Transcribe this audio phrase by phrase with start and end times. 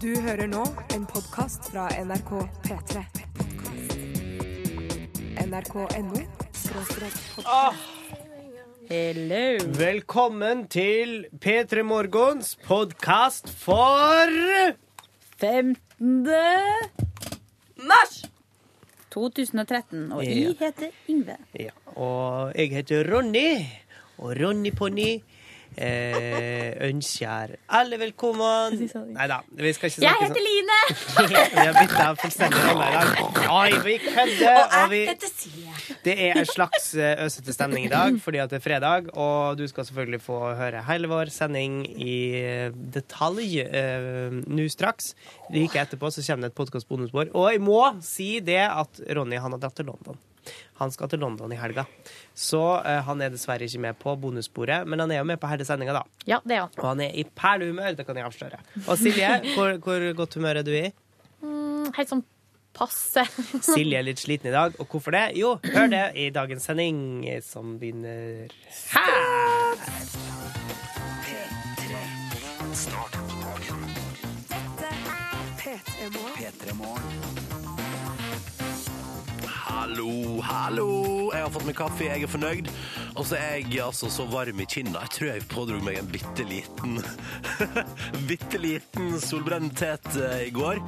[0.00, 0.62] Du hører nå
[0.94, 2.30] en podkast fra NRK
[2.66, 3.02] P3.
[5.46, 6.20] NRK.no.
[8.90, 9.40] Hello.
[9.80, 14.36] Velkommen til P3 Morgens podkast for
[15.40, 16.28] 15.
[17.80, 18.20] Mars!
[19.10, 20.30] 2013, og Ja.
[20.30, 21.36] jeg heter Yngve.
[21.58, 23.64] Ja, og jeg heter Ronny,
[24.18, 25.22] og Ronny Ponni
[25.80, 28.76] eh, ønsker alle velkommen.
[29.14, 30.06] Nei da, vi skal ikke snakke sånn.
[30.06, 30.78] Jeg heter Line!
[31.50, 33.40] Vi har bytta fullstendig rolle i dag.
[33.50, 34.60] Oi, vi kødder!
[34.80, 35.74] Og vi, Silje.
[36.04, 39.58] det er en slags eh, øsete stemning i dag fordi at det er fredag, og
[39.58, 45.14] du skal selvfølgelig få høre hele vår sending i eh, detalj eh, nå straks.
[45.54, 47.32] Like etterpå så kommer det et podkast-bonusspor.
[47.34, 50.18] Og jeg må si det at Ronny han har dratt til London.
[50.80, 51.84] Han skal til London i helga.
[52.36, 55.50] Så uh, han er dessverre ikke med på bonussporet, men han er jo med på
[55.50, 56.24] hele sendinga, da.
[56.30, 56.74] Ja, det er han.
[56.80, 58.60] Og han er i perlehumør, det kan jeg avsløre.
[58.86, 60.86] Og Silje, hvor, hvor godt humør er du i?
[61.44, 62.24] Mm, Helt sånn
[62.76, 63.26] passe.
[63.72, 65.24] Silje er litt sliten i dag, og hvorfor det?
[65.38, 68.52] Jo, hør det i dagens sending, eh, som begynner
[68.94, 69.88] her.
[71.26, 73.09] P3
[80.50, 81.30] Hallo!
[81.30, 82.68] Jeg har fått meg kaffe, jeg er fornøyd.
[83.14, 85.04] Og så er jeg altså så varm i kinna.
[85.06, 86.96] Jeg tror jeg pådro meg en bitte liten
[88.30, 90.80] Bitte liten solbrenntet eh, i går.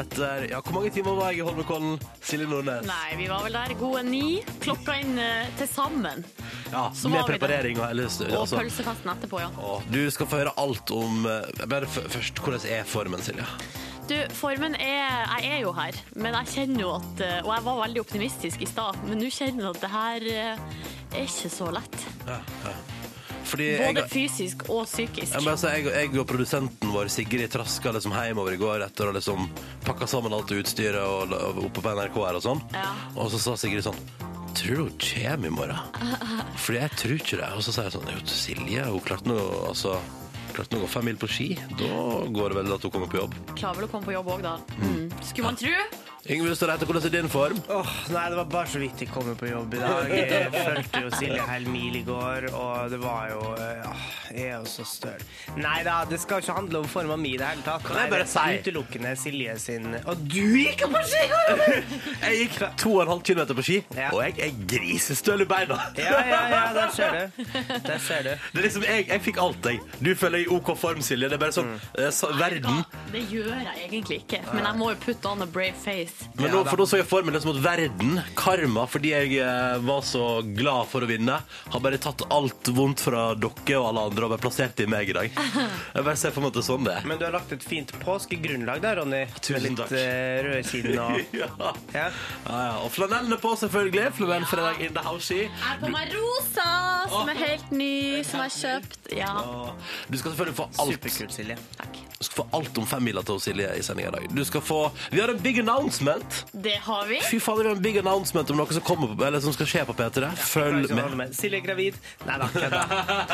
[0.00, 2.00] Etter Ja, hvor mange timer var jeg i Holmenkollen?
[2.24, 2.88] Silje Nordnes?
[2.88, 4.24] Nei, vi var vel der gode ni.
[4.64, 6.24] Klokka inn eh, til sammen.
[6.72, 8.08] Ja, Så med preparering og hele.
[8.08, 8.56] Og Altså.
[8.62, 9.52] pølsefesten etterpå, ja.
[9.60, 13.44] Å, Du skal få høre alt om eh, Bare først, hvordan er formen, Silje?
[14.10, 17.66] Du, formen er Jeg er jo her, men jeg kjenner jo at eh, Og jeg
[17.68, 20.64] var veldig optimistisk i stad, men nå kjenner jeg at det her eh,
[21.10, 21.96] er ikke så lett.
[23.50, 25.34] Fordi jeg, Både fysisk og psykisk.
[25.34, 29.14] jeg, si, jeg, jeg og produsenten vår Sigrid traska liksom hjemover i går etter å
[29.16, 29.48] liksom
[29.86, 32.62] pakka sammen alt utstyret og, og oppe på NRK her og sånn.
[32.74, 32.92] Ja.
[33.16, 33.98] Og så sa Sigrid sånn
[34.50, 36.00] Tror du hun kommer i morgen?
[36.62, 37.50] Fordi jeg tror ikke det.
[37.54, 39.38] Og så sa jeg sånn Jo, Silje, hun klarte nå
[39.70, 39.94] altså
[40.54, 41.48] Klarte nå å gå fem mil på ski.
[41.78, 43.36] Da går det vel at hun kommer på jobb.
[43.54, 44.56] Klarer vel å komme på jobb òg, da.
[44.82, 45.10] Mm.
[45.22, 45.74] Skulle man tro.
[46.28, 47.60] Yngve Stadreite, hvordan er din form?
[47.72, 50.10] Åh, nei, det var bare så vidt jeg kom på jobb i dag.
[50.12, 54.50] Jeg fulgte jo Silje hel mil i går, og det var jo eh, ah, Jeg
[54.50, 55.24] er jo så støl.
[55.56, 57.86] Nei da, det skal ikke handle om forma mi i det hele tatt.
[57.86, 58.58] Kan jeg bare si?
[58.60, 61.22] Utelukkende Silje sin Og du gikk jo på ski!
[62.26, 64.10] Jeg gikk 2,5 km på ski, Ja.
[64.12, 65.78] og jeg er grisestøl i beina.
[65.96, 67.44] Ja, ja, ja, der ser du.
[67.86, 68.30] Der ser du.
[68.52, 69.80] Det er liksom, jeg, jeg fikk alt, jeg.
[69.98, 71.30] Du føler jeg i OK form, Silje.
[71.32, 72.04] Det er bare sånn mm.
[72.14, 72.84] så, Verden.
[73.10, 76.09] Det gjør jeg egentlig ikke, men jeg må jo putte on a brave face.
[76.40, 79.78] Men nå, for nå så jeg for meg liksom at verden, karma, fordi jeg eh,
[79.84, 81.36] var så glad for å vinne,
[81.72, 84.90] har bare tatt alt vondt fra dere og alle andre og bare plassert det i
[84.90, 85.30] meg i dag.
[86.00, 87.06] Jeg bare ser for meg at det er sånn det er.
[87.10, 89.22] Men du har lagt et fint påskegrunnlag der, Ronny.
[89.42, 89.92] Tusen Med litt takk.
[89.92, 91.48] uh, røde kinn og Ja.
[91.60, 91.72] ja.
[91.96, 92.06] Ja,
[92.46, 92.76] ja.
[92.84, 94.06] Og flanellen er på, selvfølgelig.
[94.20, 95.34] Flanellfredag in the house.
[95.34, 96.68] Jeg er på meg rosa,
[97.10, 97.92] som er helt ny,
[98.26, 98.98] som jeg har kjøpt.
[99.18, 99.34] Ja,
[100.08, 100.94] Du skal selvfølgelig få alt.
[100.96, 101.58] Superkult, Silje.
[101.76, 101.98] takk.
[102.20, 104.26] Du skal få alt om femmila til Silje i sendinga i dag.
[104.36, 104.80] Du skal få
[105.12, 105.60] Vi har en big
[106.00, 106.46] announcement.
[106.52, 107.20] Det har vi.
[107.30, 109.66] Fy fader, vi har en big announcement om noe som, kommer på, eller som skal
[109.66, 110.30] skje på P3.
[110.36, 111.34] Følg med.
[111.36, 111.98] Silje er gravid.
[112.26, 112.82] Nei da, kødda.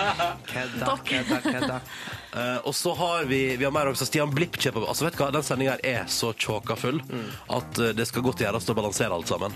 [0.53, 1.81] Kødda, kødda, kødda.
[2.37, 5.23] Eh, og så har vi Vi har mer også Stian Blipp kjøper Altså vet du
[5.23, 6.99] hva, Den sendinga er så tjåka full
[7.53, 9.53] at uh, det skal godt gjøres å balansere alt sammen.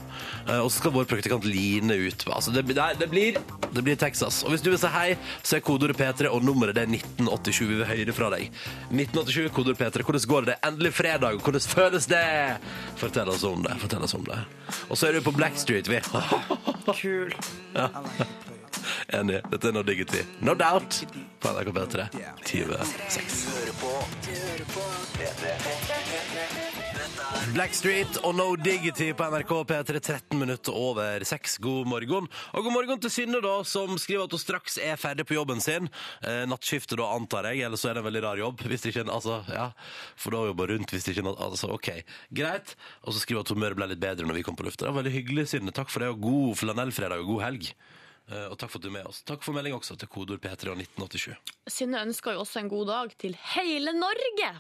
[0.46, 2.24] Uh, og så skal vår praktikant Line ut.
[2.30, 3.38] Altså det, nei, det, blir,
[3.74, 4.40] det blir Texas.
[4.46, 5.08] Og hvis du vil si hei,
[5.42, 7.62] så er kodeordet P3, og nummeret det er 1987.
[7.64, 8.60] Vi vil høre fra deg.
[8.92, 10.06] 1987, kodeord P3.
[10.06, 10.58] Hvordan går det?
[10.70, 11.40] Endelig fredag.
[11.44, 12.26] Hvordan føles det?
[13.00, 13.74] Fortell oss om det.
[13.82, 14.38] Fortell oss om det.
[14.88, 16.02] Og så er du på Blackstreet, vi.
[17.02, 17.34] Kul.
[19.16, 19.41] Enig.
[19.50, 20.22] Dette er No Diggity.
[20.41, 21.04] No Doubt
[21.41, 22.06] på NRK P3
[22.44, 24.00] 26.
[27.54, 31.56] Blackstreet og No Diggity på NRK P3 13 minutter over 6.
[31.64, 32.28] God morgen.
[32.54, 35.62] Og god morgen til Synne, da, som skriver at hun straks er ferdig på jobben
[35.64, 35.88] sin.
[36.22, 37.64] Eh, nattskiftet, da, antar jeg.
[37.66, 38.62] Eller så er det en veldig rar jobb.
[38.70, 39.70] Hvis det ikke er, altså, ja,
[40.20, 41.90] For da jobber rundt hvis det ikke er Altså, OK.
[42.37, 42.76] Greit.
[43.05, 44.93] Og så skriver hun at humøret ble litt bedre når vi kom på lufta.
[44.94, 45.75] Veldig hyggelig, Synne.
[45.75, 47.72] Takk for det, og god flanellfredag og god helg.
[48.31, 49.23] Eh, Og takk for at du er med oss.
[49.27, 51.35] Takk for melding også til kodord P3 og 1987.
[51.71, 54.53] Synne ønsker jo også en god dag til hele Norge.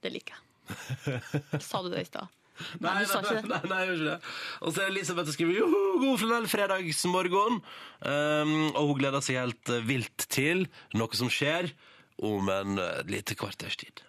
[0.00, 0.44] Det liker jeg.
[1.66, 2.30] Sa du det i stad?
[2.84, 4.32] Nei, nei, nei, nei, nei, jeg gjør ikke det.
[4.60, 7.56] Og så er Elisabeth som skriver Joho, god flanell fredagsmorgen.
[8.04, 10.66] Um, og hun gleder seg helt vilt til
[11.00, 11.70] noe som skjer
[12.28, 14.04] om en uh, lite kvarters tid.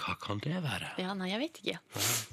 [0.00, 0.92] Hva kan det være?
[1.00, 1.78] Ja, nei, jeg vet ikke.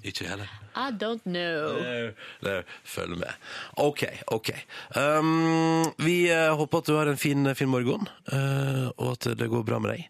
[0.08, 0.52] Ikke jeg heller.
[0.78, 1.75] I don't know.
[1.81, 2.14] Nei,
[2.48, 3.50] nei, Følg med.
[3.84, 4.06] OK,
[4.36, 4.54] OK.
[4.96, 9.50] Um, vi eh, håper at du har en fin, fin morgen, uh, og at det
[9.52, 10.08] går bra med deg.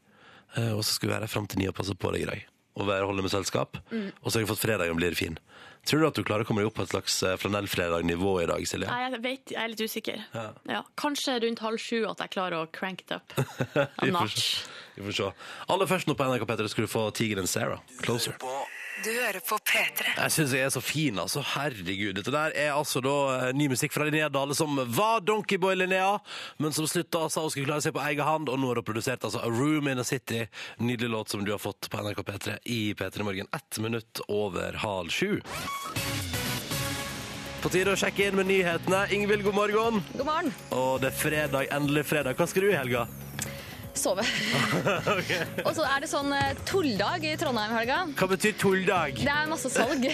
[0.58, 2.30] Uh, og så skal vi være her fram til ni og passe på deg i
[2.30, 2.46] dag.
[2.78, 3.80] Og være holde med selskap.
[3.90, 5.40] Og så har jeg fått fredagen blir fin.
[5.88, 8.48] Tror du at du klarer å komme deg opp på et slags eh, flanellfredag-nivå i
[8.50, 8.90] dag, Silje?
[8.92, 10.26] Nei, jeg vet, jeg er litt usikker.
[10.34, 10.48] Ja.
[10.68, 13.38] Ja, kanskje rundt halv sju at jeg klarer å crank it up.
[14.04, 14.66] A notch.
[14.98, 15.30] Vi får se.
[15.74, 17.80] Aller først nå på NRK P3 skal du få Tigeren Sarah.
[18.02, 18.36] Closer.
[19.04, 20.08] Du hører på P3.
[20.18, 21.44] Jeg syns jeg er så fin, altså.
[21.46, 22.16] Herregud.
[22.18, 26.16] Dette der er altså da eh, ny musikk fra Linnea Dale, som var Donkeyboy Linnea,
[26.58, 28.88] men som slutta sa hun skulle klare seg på egen hånd, og nå har hun
[28.88, 30.48] produsert altså A Room in a City.
[30.82, 33.52] Nydelig låt som du har fått på NRK P3 i P3 Morgen.
[33.54, 35.38] Ett minutt over halv sju.
[37.62, 39.06] På tide å sjekke inn med nyhetene.
[39.14, 40.04] Ingvild, god morgen.
[40.18, 40.52] God morgen.
[40.74, 42.38] Og det er fredag, endelig fredag.
[42.38, 43.06] Hva skal du i helga?
[44.00, 44.24] Sove.
[45.68, 48.00] Og så er det sånn eh, tulldag i Trondheim i helga.
[48.20, 49.20] Hva betyr tulldag?
[49.24, 50.06] Det er masse salg.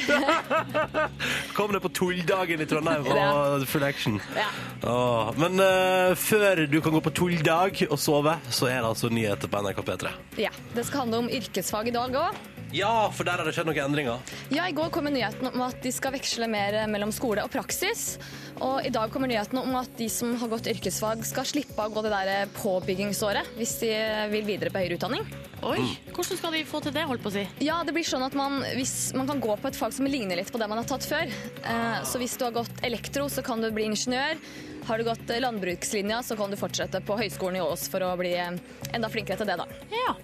[1.58, 3.60] Kom det på tulldagen i Trondheim Ja.
[3.70, 4.20] full action.
[4.38, 4.48] Ja.
[4.90, 9.10] Åh, men uh, før du kan gå på tulldag og sove, så er det altså
[9.14, 10.16] nyheter på NRK P3.
[10.48, 10.52] ja.
[10.74, 12.38] Det skal handle om yrkesfag i dag òg.
[12.74, 14.32] Ja, for der har det skjedd noen endringer.
[14.50, 18.16] Ja, I går kom nyheten om at de skal veksle mer mellom skole og praksis.
[18.62, 21.92] Og i dag kommer nyheten om at de som har gått yrkesfag, skal slippe å
[21.94, 23.92] gå det der påbyggingsåret hvis de
[24.34, 25.26] vil videre på høyere utdanning.
[25.64, 25.80] Oi,
[26.12, 27.44] hvordan skal de få til det, holdt på å si?
[27.64, 30.40] Ja, det blir sånn at man, hvis man kan gå på et fag som ligner
[30.40, 31.32] litt på det man har tatt før.
[31.32, 34.42] Eh, så hvis du har gått elektro, så kan du bli ingeniør.
[34.90, 38.14] Har du gått eh, landbrukslinja, så kan du fortsette på Høgskolen i Ås for å
[38.20, 38.58] bli eh,
[38.92, 39.68] enda flinkere til det, da.
[39.96, 40.18] Ja.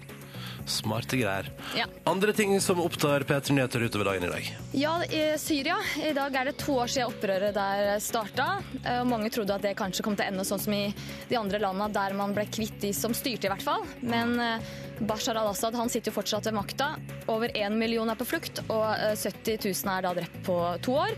[0.66, 1.50] Smarte greier.
[1.76, 1.86] Ja.
[2.04, 4.50] Andre ting som opptar P3 Nyheter utover dagen i dag.
[4.72, 5.76] Ja, i Syria.
[6.02, 8.48] I dag er det to år siden opprøret der starta.
[8.84, 10.94] Eh, Mange trodde at det kanskje kom til å ende sånn som i
[11.30, 13.86] de andre landene, der man ble kvitt de som styrte, i hvert fall.
[14.02, 16.92] Men eh, Bashar al-Assad han sitter jo fortsatt ved makta.
[17.32, 20.98] Over én million er på flukt, og eh, 70 000 er da drept på to
[21.06, 21.16] år.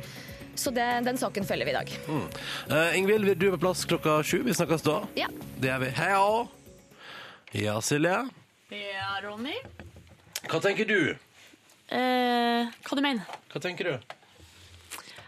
[0.54, 1.92] Så det, den saken følger vi i dag.
[2.68, 4.42] Uh, Ingvild, du er på plass klokka sju.
[4.44, 4.98] Vi snakkes da.
[5.16, 5.30] Ja.
[5.56, 5.88] Det er vi.
[5.96, 6.46] Hei, ja.
[7.56, 8.18] Ja, Silje.
[8.72, 9.54] Ja, Ronny?
[10.48, 11.12] Hva tenker du?
[11.92, 14.19] Eh, hva du mener Hva tenker du?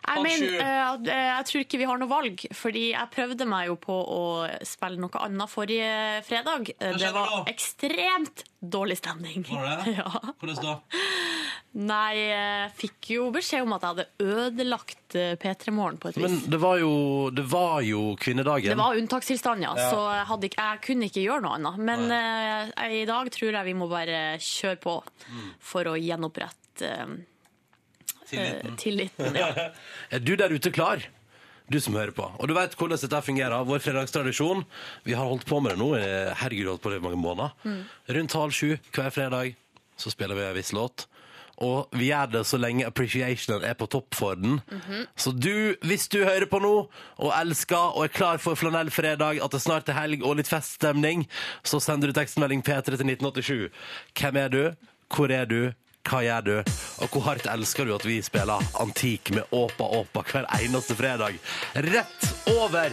[0.05, 3.71] Jeg mener, eh, eh, jeg tror ikke vi har noe valg, fordi jeg prøvde meg
[3.71, 4.21] jo på å
[4.69, 5.93] spille noe annet forrige
[6.27, 6.73] fredag.
[6.77, 9.47] Det var ekstremt dårlig stemning.
[9.49, 9.95] Var det?
[9.99, 10.09] Ja.
[10.41, 10.75] Hvordan da?
[11.75, 16.19] Nei, jeg fikk jo beskjed om at jeg hadde ødelagt eh, P3 Morgen på et
[16.21, 16.23] vis.
[16.23, 16.91] Men det var jo,
[17.35, 18.71] det var jo kvinnedagen.
[18.71, 19.89] Det var unntakstilstand, ja, Ja.
[19.91, 21.81] så jeg, ikke, jeg kunne ikke gjøre noe annet.
[21.83, 24.95] Men eh, i dag tror jeg vi må bare kjøre på
[25.25, 25.49] Mm.
[25.59, 27.15] for å gjenopprette uh,
[28.29, 28.77] Tilliten.
[28.77, 29.35] tilliten.
[29.39, 29.49] Ja.
[30.15, 31.03] Er du der ute klar?
[31.67, 32.27] Du som hører på.
[32.39, 33.65] Og du vet hvordan dette fungerer.
[33.67, 34.63] Vår fredagstradisjon.
[35.09, 35.91] Vi har holdt på med det nå.
[36.37, 37.83] Herregud, holdt på det i mange måneder.
[38.19, 39.55] Rundt halv sju hver fredag
[39.97, 41.07] så spiller vi en viss låt.
[41.63, 44.59] Og vi gjør det så lenge appreciationen er på topp for den.
[45.17, 46.73] Så du, hvis du hører på nå,
[47.23, 51.29] og elsker og er klar for flanellfredag, at det snart er helg og litt feststemning,
[51.63, 53.71] så sender du tekstmelding P3 til 1987.
[54.19, 54.63] Hvem er du?
[55.15, 55.61] Hvor er du?
[56.05, 56.57] Hva gjør du?
[57.01, 61.39] Og hvor hardt elsker du at vi spiller antikk med Åpa Åpa hver eneste fredag?
[61.75, 62.29] Rett
[62.59, 62.93] over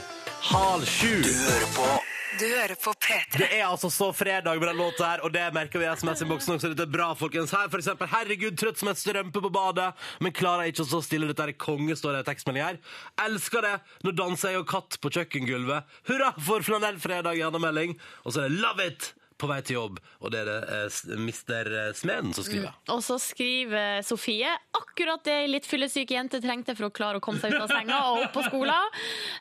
[0.53, 1.17] halv sju!
[1.25, 1.89] Du hører på
[2.39, 3.37] P3.
[3.37, 6.55] Det er altså så fredag med den låta her, og det merker vi i SMS-innboksen
[6.55, 6.71] også.
[6.71, 7.51] Dette er bra, folkens.
[7.51, 9.89] Her, for eksempel, herregud, trøtt som en strømpe på badet,
[10.23, 11.27] men klarer ikke å stille.
[11.27, 12.79] Dette er konge, står det i tekstmelding her.
[13.25, 13.73] Elsker det.
[14.05, 15.97] Nå danser jeg og katt på kjøkkengulvet.
[16.07, 17.97] Hurra for flanellfredag, Janne Melding.
[18.23, 19.11] Og så er det love it
[19.41, 21.71] på vei til jobb, og det er det eh, s- Mr.
[21.97, 22.75] Smeden som skriver.
[22.93, 27.23] Og så skriver Sofie akkurat det ei litt fyllesyk jente trengte for å klare å
[27.23, 28.95] komme seg ut av senga og opp på skolen.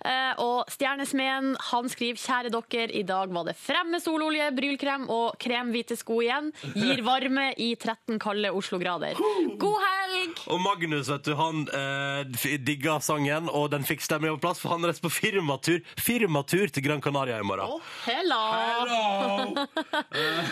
[0.09, 5.04] Eh, og Stjernesmeden han skriver kjære dere, i dag var det frem med sololje, brylkrem
[5.12, 6.50] og kremhvite sko igjen.
[6.75, 9.19] Gir varme i 13 kalde Oslo-grader.
[9.61, 10.40] God helg!
[10.50, 14.73] Og Magnus, vet du, han eh, digga sangen, og den fikk stemmen på plass, for
[14.75, 17.76] han reiser på firmatur, firmatur til Gran Canaria i morgen.
[17.76, 18.40] Oh, hello.
[18.54, 19.66] Hello!
[19.90, 20.50] Eh,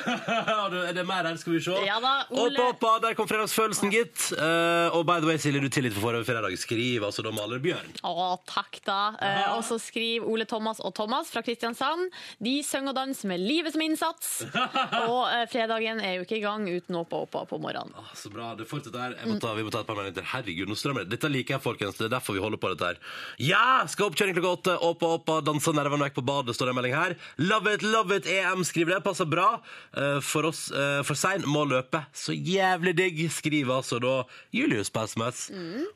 [0.88, 1.76] er det mer her, skal vi se?
[1.87, 2.52] Ja da, Ole.
[2.52, 4.28] Oppa, oppa, der kom fredagsfølelsen, gitt.
[4.35, 6.57] Uh, og by the way, Silje, du tillit for forrige fredag.
[6.61, 7.95] Skriv altså da maler Bjørn.
[8.07, 9.00] Å, takk da.
[9.18, 12.09] Uh, og så skriver Ole Thomas og Thomas fra Kristiansand.
[12.45, 14.33] De synger og danser med livet som innsats.
[15.09, 17.92] Og uh, fredagen er jo ikke i gang uten Oppa, oppa på morgenen.
[17.99, 19.14] Ah, så bra, det fortsetter her.
[19.28, 20.25] Må ta, vi må ta et par minutter.
[20.33, 21.14] Herregud, nå strømmer det.
[21.14, 21.99] Dette liker jeg, folkens.
[21.99, 23.00] Det er derfor vi holder på dette her.
[23.42, 23.85] Ja!
[23.88, 24.75] Skal oppkjøring klokka åtte.
[24.88, 27.14] Oppa, oppa, danser nervene vekk på badet, står det en melding her.
[27.38, 28.99] Love it, love it, EM, skriver det.
[28.99, 29.49] det passer bra.
[29.97, 32.00] Eh, For oss eh, for sein må løpe.
[32.16, 34.14] Så jævlig digg, skriver altså da
[34.54, 35.44] Julius på SMS.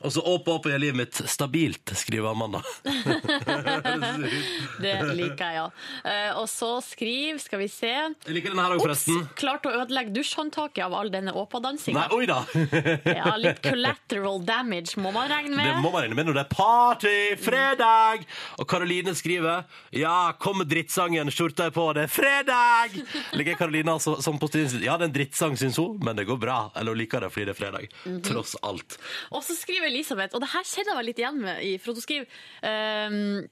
[0.00, 2.62] Og så opp opp i livet mitt stabilt, skriver Amanda.
[4.82, 5.66] Det liker jeg, ja.
[6.04, 9.22] Eh, og så skriv, skal vi se Jeg liker denne her òg, forresten.
[9.38, 12.06] Klarte å ødelegge dusjhåndtaket av all denne Nei, åpadansinga.
[12.16, 12.40] oi da!
[13.22, 15.66] Ja, litt collateral damage må man regne med.
[15.68, 18.24] Det må man regne med når det er party, fredag!
[18.60, 19.64] Og Karoline skriver
[19.96, 22.96] Ja, kom med drittsangen, skjorta er på, det er fredag!
[23.38, 26.26] Ligger Karolina sånn som på stien Ja, det er en drittsang, syns hun, men det
[26.28, 26.58] går bra.
[26.76, 27.88] Eller hun liker det fordi det er fredag.
[28.26, 28.98] Tross alt.
[29.30, 31.92] Og så skriver Elisabeth, og det her kjenner jeg meg litt igjen med, i- for
[31.94, 32.26] hun skriver
[32.62, 33.48] ehm,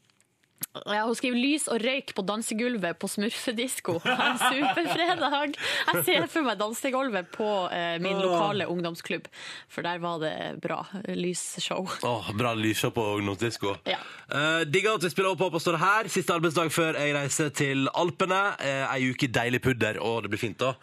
[0.86, 3.96] ja, Hun skriver 'lys og røyk på dansegulvet på smurfedisko'.
[4.30, 5.56] En superfredag!
[5.56, 9.26] Jeg ser for meg dansegulvet på eh, min lokale ungdomsklubb,
[9.68, 11.88] for der var det bra lysshow.
[12.06, 13.76] Åh, bra lysshow på ungdomsdisko.
[13.88, 13.98] Ja.
[14.30, 16.10] Uh, digger at vi spiller opp, opp og står her.
[16.12, 18.42] Siste arbeidsdag før jeg reiser til Alpene.
[18.62, 19.98] Uh, ei uke deilig pudder.
[19.98, 20.76] og det blir fint, da.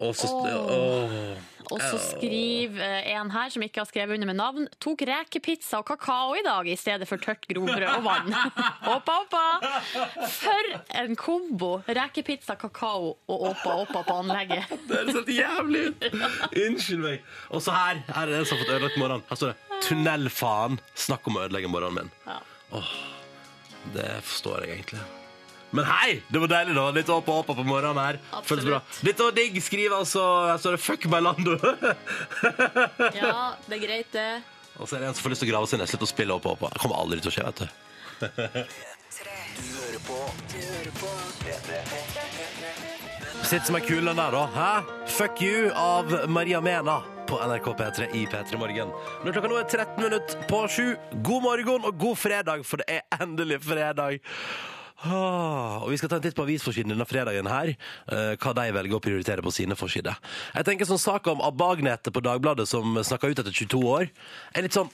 [0.00, 1.36] Og så oh.
[1.70, 5.86] Så skriver eh, en her som ikke har skrevet under med navn, tok rekepizza og
[5.86, 8.32] kakao i dag i stedet for tørt grovbrød og vann.
[8.94, 9.44] Åpa, åpa!
[10.34, 11.70] For en kombo!
[11.86, 14.72] Rekepizza, kakao og åpa, åpa på anlegget.
[14.88, 16.08] Det høres helt jævlig ut!
[16.64, 17.30] Unnskyld meg.
[17.54, 19.24] Og så her, her er det en som har fått ødelagt morgenen.
[19.30, 20.82] Her står det 'Tunnelfaen'.
[21.06, 22.12] Snakk om å ødelegge morgenen min.
[22.26, 22.82] Ja.
[23.94, 25.19] Det forstår jeg egentlig.
[25.70, 26.22] Men hei!
[26.28, 26.84] Det var deilig, da.
[26.94, 28.18] Litt opp og opp på morgenen her.
[28.46, 28.80] Føles bra.
[29.06, 29.58] Dette var digg.
[29.62, 30.24] Skriv altså
[30.58, 31.58] så er det 'fuck Bailando'.
[33.20, 34.42] Ja, det er greit, det.
[34.78, 35.88] og så er det en som får lyst til å grave seg ned.
[35.90, 36.72] Slutt å spille opp og opp.
[36.74, 37.66] Det kommer aldri til å skje, vet du.
[43.50, 44.42] Sitt som ei kule der, da.
[44.54, 44.72] Hæ?
[45.10, 47.00] Fuck you av Maria Mena
[47.30, 48.90] på NRK P3 i P3 Morgen.
[49.24, 50.86] Når klokka nå er 13 minutter på sju,
[51.22, 54.20] god morgen og god fredag, for det er endelig fredag.
[55.00, 57.46] Ah, og Vi skal ta en titt på avisforsiden denne fredagen.
[57.48, 60.18] her eh, Hva de velger å prioritere på sine forsider.
[60.54, 64.10] Jeg tenker sånn Saka om Abba Agnete på Dagbladet som snakka ut etter 22 år,
[64.52, 64.90] er litt sånn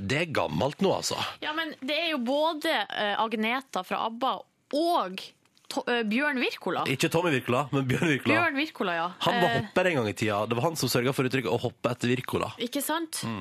[0.00, 1.18] Det er gammelt nå, altså.
[1.44, 4.32] Ja, men det er jo både eh, Agneta fra ABBA
[4.80, 5.20] og
[5.70, 6.84] to eh, Bjørn Wirkola.
[6.90, 8.34] Ikke Tommy Wirkola, men Bjørn Wirkola.
[8.34, 9.08] Bjørn Wirkola, ja.
[9.26, 10.40] Han var Eh, hopper en gang i tida.
[10.46, 12.52] Det var han som sørga for uttrykket 'å hoppe etter Wirkola'.
[12.58, 13.22] Ikke sant?
[13.24, 13.40] Mm.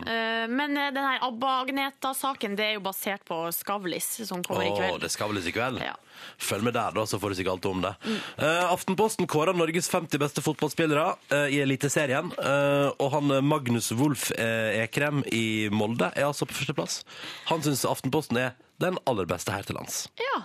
[0.55, 4.77] men denne den her ABBA-Agneta-saken det er jo basert på Skavlis, som kommer i Å,
[4.77, 4.99] kveld.
[5.01, 5.81] det er Skavlis i kveld?
[5.83, 5.95] Ja.
[6.37, 7.93] Følg med der, da, så får du sikkert alt om det.
[8.37, 12.31] Eh, Aftenposten kårer Norges 50 beste fotballspillere uh, i Eliteserien.
[12.37, 17.01] Uh, og han eh, Magnus Wolff eh, Ekrem i Molde er altså på førsteplass.
[17.51, 20.07] Han syns Aftenposten er den aller beste her til lands.
[20.19, 20.43] Ja.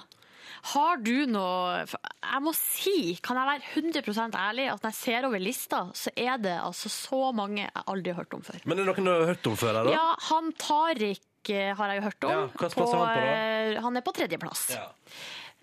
[0.65, 5.29] Har du noe Jeg må si, kan jeg være 100% ærlig, at når jeg ser
[5.29, 8.63] over lista, så er det altså så mange jeg aldri har hørt om før.
[8.65, 9.77] Men er det noen du har hørt om før?
[9.77, 9.95] her, da?
[9.99, 12.35] Ja, han Tariq eh, har jeg jo hørt om.
[12.35, 13.31] Ja, hva på, er han på da?
[13.37, 14.67] eh, han er på tredjeplass.
[14.73, 14.87] Ja.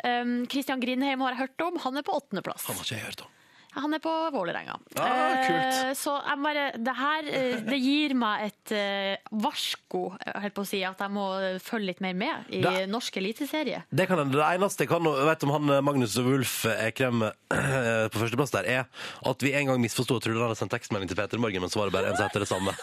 [0.02, 1.78] Um, Christian Grindheim har jeg hørt om.
[1.84, 2.70] Han er på åttendeplass.
[2.70, 3.38] Han har ikke jeg hørt om.
[3.78, 4.74] Han er på Vålerenga.
[5.00, 5.78] Ah, kult.
[5.88, 10.66] Eh, Så jeg bare, det her eh, det gir meg et eh, varsko, holdt på
[10.66, 11.26] å si, at jeg må
[11.64, 13.84] følge litt mer med i Det- norsk eliteserie.
[13.90, 18.18] Det, kan, det eneste jeg kan vet om han Magnus Magnus Wulf Ekrem eh, på
[18.20, 18.86] førsteplass der, er
[19.30, 21.70] at vi en gang misforsto og trodde han hadde sendt tekstmelding til Peter Morgen, men
[21.70, 22.74] så var det bare en som heter det samme.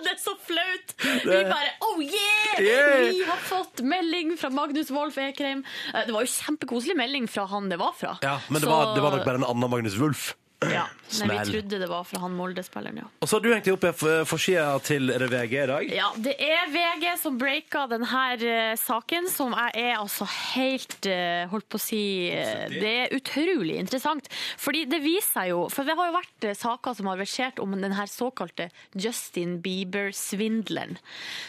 [0.00, 0.89] Det er så flaut!
[1.24, 2.60] Vi bare oh yeah!
[2.60, 3.10] Yeah!
[3.10, 5.64] Vi har fått melding fra Magnus Wolff Ekrem.
[5.94, 8.16] Eh, Det var jo kjempekoselig melding fra han det var fra.
[8.22, 10.34] Ja, Men det Så- var, det var nok bare en annen Magnus Wulf.
[10.60, 10.82] Ja,
[11.18, 11.48] Men vi Smell.
[11.52, 13.06] trodde det var fra han Molde-spilleren, ja.
[13.24, 15.88] Og så har du hengt deg opp i f- forsida til VG i dag.
[15.96, 21.46] Ja, det er VG som breaka denne eh, saken, som jeg er altså helt eh,
[21.50, 24.28] Holdt på å si eh, Det er utrolig interessant.
[24.60, 27.58] Fordi det viser seg jo For det har jo vært eh, saker som har versert
[27.64, 30.98] om den her såkalte Justin Bieber-svindleren.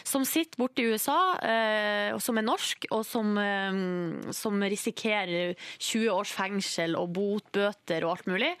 [0.08, 5.54] Som sitter borte i USA, eh, og som er norsk, og som, eh, som risikerer
[5.78, 8.52] 20 års fengsel og botbøter og alt mulig.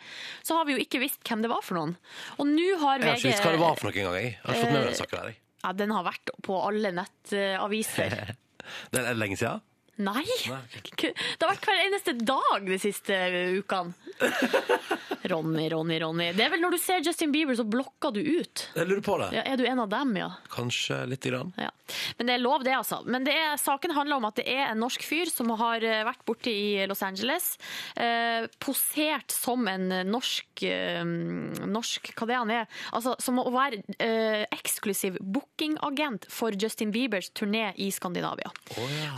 [0.42, 1.96] Så har vi jo ikke visst hvem det var for noen.
[2.38, 4.16] Og nå har VG Jeg har ikke visst hva det var for noe engang.
[4.18, 5.38] Jeg Jeg har ikke fått med meg den saken der, jeg.
[5.62, 8.16] ja, den har vært på alle nettaviser.
[8.94, 9.62] Det er lenge siden.
[10.00, 10.24] Nei!
[11.02, 13.16] Det har vært hver eneste dag de siste
[13.58, 13.92] ukene.
[15.32, 16.28] Ronny, Ronny, Ronny.
[16.34, 18.64] Det er vel når du ser Justin Bieber, så blokker du ut.
[18.74, 19.28] Jeg lurer på det.
[19.36, 20.28] Ja, er du en av dem, ja?
[20.50, 21.52] Kanskje lite grann.
[21.60, 21.70] Ja.
[22.18, 23.02] Men det er lov, det, altså.
[23.06, 26.02] Men det er, saken handler om at det er en norsk fyr som har eh,
[26.08, 27.52] vært borte i Los Angeles,
[27.94, 32.80] eh, posert som en norsk, eh, norsk Hva det er han er?
[32.96, 38.50] Altså, som å være eh, eksklusiv bookingagent for Justin Biebers turné i Skandinavia.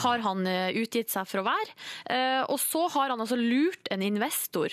[0.05, 1.75] Har han eh, utgitt seg for å være.
[2.11, 4.73] Eh, og så har han altså lurt en investor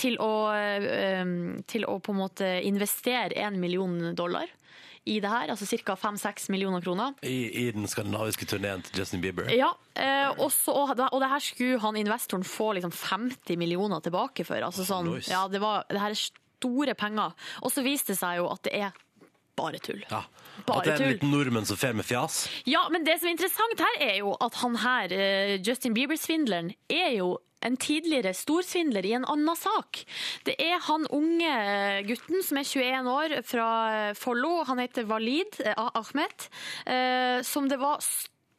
[0.00, 4.48] til å, eh, til å på en måte investere en million dollar
[5.08, 5.94] i det her, altså ca.
[5.96, 7.14] 5-6 millioner kroner.
[7.24, 9.48] I, I den skandinaviske turneen til Justin Bieber.
[9.56, 10.52] Ja, eh, og,
[10.96, 14.60] da- og det her skulle han investoren få liksom 50 millioner tilbake for.
[14.60, 17.32] Altså sånn, ja, det, var, det her er store penger.
[17.64, 18.92] Og så viste det seg jo at det er
[19.60, 20.00] bare tull.
[20.08, 20.24] Ja.
[20.66, 22.42] Bare At det er en liten nordmenn som fer med fjas.
[22.68, 26.74] Ja, men det som er interessant her er jo at han her, eh, Justin Bieber-svindleren,
[26.90, 30.02] er jo en tidligere storsvindler i en annen sak.
[30.48, 31.52] Det er han unge
[32.08, 33.68] gutten som er 21 år fra
[34.16, 36.48] Follo, han heter Walid Ahmed,
[36.86, 38.00] eh, som det var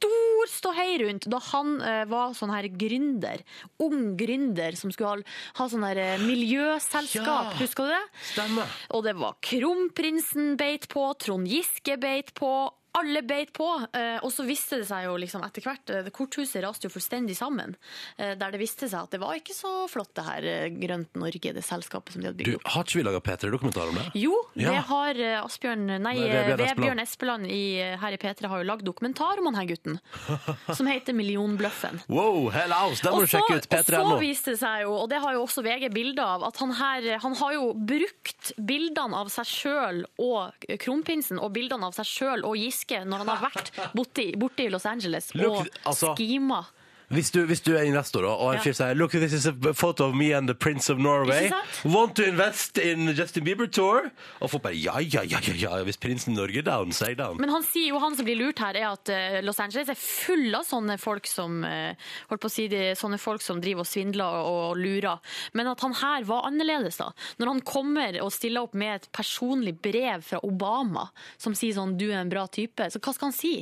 [0.01, 3.43] stor ståhei rundt da han eh, var sånn her gründer.
[3.85, 7.57] Ung gründer som skulle ha, ha sånn her eh, miljøselskap, Ja.
[7.61, 8.01] husker du det?
[8.33, 8.65] Stemmer.
[8.97, 12.49] Og det var kronprinsen beit på, Trond Giske beit på,
[12.97, 13.67] alle beit på.
[13.95, 17.35] Eh, og så viste det seg jo liksom etter hvert, eh, korthuset raste jo fullstendig
[17.37, 17.75] sammen.
[18.17, 21.53] Eh, der det viste seg at det var ikke så flott det her Grønt Norge,
[21.55, 22.67] det selskapet som de hadde Du, bygd opp.
[22.73, 24.05] har ikke vi laga P3-dokumentar om det?
[24.19, 24.71] Jo, Ja.
[24.75, 27.47] det har Asbjørn, nei, Vebjørn Espeland.
[27.47, 27.61] I,
[28.01, 29.99] her i P3 har jo lagd dokumentar om han her gutten,
[30.75, 32.01] som heter Millionbløffen.
[32.09, 33.69] Wow, hell house, Den må du sjekke ut.
[33.71, 36.57] og så viste det seg jo, og det har jo også VG bilder av, at
[36.57, 41.95] han her han har jo brukt bildene av seg sjøl og kronprinsen og bildene av
[41.95, 46.15] seg sjøl og Giske når han har vært borte i, Los Angeles Look, og altså-
[46.15, 46.65] skima.
[47.11, 49.73] Hvis du, hvis du er investor, da, og en fyr sier Look, this is a
[49.73, 51.49] photo of me and the prince of Norway.
[51.83, 54.09] Want to invest in Justin Bieber tour?
[54.39, 55.81] Og folk bare ja, ja, ja, ja, ja.
[55.83, 57.39] Hvis prinsen Norge down, er down.
[57.41, 59.99] Men han sier jo, han som blir lurt her, er at eh, Los Angeles er
[59.99, 61.97] full av sånne folk som eh,
[62.29, 65.19] holdt på å si det, sånne folk som driver og svindler og lurer.
[65.57, 67.11] Men at han her var annerledes, da.
[67.41, 71.09] Når han kommer og stiller opp med et personlig brev fra Obama
[71.41, 73.55] som sier sånn 'du er en bra type', så hva skal han si?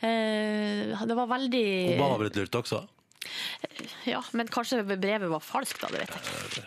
[0.00, 2.84] Eh, det var veldig Obama har blitt lurt også.
[4.04, 5.88] Ja, men kanskje brevet var falskt, da.
[5.92, 6.64] Det vet jeg ikke.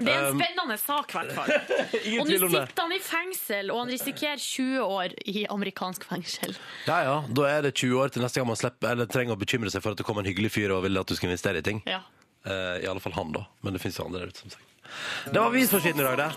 [0.00, 1.52] Det er en spennende sak, i hvert fall.
[2.20, 6.56] Og nå sitter han i fengsel, og han risikerer 20 år i amerikansk fengsel.
[6.88, 7.16] Ja, ja.
[7.28, 9.84] Da er det 20 år til neste gang man slipper, eller trenger å bekymre seg
[9.84, 11.84] for at det kommer en hyggelig fyr og vil at du skal investere i ting.
[11.90, 12.02] Ja.
[12.48, 13.44] Uh, I alle fall han, da.
[13.60, 14.69] Men det fins jo andre der ute, som sagt.
[15.24, 16.30] Det var avisforsiden i dag, det.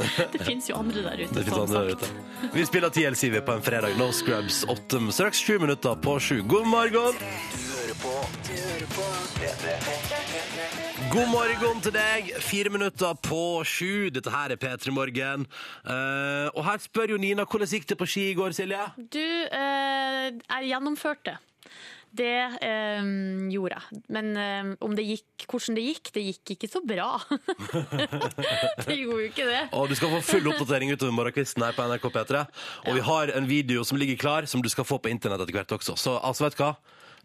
[0.32, 1.34] Det fins jo andre der ute.
[1.34, 2.02] Det finnes andre der sagt.
[2.02, 2.52] ute.
[2.54, 3.98] Vi spiller TLC vi på en fredag.
[3.98, 6.42] No Scrubs, åtte, straks sju minutter på sju.
[6.42, 7.20] God morgen!
[11.10, 12.32] God morgen til deg.
[12.44, 14.10] Fire minutter på sju.
[14.14, 15.46] Dette her er P3 Morgen.
[15.84, 18.84] Uh, og her spør jo Nina hvordan gikk det på ski i går, Silje?
[18.96, 21.36] Du, uh, jeg gjennomførte.
[22.10, 23.10] Det eh,
[23.52, 24.00] gjorde jeg.
[24.10, 27.08] Men eh, om det gikk, hvordan det gikk, det gikk ikke så bra.
[28.88, 29.62] det gjorde jo ikke det.
[29.78, 32.46] Og du skal få full oppdatering utover morgenkvisten her på NRK P3.
[32.88, 35.60] Og vi har en video som ligger klar, som du skal få på internett etter
[35.60, 35.94] hvert også.
[36.00, 36.74] Så altså, vet du hva?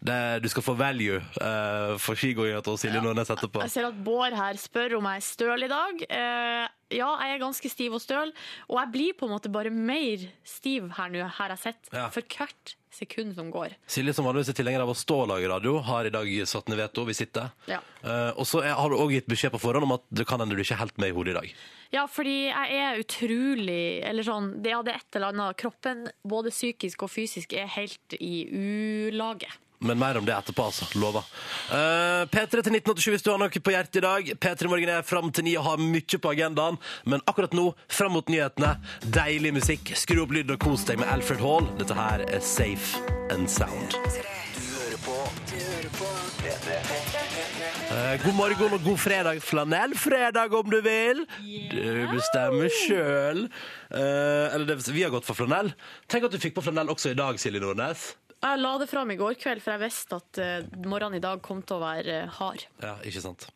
[0.06, 3.62] Det, du skal få value uh, for skigåinga til Silje Nordnes etterpå.
[3.64, 6.04] Jeg ser at Bård her spør om jeg er støl i dag.
[6.12, 8.34] Uh, ja, jeg er ganske stiv og støl,
[8.68, 12.10] og jeg blir på en måte bare mer stiv her nå, har jeg sett, Ja.
[12.14, 13.76] for hvert sekund som går.
[13.92, 16.72] Silje, som vanligvis er tilhenger av å stå og lage radio, har i dag satt
[16.72, 17.06] ned veto.
[17.08, 17.52] Vi sitter.
[17.70, 17.82] Ja.
[18.02, 20.58] Uh, og så har du òg gitt beskjed på forhånd om at det kan hende
[20.58, 21.58] du ikke er helt med i hodet i dag.
[21.94, 27.06] Ja, fordi jeg er utrolig Eller sånn, det er et eller annet Kroppen, både psykisk
[27.06, 29.52] og fysisk, er helt i ulage.
[29.80, 30.88] Men mer om det etterpå, altså.
[31.00, 31.26] Lover.
[31.70, 34.32] Uh, P3 til 1987 hvis du har noe på hjertet i dag.
[34.42, 36.80] P3 Morgen er fram til ni og har mye på agendaen.
[37.06, 39.94] Men akkurat nå, fram mot nyhetene, deilig musikk.
[40.00, 41.70] Skru opp lyden og kos deg med Alfred Hall.
[41.80, 44.00] Dette her er Safe and Sound.
[47.86, 49.42] Eh, god morgen og god fredag.
[49.44, 51.26] Flanellfredag, om du vil.
[51.72, 53.48] Du bestemmer sjøl.
[53.92, 55.74] eller det, vi har gått for flanell.
[56.08, 58.14] Tenk at du fikk på flanell også i dag, Silje Nordnes.
[58.44, 61.42] Jeg la det fram i går kveld, for jeg visste at eh, morgenen i dag
[61.46, 62.66] kom til å være eh, hard.
[62.84, 63.48] Ja, ikke sant.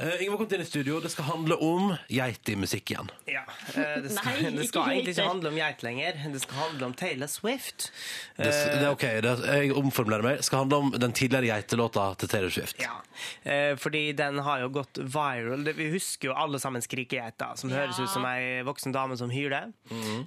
[0.00, 1.00] Uh, Ingeborg, kom inn i studio.
[1.00, 3.10] Det skal handle om geit i musikk igjen.
[3.28, 3.42] Ja,
[3.74, 5.22] eh, det skal, Nei, det ikke skal egentlig geiter.
[5.22, 6.20] ikke handle om geit lenger.
[6.32, 7.90] Det skal handle om Taylor Swift.
[8.36, 10.40] Det, det er ok, det, jeg omformulerer meg.
[10.40, 12.80] Det skal handle om den tidligere geitelåta til Taylor Swift.
[12.82, 12.96] Ja,
[13.44, 15.64] eh, fordi den har jo gått viral.
[15.68, 17.76] Det- Vi husker jo alle sammen Skrikegeita, som Ja.
[17.84, 19.72] høres ut som ei voksen dame som hyler.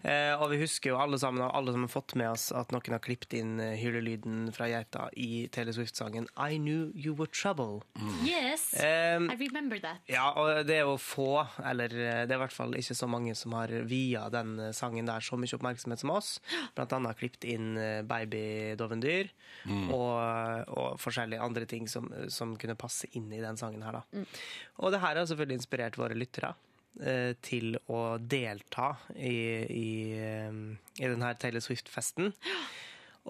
[0.04, 2.72] eh, og vi husker jo alle sammen, og alle som har fått med oss at
[2.72, 7.28] noen har klippet inn eh, hylelyden fra geita i Taylor Swift-sangen I Knew You Were
[7.28, 7.82] Trouble.
[8.24, 10.04] Yes, Um, I remember that.
[10.10, 13.10] Ja, og det er jo få, eller eh, det er i hvert fall ikke så
[13.10, 16.36] mange som har via den eh, sangen der så mye oppmerksomhet som oss.
[16.76, 17.74] Blant annet klippet inn
[18.10, 19.32] babydovendyr
[19.70, 19.88] mm.
[19.96, 24.24] og, og forskjellige andre ting som, som kunne passe inn i den sangen her, da.
[24.82, 26.54] Og det her har selvfølgelig inspirert våre lyttere
[27.02, 29.36] eh, til å delta i,
[29.68, 30.64] i, eh,
[31.00, 32.34] i denne Taylor Swift-festen.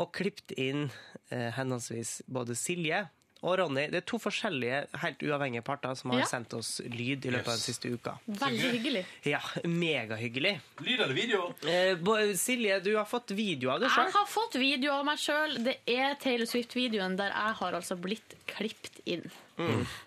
[0.02, 0.88] Og klippet inn
[1.30, 3.06] eh, henholdsvis både Silje
[3.44, 3.90] og Ronny.
[3.92, 6.26] Det er to forskjellige, helt uavhengige parter som har Ja.
[6.30, 8.14] sendt oss lyd i løpet av den siste uka.
[8.28, 9.06] Veldig hyggelig.
[9.28, 10.54] Ja, Megahyggelig.
[10.80, 11.54] Lyd eller video?
[11.68, 14.06] Eh, Silje, du har fått video av deg sjøl?
[14.08, 15.58] Jeg har fått video av meg sjøl.
[15.64, 19.26] Det er Taylor Swift-videoen der jeg har altså blitt klippet inn.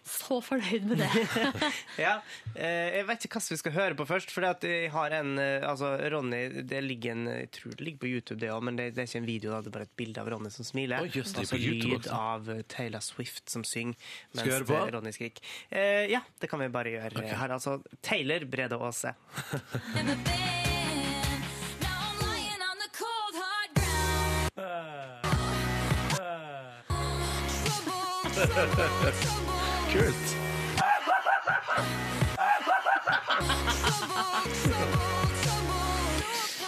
[0.06, 1.10] Så fornøyd med det.
[2.06, 2.16] Ja.
[2.54, 4.32] eh, Jeg vet ikke hva vi skal høre på først.
[4.34, 8.10] For jeg har en eh, Altså, Ronny det ligger en, Jeg tror det ligger på
[8.10, 9.52] YouTube, det òg, men det, det er ikke en video.
[9.54, 9.60] Da.
[9.62, 11.06] Det er bare et bilde av Ronny som smiler.
[11.06, 12.20] Oh, just, det er og så på YouTube lyd også.
[12.34, 13.94] av eh, Taylor Swift som synger
[14.34, 14.82] mens høre på?
[14.98, 15.46] Ronny skriker.
[15.70, 17.26] Eh, ja, det kan vi bare gjøre.
[17.30, 19.14] Her er altså Taylor Brede Aase.
[29.92, 30.36] Kult.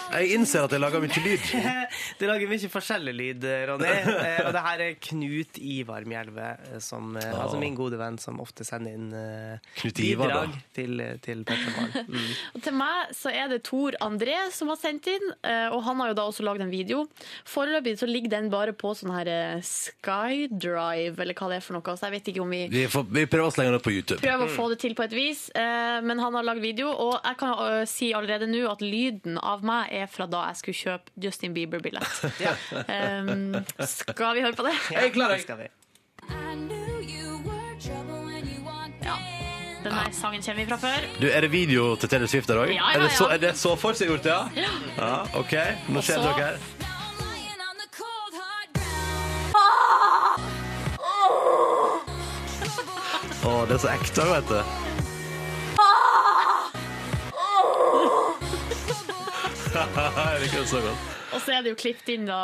[0.08, 1.46] Jeg innser at jeg lager mye lyd.
[2.18, 3.88] Det lager mye forskjellig lyd, Ronny.
[3.88, 7.42] Eh, og det her er Knut Ivar Mjelve, eh, som, oh.
[7.42, 9.10] altså min gode venn, som ofte sender inn
[9.78, 10.40] Knut Ivar, da.
[10.46, 11.96] bidrag til, til Petremorgen.
[12.08, 12.30] Mm.
[12.56, 15.24] Og til meg så er det Tor André som har sendt inn,
[15.74, 17.02] og han har jo da også lagd en video.
[17.48, 19.28] Foreløpig så ligger den bare på sånn her
[19.64, 21.96] SkyDrive, eller hva det er for noe.
[21.98, 24.20] Så jeg vet ikke om vi Vi, får, vi prøver å slenge det på YouTube.
[24.24, 27.18] prøver å få det til på et vis, eh, men han har lagd video, og
[27.18, 31.10] jeg kan si allerede nå at lyden av meg er fra da jeg skulle kjøpe
[31.24, 32.14] Justin Bieber-billett.
[32.88, 34.74] Um, skal vi høre på det?
[34.94, 35.44] Er klar, jeg.
[35.46, 35.72] klarer det.
[38.64, 39.16] Walked Ja.
[39.84, 41.06] Denne sangen kjenner vi fra før.
[41.20, 42.72] Du, Er det video til Taylor Swift der òg?
[42.74, 43.34] Ja, ja, er, det så- ja.
[43.34, 44.48] er det så forseggjort, ja?
[44.56, 45.22] ja?
[45.38, 45.54] OK,
[45.88, 46.34] nå skjer det noe.
[46.38, 46.58] Ground.
[53.48, 54.58] Å, det er så ekte, vet du.
[60.18, 61.00] Jeg liker det så godt.
[61.36, 62.36] Og så er det jo klippet inn da,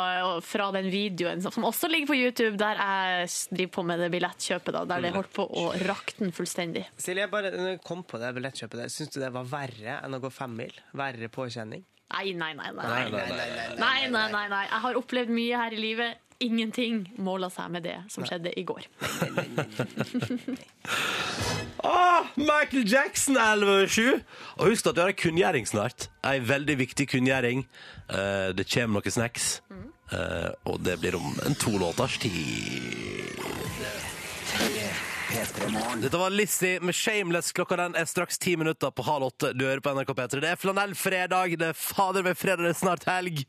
[0.45, 4.09] fra den videoen som som også ligger på YouTube, der jeg driver på med det
[4.13, 6.83] billettkjøpet, da, der det holdt på å rakne fullstendig.
[7.01, 10.19] Silje, bare når jeg kom på det billettkjøpet syns du det var verre enn å
[10.21, 10.73] gå femmil?
[11.01, 11.81] Verre påkjenning?
[12.13, 12.69] Nei, nei, nei.
[12.77, 13.25] Nei, Nei, nei, nei.
[13.81, 14.63] nei, nei, nei, nei.
[14.69, 16.21] Jeg har opplevd mye her i livet.
[16.45, 18.83] Ingenting måla seg med det som skjedde i går.
[21.83, 24.21] Åh, Michael Jackson 11.7.
[24.57, 26.07] Og husk at vi har en kunngjøring snart.
[26.23, 27.65] En veldig viktig kunngjøring.
[28.09, 29.59] Eh, det kommer noen snacks.
[30.13, 33.41] Eh, og det blir om en to låters tid.
[35.99, 37.51] Dette var Lizzie med Shameless.
[37.55, 39.51] Klokka den er straks ti minutter på halv åtte.
[39.57, 40.41] Du hører på NRK P3.
[40.41, 41.57] Det er flanellfredag.
[41.59, 43.43] Det er fader meg fredag, det er snart helg.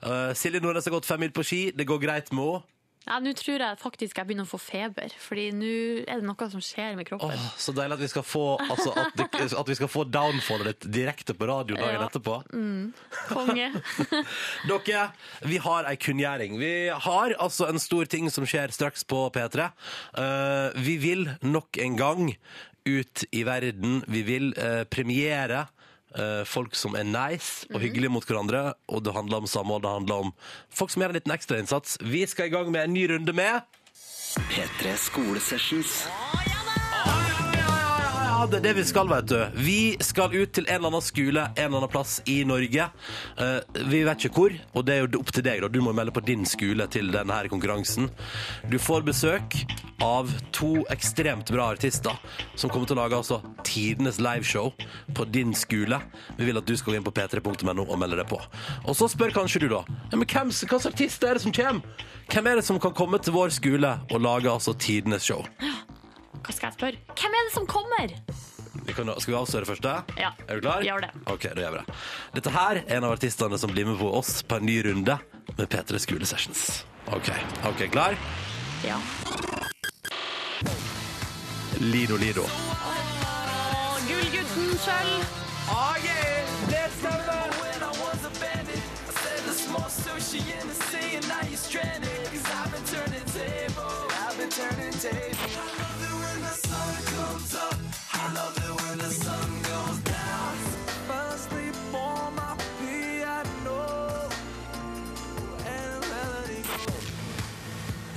[0.00, 1.62] Eh, Silje Nordnes har gått fem mil på ski.
[1.76, 2.76] Det går greit med henne.
[3.08, 5.70] Ja, Nå tror jeg faktisk jeg begynner å få feber, Fordi nå
[6.04, 7.32] er det noe som skjer med kroppen.
[7.32, 10.68] Åh, så deilig at vi skal få, altså, at, det, at vi skal få downfallet
[10.74, 12.06] ditt direkte på radio dagen Ja.
[12.10, 12.36] etterpå.
[13.30, 13.70] Konge.
[14.68, 15.06] Dere,
[15.48, 16.58] vi har ei kunngjøring.
[16.60, 16.72] Vi
[17.08, 19.70] har altså en stor ting som skjer straks på P3.
[20.14, 22.34] Uh, vi vil nok en gang
[22.88, 24.02] ut i verden.
[24.08, 25.66] Vi vil uh, premiere
[26.18, 28.74] eh, folk som er nice og hyggelige mot hverandre.
[28.90, 30.32] Og det handler om samhold, det handler om
[30.68, 31.98] folk som gjør en liten ekstrainnsats.
[32.02, 33.60] Vi skal i gang med en ny runde med
[34.50, 36.04] P3 Skolesessions.
[38.40, 39.36] Ja, det er det vi skal, vet du.
[39.60, 42.86] Vi skal ut til en eller annen skole en eller annen plass i Norge.
[43.36, 45.60] Eh, vi vet ikke hvor, og det er jo opp til deg.
[45.60, 45.68] da.
[45.68, 48.08] Du må melde på din skole til denne konkurransen.
[48.72, 49.58] Du får besøk
[50.00, 52.16] av to ekstremt bra artister
[52.56, 54.72] som kommer til å lage altså tidenes liveshow
[55.12, 56.00] på din skole.
[56.40, 58.40] Vi vil at du skal gå inn på p3.no og melde deg på.
[58.86, 59.84] Og så spør kanskje du, da.
[60.08, 62.08] Ja, men hvem, hva slags artist er det som kommer?
[62.32, 65.44] Hvem er det som kan komme til vår skole og lage altså tidenes show?
[66.40, 67.00] Hva skal jeg spørre?
[67.20, 68.14] Hvem er det som kommer?
[68.90, 69.82] Kan, skal vi avsløre først?
[69.84, 69.96] da?
[70.18, 70.82] Ja, Er du klar?
[70.82, 71.10] gjør det.
[71.30, 71.96] Ok, da gjør vi det.
[72.38, 75.18] Dette her er en av artistene som blir med på oss på en ny runde
[75.58, 76.84] med P3 Skolesessions.
[77.10, 77.30] Ok,
[77.66, 78.16] ok, klar?
[78.86, 78.96] Ja.
[81.80, 82.44] Lido Lido.
[82.46, 85.14] Oh, Gullgutten sjøl.
[98.22, 98.59] I love it.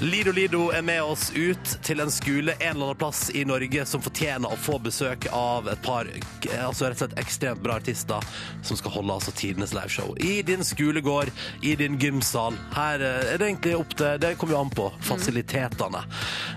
[0.04, 3.86] Lido Lido er med oss ut til en skole en eller annen plass i Norge
[3.88, 8.26] som fortjener å få besøk av et par altså rett og slett ekstremt bra artister
[8.68, 10.12] som skal holde altså tidenes liveshow.
[10.20, 11.32] I din skolegård,
[11.64, 12.58] i din gymsal.
[12.76, 16.04] Her eh, er det egentlig opp til Det kommer jo an på fasilitetene.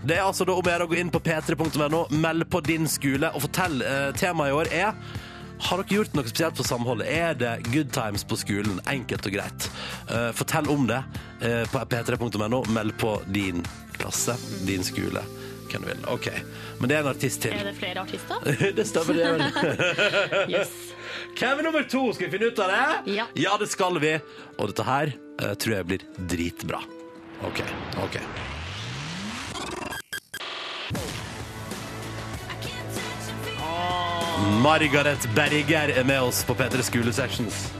[0.03, 2.91] Det er altså da om å gjøre å gå inn på p3.no, meld på din
[2.91, 3.79] skole og fortell.
[3.79, 4.93] Eh, temaet i år er
[5.59, 7.09] har dere gjort noe spesielt for samholdet?
[7.09, 8.81] Er det good times på skolen?
[8.91, 9.69] Enkelt og greit.
[10.11, 11.01] Uh, fortell om det
[11.43, 12.63] uh, på p3.no.
[12.77, 13.65] Meld på din
[13.97, 14.37] klasse,
[14.69, 15.23] din skole,
[15.71, 16.05] hvem du vil.
[16.13, 16.29] OK.
[16.81, 17.57] Men det er en artist til.
[17.57, 18.45] Er det flere artister?
[18.79, 19.31] det stemmer, det.
[19.33, 20.53] vel.
[20.59, 20.75] Yes.
[21.37, 22.05] Hvem er nummer to?
[22.17, 23.17] Skal vi finne ut av det?
[23.37, 23.57] Ja.
[23.61, 24.17] det skal vi.
[24.59, 26.85] Og dette her uh, tror jeg blir dritbra.
[27.45, 27.65] OK.
[28.05, 28.21] ok.
[34.47, 37.73] Margaret Berger er med oss på P3 Skolesessions.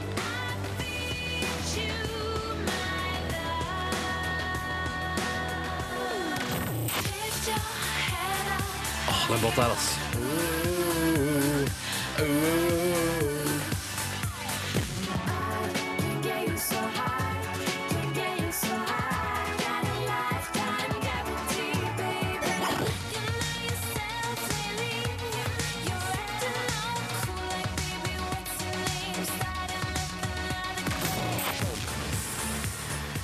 [9.07, 9.97] Åh, den låta her, altså.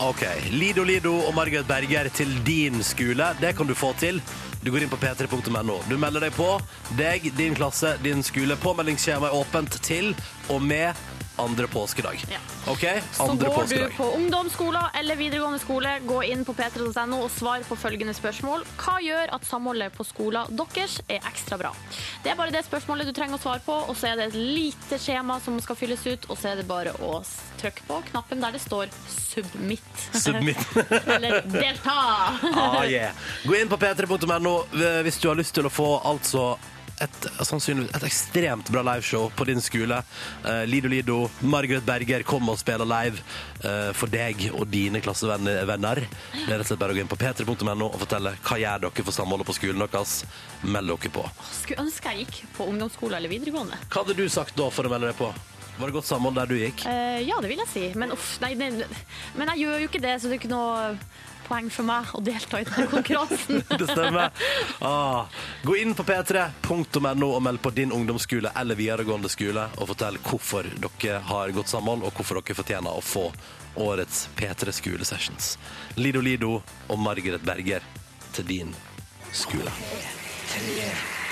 [0.04, 3.30] Ok, Lido Lido og Margaret Berger til din skole.
[3.40, 4.18] Det kan du få til.
[4.60, 5.78] Du går inn på p3.no.
[5.88, 6.48] Du melder deg på.
[7.00, 8.58] Deg, din klasse, din skole.
[8.60, 10.12] Påmeldingsskjema er åpent til
[10.52, 10.92] og med
[11.36, 12.26] andre påskedag.
[12.32, 12.40] Ja.
[12.72, 12.86] OK?
[13.12, 17.64] Så går går du på ungdomsskoler eller videregående skole, gå inn på p3.no og svar
[17.68, 18.66] på følgende spørsmål.
[18.78, 21.74] Hva gjør at samholdet på skolen deres er ekstra bra?
[22.24, 24.38] Det er bare det spørsmålet du trenger å svare på, og så er det et
[24.38, 27.22] lite skjema som skal fylles ut, og så er det bare å
[27.62, 30.06] trykke på knappen der det står 'submit'.
[30.14, 30.58] Submit.
[31.16, 32.54] eller 'delta'.
[32.54, 33.14] Ah, yeah.
[33.46, 34.56] Gå inn på p3.no
[35.04, 36.54] hvis du har lyst til å få altså
[37.02, 40.00] et, sannsynligvis et ekstremt bra liveshow på din skole.
[40.46, 43.22] Eh, Lido Lido, Margaret Berger kommer og spiller live
[43.64, 46.04] eh, for deg og dine klassevenner.
[46.34, 48.86] Det er rett og slett bare å gå inn på p3.no og fortelle hva gjør
[48.88, 50.20] dere for samholdet på skolen deres.
[50.64, 51.26] Meld dere på.
[51.64, 53.82] Skulle ønske jeg gikk på ungdomsskole eller videregående.
[53.90, 55.34] Hva hadde du sagt da for å melde deg på?
[55.74, 56.84] Var det godt samhold der du gikk?
[56.86, 57.86] Uh, ja, det vil jeg si.
[57.98, 58.70] Men, uff, nei, nei,
[59.40, 60.92] men jeg gjør jo ikke det, så det er ikke noe
[61.54, 63.62] poeng for meg å delta i denne konkurransen.
[63.80, 64.34] Det stemmer.
[64.82, 65.30] Ah.
[65.64, 70.70] Gå inn på p3.no og meld på din ungdomsskole eller videregående skole og fortell hvorfor
[70.82, 73.28] dere har godt samhold, og hvorfor dere fortjener å få
[73.84, 75.56] årets P3 Skolesessions.
[75.98, 77.86] Lido Lido og Margaret Berger
[78.34, 78.78] til din
[79.34, 79.74] skole.
[80.54, 81.23] 19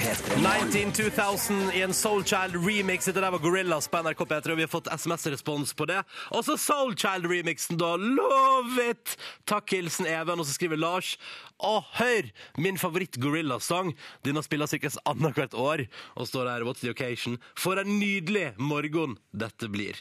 [0.93, 3.05] 2000 i en Soulchild remix.
[3.05, 6.01] Det der var Gorillas på NRK P3, og vi har fått SMS-respons på det.
[6.29, 7.95] Også Soulchild-remixen, da.
[7.95, 9.15] Love it!
[9.49, 10.39] Takk, hilsen Even.
[10.39, 11.15] Og så skriver Lars
[11.61, 12.31] Å, hør!
[12.57, 13.93] Min favoritt-gorillasang.
[14.25, 15.85] Denne spiller sikkert annethvert år.
[16.17, 17.37] Og står der What's the occasion?
[17.59, 19.99] For en nydelig morgen dette blir.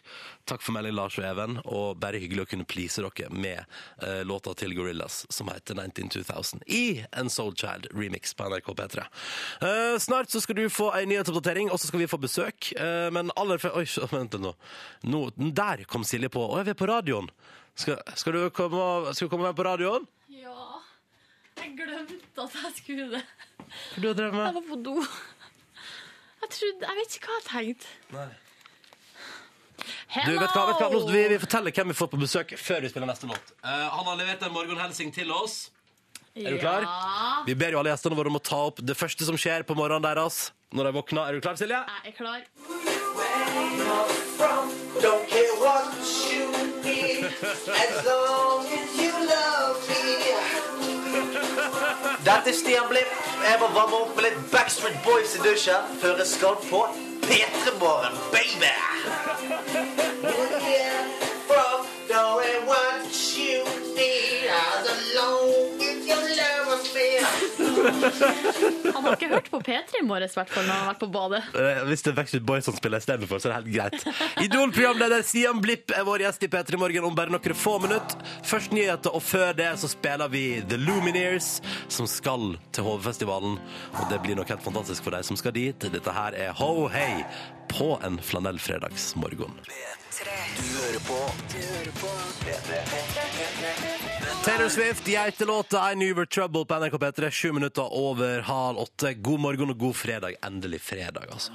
[0.49, 1.59] Takk for melding, Lars og Even.
[1.69, 3.61] Og bare hyggelig å kunne please dere med
[4.01, 9.07] uh, låta til Gorillas som heter 192000, i en Soulchild-remix på NRK P3.
[9.61, 12.73] Uh, snart så skal du få en nyhetsoppdatering, og så skal vi få besøk.
[12.81, 14.55] Uh, men aller før Oi, vent litt nå.
[15.11, 15.25] nå.
[15.57, 16.43] Der kom Silje på.
[16.43, 17.31] Å, vi er på radioen.
[17.79, 20.07] Skal, skal du komme, skal du komme med på radioen?
[21.61, 23.25] Jeg glemte at jeg skulle det.
[23.95, 24.95] For du har drømt Jeg var på do.
[26.41, 27.91] Jeg trodde Jeg vet ikke hva jeg tenkte.
[28.15, 28.29] Nei.
[30.11, 30.27] Hello!
[30.35, 30.89] Du, vet hva, vet hva?
[30.93, 33.53] Nå vi, vi forteller hvem vi får på besøk før vi spiller neste låt.
[33.63, 35.71] Eh, han har levert en morgenhelsing til oss.
[36.35, 36.85] Er du klar?
[36.87, 39.65] Ja, Vi ber jo alle gjestene våre om å ta opp det første som skjer
[39.67, 41.27] på morgenen deres når de våkner.
[41.31, 41.81] Er du klar, Silje?
[42.05, 42.41] jeg er klar.
[45.01, 45.87] Don't care what
[46.31, 46.47] you
[46.85, 49.10] need, as long as you.
[52.25, 53.13] Dette er Stian Blipp.
[53.45, 56.81] Jeg må varme opp med litt Backstreet Boys i dusjen før jeg skal på
[57.27, 58.73] P3 Morgen, baby!
[60.71, 61.05] Yeah,
[61.49, 63.00] from knowing what
[67.71, 71.03] Han har ikke hørt på P3 i morges, i hvert fall, når han har vært
[71.03, 71.43] på badet.
[71.57, 74.01] Eh, Hvis det er Backstreet Boys som spiller istedenfor, så er det helt greit.
[74.47, 78.17] Idol-programleder Sian Blipp er vår gjest i P3 Morgen om bare noen få minutter.
[78.47, 81.49] Først nyheter, og før det så spiller vi The Lumineers,
[81.93, 83.59] som skal til HV-festivalen.
[83.97, 85.89] Og det blir nok helt fantastisk for deg som skal dit.
[85.91, 87.25] Dette her er Ho Hei
[87.71, 89.55] på en flanellfredagsmorgen.
[90.61, 92.11] Du hører på
[94.45, 99.15] Taylor Swift, geitelåta I Knew Were Trouble på NRK P3, sju minutter over halv åtte.
[99.15, 100.39] God morgen og god fredag.
[100.47, 101.53] Endelig fredag, altså.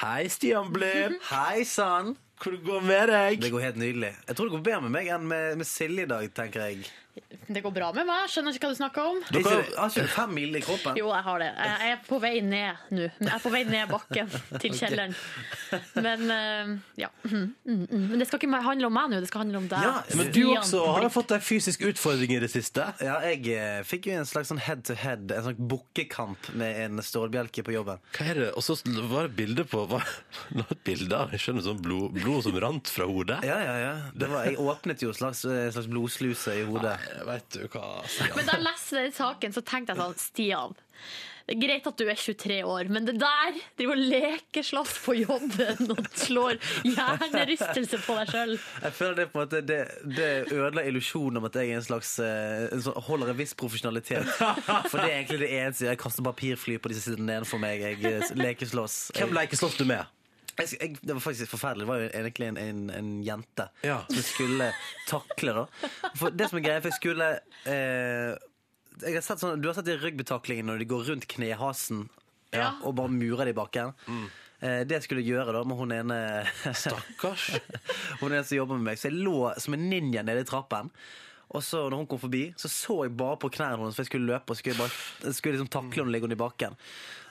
[0.00, 1.14] Hei, Stian Blipp.
[1.30, 2.16] Hei sann!
[2.42, 3.38] går det med deg?
[3.44, 4.10] Det går helt nydelig.
[4.26, 6.90] Jeg tror det går bedre med meg enn med, med Silje i dag, tenker jeg.
[7.46, 8.28] Det går bra med meg.
[8.32, 9.18] Skjønner ikke hva du snakker om.
[9.28, 10.96] Du har ikke fem mil i kroppen?
[10.96, 11.48] Jo, jeg har det.
[11.58, 13.08] Jeg er på vei ned nå.
[13.18, 14.30] Jeg er på vei ned bakken
[14.62, 15.16] til kjelleren.
[15.98, 16.72] Men eh,
[17.02, 17.10] ja.
[17.26, 18.06] Mm, mm, mm.
[18.12, 19.84] Men det skal ikke handle om meg nå, det skal handle om deg.
[19.84, 22.86] Ja, Men du også har fått en fysisk utfordring i det siste.
[23.04, 26.80] Ja, jeg eh, fikk jo en slags sånn head to head, en slags bukkekamp med
[26.86, 28.00] en stålbjelke på jobben.
[28.16, 28.50] Hva er det?
[28.56, 28.78] Og så
[29.10, 30.08] var det bilde på var,
[30.48, 33.42] det var et bilde av Jeg skjønner sånn blod, blod som rant fra hodet.
[33.44, 33.92] Ja, ja, ja.
[34.16, 36.96] Det var, jeg åpnet jo en slags, en slags blodsluse i hodet.
[37.26, 38.02] Vet du hva
[38.36, 40.80] Men da jeg leste den saken, så tenkte jeg sånn Stian,
[41.42, 45.16] det er greit at du er 23 år, men det der driver og lekeslåss på
[45.18, 48.54] jobben og slår hjernerystelse på deg sjøl.
[48.84, 51.86] Jeg føler det på en måte Det, det ødela illusjonen om at jeg er en
[51.88, 54.30] slags eh, en sånn, holder en viss profesjonalitet.
[54.38, 55.88] For det er egentlig det eneste.
[55.90, 57.82] Jeg kaster papirfly på de som sitter nedenfor meg.
[57.82, 58.98] Jeg eh, lekeslåss.
[59.18, 60.06] Hvem lekeslåss du med?
[60.58, 61.86] Jeg, jeg, det var faktisk forferdelig.
[61.86, 64.02] Det var jo egentlig en, en, en jente Ja.
[64.08, 64.68] som jeg skulle
[65.08, 65.54] takle.
[65.56, 65.64] da
[66.20, 67.28] For det som er greia, for jeg skulle
[67.64, 68.34] eh,
[69.02, 72.04] jeg har sett sånn, Du har sett de rugbytaklingene når de går rundt knehasen
[72.52, 72.74] Ja.
[72.84, 73.94] og bare murer de i bakken?
[74.62, 76.18] Eh, det skulle jeg gjøre da med hun ene
[76.76, 77.48] Stakkars.
[78.20, 79.00] Hun ene som jobber med meg.
[79.00, 80.92] Så jeg lå som en ninja nede i trappen.
[81.52, 84.10] Og så når hun kom forbi, så så jeg bare på knærne hennes, for jeg
[84.10, 86.76] skulle løpe og skulle, bare, skulle liksom takle henne og ligge henne i bakken.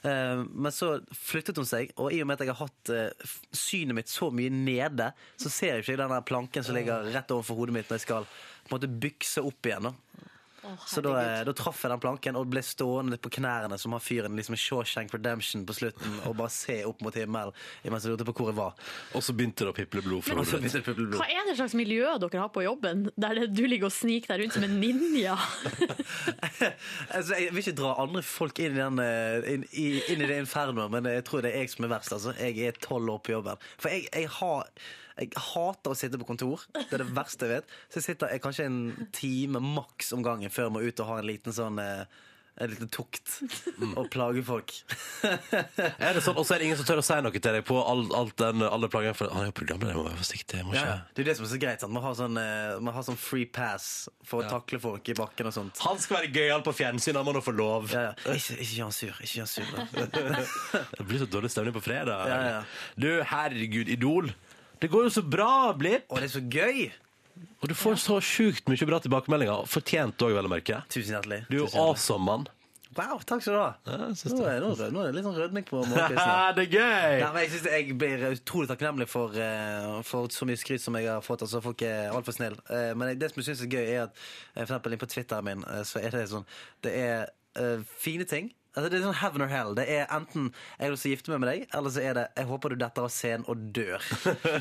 [0.05, 3.33] Eh, men så flyttet hun seg, og i og med at jeg har hatt eh,
[3.53, 7.61] synet mitt så mye nede, så ser jeg ikke den planken som ligger rett overfor
[7.61, 9.89] hodet mitt når jeg skal på en måte bykse opp igjen.
[10.85, 14.03] Så da, eh, da traff jeg den planken og ble stående på knærne som har
[14.03, 17.55] fyren liksom Shawshank Redemption på slutten og bare se opp mot himmelen
[17.91, 18.75] mens jeg lurte på hvor jeg var.
[19.17, 20.77] Og så begynte det å piple blod fra Og så hodet ditt.
[20.85, 21.17] begynte det blod.
[21.19, 24.45] Hva er det slags miljø dere har på jobben, der du ligger og sniker deg
[24.45, 25.37] rundt som en ninja?
[27.11, 29.65] Altså, jeg vil ikke dra andre folk inn i, den, eh, inn,
[30.13, 32.13] inn i det infernoet, men jeg tror det er jeg som er verst.
[32.15, 32.33] Altså.
[32.39, 33.61] Jeg er tolv år på jobben.
[33.81, 34.69] For jeg, jeg, har,
[35.21, 36.65] jeg hater å sitte på kontor.
[36.75, 37.77] Det er det verste jeg vet.
[37.87, 38.81] Så jeg sitter jeg, kanskje en
[39.15, 42.03] time maks om gangen før jeg må ut og ha en liten sånn eh,
[42.61, 43.29] en liten tukt
[43.95, 44.73] og plage folk.
[46.03, 47.63] Er det sånn, Og så er det ingen som tør å si noe til deg
[47.65, 49.15] på all, alt den, alle plagene.
[49.17, 50.59] For han er jo programleder, jeg må være forsiktig.
[50.59, 50.83] Jeg må ikke.
[50.83, 50.97] ja.
[51.15, 51.85] Det er det som er så greit.
[51.85, 51.95] Sant?
[51.95, 53.87] Man, har sånn, eh, man har sånn free pass
[54.27, 55.81] for å takle folk i bakken og sånt.
[55.87, 57.89] Han skal være gøyal på fjernsyn, han må nå få lov.
[57.95, 58.35] Ja, ja.
[58.35, 59.23] Ikke, ikke gjør han sur.
[59.23, 60.85] Ikke gjør han sur.
[60.99, 62.27] Det blir så dårlig stemning på fredag.
[62.29, 62.63] Ja, ja.
[62.99, 64.33] Du, herregud, Idol.
[64.81, 66.07] Det går jo så bra, Blipp.
[66.09, 66.87] Og det er så gøy!
[67.61, 69.67] Og du får så sjukt mye bra tilbakemeldinger.
[69.69, 70.81] Fortjent òg, vel å merke.
[70.91, 71.43] Tusen hjertelig.
[71.51, 72.47] Du er jo awesome, mann.
[72.97, 73.67] Wow, takk skal du ha.
[73.87, 76.55] Ja, Nå er, nå, nå er det litt sånn rødming på morgenkvisten.
[76.57, 77.13] det er gøy!
[77.21, 80.97] Nei, men jeg, synes jeg blir utrolig takknemlig for, uh, for så mye skryt som
[80.99, 81.45] jeg har fått.
[81.45, 82.59] Altså, folk er altfor snille.
[82.67, 84.25] Uh, men det som jeg syns er gøy, er at uh,
[84.57, 86.49] for eksempel inne på Twitteren min, eh, så er det sånn
[86.83, 87.29] Det er
[87.99, 88.51] fine ting.
[88.71, 89.73] Altså, det er sånn heaven or hell.
[89.75, 92.13] Det er enten jeg har lyst til å gifte meg med deg, eller så er
[92.15, 94.05] det jeg håper du detter av scenen og dør.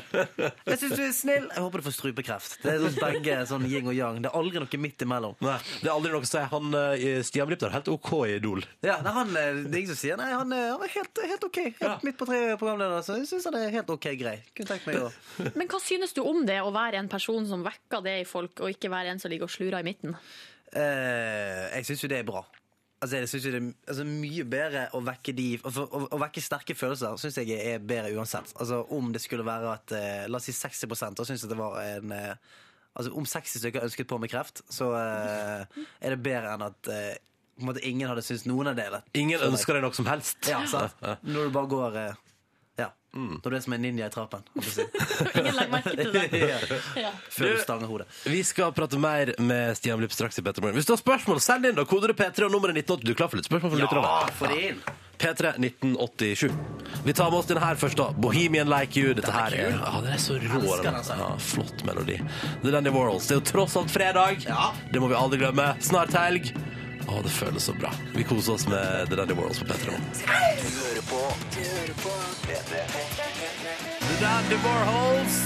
[0.71, 1.45] jeg syns du er snill.
[1.47, 2.57] Jeg håper du får strupekreft.
[2.63, 4.19] Det er sånn begge sånn yin og yang.
[4.23, 5.37] Det er aldri noe midt imellom.
[5.45, 6.43] Nei, det er aldri noe å si.
[6.51, 8.65] Han, eh, Stian Blipp er helt OK i Idol.
[8.83, 11.23] Ja, nei, han, eh, det er ingen som sier Nei, han, eh, han er helt,
[11.31, 11.61] helt OK.
[11.71, 11.95] Helt Ja.
[12.03, 14.37] midt på treet programleder, så jeg syns han er helt OK grei.
[14.57, 15.09] Kunne tenkt meg å
[15.57, 18.59] Men hva synes du om det å være en person som vekker det i folk,
[18.59, 20.17] og ikke være en som ligger og slurer i midten?
[20.75, 22.43] Eh, jeg syns jo det er bra.
[23.01, 25.71] Altså, jeg synes det er altså, mye bedre å vekke de å,
[26.13, 28.53] å vekke sterke følelser syns jeg er bedre uansett.
[28.61, 31.79] Altså, om det skulle være at eh, La oss si 60 da syns det var
[31.81, 32.35] en eh,
[32.91, 36.89] Altså, om 60 stykker ønsket på med kreft, så eh, er det bedre enn at
[36.91, 37.13] eh,
[37.55, 38.99] på en måte ingen hadde syntes noen av delene.
[39.15, 40.41] Ingen ønsker deg noe som helst.
[40.49, 40.99] Ja, sant?
[41.23, 41.97] Når du bare går
[43.11, 43.19] Ja.
[43.43, 44.39] Når du er som en ninja i trappen.
[45.35, 46.23] Ingen legger merke til det.
[46.39, 46.59] ja.
[47.01, 47.09] Ja.
[47.29, 48.07] Før Du- stanger hodet.
[48.23, 50.77] Vi skal prate mer med Stian Blipp straks i Petter Morgen.
[50.79, 51.83] Hvis du har spørsmål, send inn da.
[51.85, 53.03] Koder P3 og nummeret 1980.
[53.03, 54.11] Du er klar for litt spørsmål fra lytterne?
[54.15, 54.81] Ja, for det inn!
[55.21, 56.47] P3 1987.
[57.05, 58.07] Vi tar med oss den her først, da.
[58.17, 59.11] Bohemian Like You.
[59.13, 60.61] Dette her er, ja, den er så rå.
[60.87, 62.15] Ja, flott melodi.
[62.63, 63.27] The Dandy Warhols.
[63.29, 64.39] Det er jo tross alt fredag.
[64.47, 64.71] Ja.
[64.89, 65.67] Det må vi aldri glemme.
[65.85, 66.49] Snart helg.
[67.11, 67.91] Å, det føles så bra.
[68.15, 69.99] Vi koser oss med The Daddy Warhols på P3 nå.
[70.61, 72.13] Du hører på
[72.45, 72.83] P3.
[74.05, 75.41] The Daddy Warhols.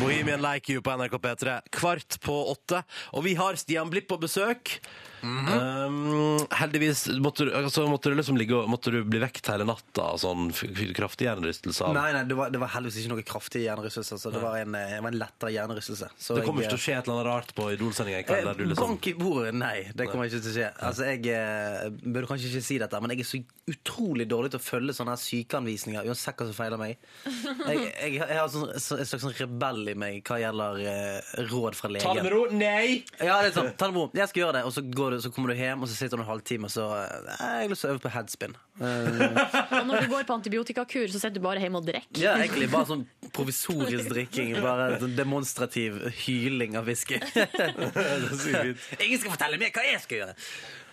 [0.00, 1.60] Bohemian Like You på NRK P3.
[1.72, 2.82] Kvart på åtte.
[3.16, 4.76] Og vi har Stian Blipp på besøk.
[5.22, 9.64] Um, heldigvis måtte du, altså, måtte du liksom ligge og Måtte du bli vekt hele
[9.68, 10.50] natta av sånn
[10.96, 11.84] kraftig hjernerystelse?
[11.88, 14.18] av- Nei, nei, det var, det var heldigvis ikke noe kraftig hjernerystelse.
[14.22, 16.10] Så det var en, eh, det var en lettere hjernerystelse.
[16.18, 18.26] Så Det kommer jeg, ikke til å skje et eller annet rart på Idol-sendinga i
[18.28, 18.52] kveld?
[18.54, 19.78] Eh, liksom Bank i bordet, nei.
[19.94, 20.70] Det kommer ikke til å skje.
[20.90, 24.60] Altså, Jeg eh, burde kanskje ikke si dette, men jeg er så utrolig dårlig til
[24.60, 26.96] å følge sånne her sykeanvisninger, uansett hva som feiler meg.
[27.26, 31.34] Jeg, jeg, jeg har sånn, så, en slags sånn rebell i meg hva gjelder eh,
[31.50, 32.06] råd fra legen.
[32.06, 32.42] Ta det med ro!
[32.50, 33.02] Nei!
[33.20, 34.10] Ja, det er sånn, ta det med ro.
[34.20, 36.18] Jeg skal gjøre det, og så, går du, så kommer du hjem, og så sitter
[36.18, 38.56] du en halvtime, og så eh, Jeg har lyst til å øve på headspin.
[38.80, 39.08] Eh,
[39.80, 42.20] Og når du går på antibiotikakur, så sitter du bare hjemme og drikker.
[42.22, 44.54] ja, egentlig bare sånn provisorisk drikking.
[44.64, 47.20] Bare sånn demonstrativ hyling av whisky.
[49.04, 50.36] Ingen skal fortelle meg hva jeg skal gjøre!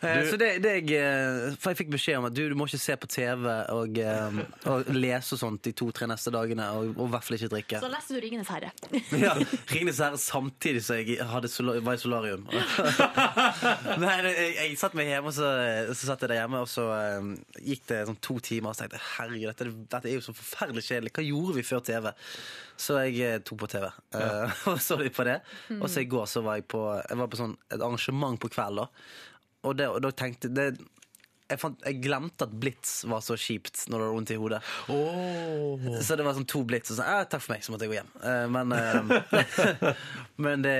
[0.01, 2.55] Eh, Du- Så det, det jeg, eh, for jeg fikk beskjed om at du, du
[2.55, 6.67] må ikke se på TV og, eh, og lese og sånt de to-tre neste dagene,
[6.77, 7.79] og, og i hvert fall ikke drikke.
[7.81, 8.71] Så leste du 'Ringenes herre'.
[9.25, 9.33] Ja,
[9.71, 12.45] 'Ringenes herre samtidig som jeg var i solarium.
[13.97, 15.49] Nei, jeg, jeg satt meg hjemme, og så,
[15.93, 16.85] så satt jeg der hjemme, og så
[17.19, 17.33] um,
[17.63, 20.35] gikk det sånn to timer, og så tenkte jeg herregud, dette, dette er jo så
[20.37, 21.13] forferdelig kjedelig.
[21.17, 22.11] Hva gjorde vi før TV?
[22.77, 24.51] Så jeg tok på TV, ja.
[24.69, 25.39] og så litt på det.
[25.79, 28.51] Og så i går så var jeg på, jeg var på sånn, et arrangement på
[28.53, 28.87] kveld, da.
[29.67, 30.69] Og, det, og da tenkte det,
[31.47, 34.61] jeg, fant, jeg glemte at Blitz var så kjipt når det var vondt i hodet.
[36.03, 37.93] Så det var sånn to Blitz, og sånn, eh, takk for meg, så måtte jeg
[37.93, 38.11] gå hjem.
[38.31, 39.93] Eh, men eh,
[40.47, 40.75] men det,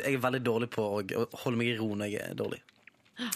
[0.00, 2.62] jeg er veldig dårlig på å holde meg i ro når jeg er dårlig.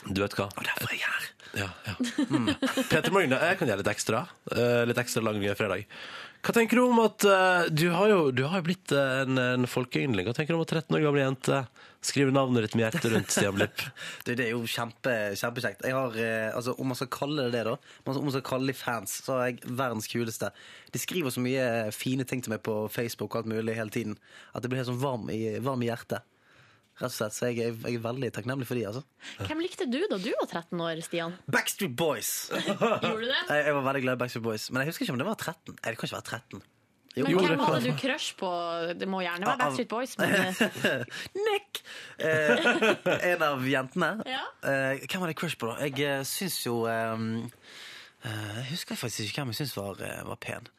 [0.08, 0.48] Du vet hva?
[0.52, 1.28] Og derfor er jeg her.
[1.60, 1.94] Ja, ja.
[2.30, 2.50] Mm.
[2.90, 4.24] Peter Magne, jeg kan gjøre litt ekstra.
[4.54, 5.86] eh, litt ekstra lang fredag.
[6.40, 9.68] Hva tenker du om at eh, du, har jo, du har jo blitt en, en
[9.68, 10.28] folkeyndling.
[10.28, 11.62] Hva tenker du om at 13 år gamle jente
[12.04, 13.84] skriver navnet ditt med hjertet rundt Stian Blipp?
[14.24, 15.84] Du, det er jo kjempe, kjempekjekt.
[15.86, 17.76] Jeg har, eh, altså, om man skal kalle det det, da,
[18.08, 20.50] om man skal kalle de fans, så er jeg verdens kuleste.
[20.94, 24.16] De skriver så mye fine ting til meg på Facebook og alt mulig hele tiden
[24.54, 26.26] at det blir helt sånn varm i, varm i hjertet.
[27.00, 29.04] Rett og slett, Så jeg er, jeg er veldig takknemlig for de, altså.
[29.46, 31.38] Hvem likte du da du var 13 år, Stian?
[31.48, 32.50] Backstreet Boys!
[32.66, 33.38] Gjorde du det?
[33.48, 35.40] Jeg, jeg var veldig glad i Backstreet Boys, men jeg husker ikke om det var
[35.40, 35.78] 13.
[35.78, 36.68] Nei, det kan ikke være 13.
[37.18, 38.48] Jo, Men hvem hadde du crush på?
[38.94, 40.12] Det må gjerne være Av- Backstreet Boys.
[40.20, 40.30] Men
[41.48, 41.80] Nick!
[42.22, 44.10] Eh, en av jentene.
[44.30, 44.44] Ja.
[44.62, 45.88] Eh, hvem hadde jeg crush på, da?
[45.88, 47.26] Jeg eh, syns jo eh,
[48.22, 50.70] eh, Jeg husker faktisk ikke hvem jeg syns var, eh, var pen.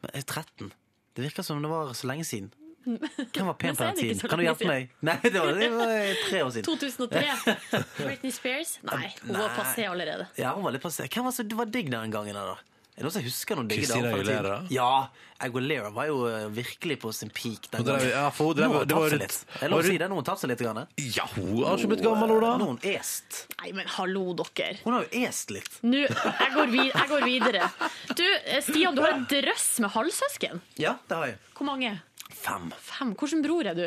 [0.00, 0.72] Men jeg er 13.
[1.14, 2.48] Det virker som det var så lenge siden.
[2.84, 4.18] Hvem var pen på den tiden?
[4.28, 4.90] Kan du hjelpe meg?
[5.04, 5.92] Nei, det var, det var
[6.28, 6.66] tre år siden.
[6.68, 7.22] 2003.
[8.00, 8.74] Britney Spears?
[8.84, 9.54] Nei, hun var Nei.
[9.56, 10.26] passé allerede.
[10.40, 11.06] Ja, hun var litt passé.
[11.08, 12.36] Hvem var det som var digg den gangen?
[12.36, 12.56] da?
[12.94, 14.58] Er det noen som husker noen digge Christina damer fra den Aguilera?
[14.62, 14.74] tiden?
[14.76, 15.08] Ja,
[15.42, 18.10] Aguilera var jo eh, virkelig på sin peak den Hun drev- gangen.
[18.14, 19.60] ja, for hun drev- Nå har hun det var tatt seg litt- litt.
[19.64, 20.62] Jeg lov å si det, nå har hun tatt seg litt.
[20.62, 20.86] Grann.
[21.16, 22.52] Ja, hun har ikke blitt gammel, hun da.
[22.54, 23.40] Nå har hun est.
[23.58, 24.78] Nei, men hallo, dere.
[24.84, 25.72] Hun har jo est litt.
[25.82, 27.70] Nå, jeg, går vid jeg går videre.
[28.14, 30.60] Du, eh, Stian, du har en drøss med halvsøsken.
[30.78, 31.38] Ja, det har jeg.
[31.58, 31.96] Hvor mange?
[32.32, 32.72] Fem.
[32.80, 33.12] Fem.
[33.18, 33.84] Hvordan bror er du?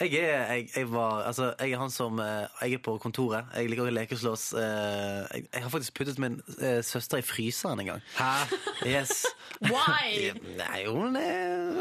[0.00, 3.46] Jeg er, jeg, jeg var, altså, jeg er han som eh, Jeg er på kontoret.
[3.54, 4.46] Jeg liker å leke og slåss.
[4.58, 8.04] Eh, jeg, jeg har faktisk puttet min eh, søster i fryseren en gang.
[8.18, 8.58] Hæ?
[8.90, 9.24] Yes.
[9.70, 10.34] Why?
[10.58, 11.16] Nei, hun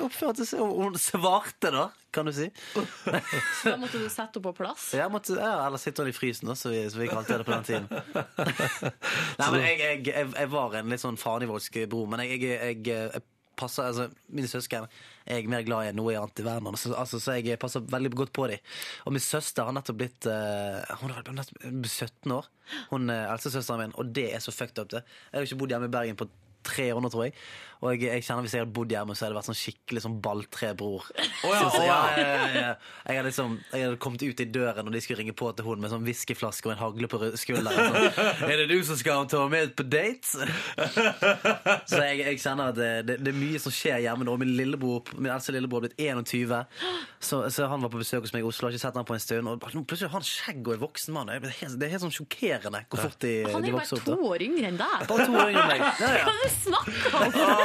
[0.05, 2.47] oppførte seg Hun svarte, da, kan du si.
[2.71, 4.87] Så da måtte du sette henne på plass.
[4.95, 7.57] Jeg måtte, ja, eller sitte i frysen, da, så vi, som vi kalte det på
[7.57, 7.89] den tiden.
[9.41, 12.79] Nei, men jeg, jeg, jeg, jeg var en litt sånn fanivoldsk bror, men jeg, jeg,
[12.85, 13.25] jeg, jeg
[13.57, 14.87] passer altså, Mine søsken
[15.25, 16.69] er jeg mer glad i enn noe i verden.
[16.71, 18.73] Altså, altså, så jeg passer veldig godt på dem.
[19.05, 22.49] Og min søster har nettopp blitt uh, Hun har nettopp blitt 17 år.
[22.91, 24.91] Hun er eldstesøsteren min, og det er så fucked up.
[24.91, 26.29] det Jeg har ikke bodd hjemme i Bergen på
[26.65, 27.35] tre år nå, tror jeg.
[27.81, 30.01] Og jeg, jeg kjenner Hvis jeg hadde bodd hjemme, så hadde det vært sånn skikkelig
[30.05, 31.03] sånn balltrebror.
[31.15, 31.99] ja, Så- ja.
[32.17, 32.75] ja.
[33.05, 35.65] Jeg hadde, liksom, jeg hadde kommet ut i døren når de skulle ringe på til
[35.67, 38.11] hun med sånn whiskyflaske og en hagle på skulderen.
[38.15, 40.47] Sånn, er det du som skal ta med på date?
[41.89, 44.35] Så jeg, jeg kjenner at det, det, det er mye som skjer hjemme nå.
[44.41, 46.65] Min, lillebror, min eldste lillebror har blitt 21,
[47.25, 48.67] så, så han var på besøk hos meg i Oslo.
[48.67, 49.49] Har ikke sett han på en stund.
[49.49, 51.31] Og plutselig har han skjegg og er voksen mann.
[51.31, 54.01] Det er helt, det er helt sånn sjokkerende hvor fort de, Han er jo bare
[54.09, 55.05] to år yngre enn deg.
[55.09, 55.81] Bare to år yngre enn meg.
[56.01, 56.25] Ja, ja.
[56.25, 57.63] Hva er det du snakker om?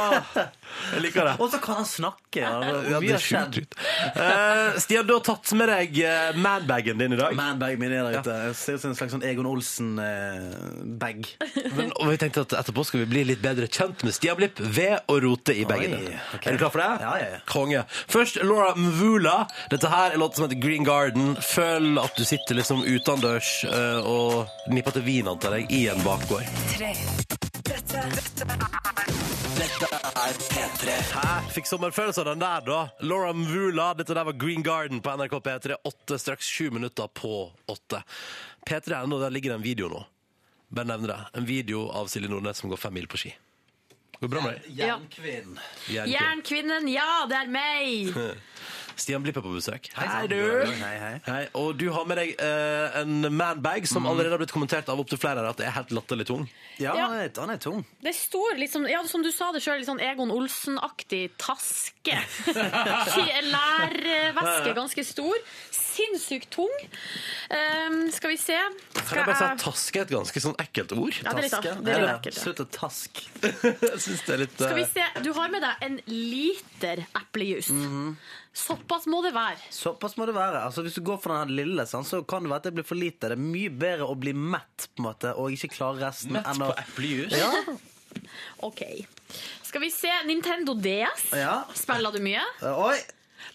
[0.91, 1.33] Jeg liker det.
[1.43, 2.41] Og så kan han snakke.
[2.41, 2.51] Ja,
[2.91, 3.75] Ja, det er sjukt ut.
[4.15, 7.35] Eh, Stian, du har tatt med deg uh, manbagen din i dag.
[7.37, 8.37] Manbagen min er der ute.
[8.57, 11.27] Ser ut som en slags sånn Egon Olsen-bag.
[11.71, 14.59] Uh, og vi tenkte at etterpå skal vi bli litt bedre kjent med Stian Blipp
[14.59, 15.99] ved å rote i bagene.
[16.35, 16.51] Okay.
[16.51, 16.89] Er du klar for det?
[17.03, 17.39] Ja, ja, ja.
[17.49, 17.83] Konge.
[18.11, 19.35] Først Laura Mvula.
[19.71, 21.35] Dette her er låta som heter Green Garden.
[21.43, 26.03] Føl at du sitter liksom utendørs uh, og nipper til vin, antar jeg, i en
[26.05, 27.30] bakgård.
[31.11, 31.51] Hæ?
[31.51, 32.79] Fikk sommerfølelse av den der, da.
[33.03, 33.89] Laura Mvula.
[33.99, 35.75] Dette der var Green Garden på NRK P3.
[35.83, 38.03] Åtte, straks sju minutter på åtte.
[38.67, 40.05] P3 ennå, der ligger det en video nå.
[40.71, 41.19] Bare nevne det.
[41.33, 43.33] En video av Silje Nordnes som går fem mil på ski.
[44.21, 44.79] Går det bra med deg?
[44.79, 45.59] Jernkvinnen.
[45.89, 48.13] Jernkvinnen, ja, det er meg!
[49.01, 49.89] Stian Blipp er på besøk.
[49.97, 50.37] Hei, du!
[50.69, 51.13] Hei, hei.
[51.25, 55.01] Hei, og du har med deg eh, en manbag som allerede har blitt kommentert av
[55.01, 56.45] opptil flere her at det er helt latterlig tung.
[56.77, 57.07] Ja, Ja.
[57.11, 57.81] Han, er, han er tung.
[58.03, 62.17] Det står liksom, ja, som du sa det sjøl, sånn Egon Olsen-aktig taske.
[63.51, 65.37] Lærveske, ganske stor.
[65.73, 66.71] Sinnssykt tung.
[67.51, 70.93] Ehm, skal vi se Kan jeg bare si at taske er et ganske sånn ekkelt
[70.95, 71.17] ord?
[71.19, 71.73] Ja, det er litt, Taske.
[71.85, 72.37] det er litt ekkelt.
[72.37, 72.43] Ja.
[72.45, 73.23] Slutt å task.
[73.91, 77.03] Jeg synes det er litt Skal vi eh, se, Du har med deg en liter
[77.19, 77.71] eplejus.
[78.53, 79.57] Såpass må det være.
[79.71, 80.59] Såpass må det være.
[80.67, 82.83] Altså, hvis du går for den lille, sånn, så kan det være at det blir
[82.87, 83.29] for lite.
[83.31, 86.35] Det er mye bedre å bli mett på en måte, og ikke klare resten.
[86.35, 87.31] Mett på eplejus?
[87.39, 87.51] Ja,
[88.67, 88.81] OK.
[89.63, 91.29] Skal vi se Nintendo DS.
[91.39, 91.61] ja.
[91.79, 92.43] Spiller du mye?
[92.75, 92.99] Oi!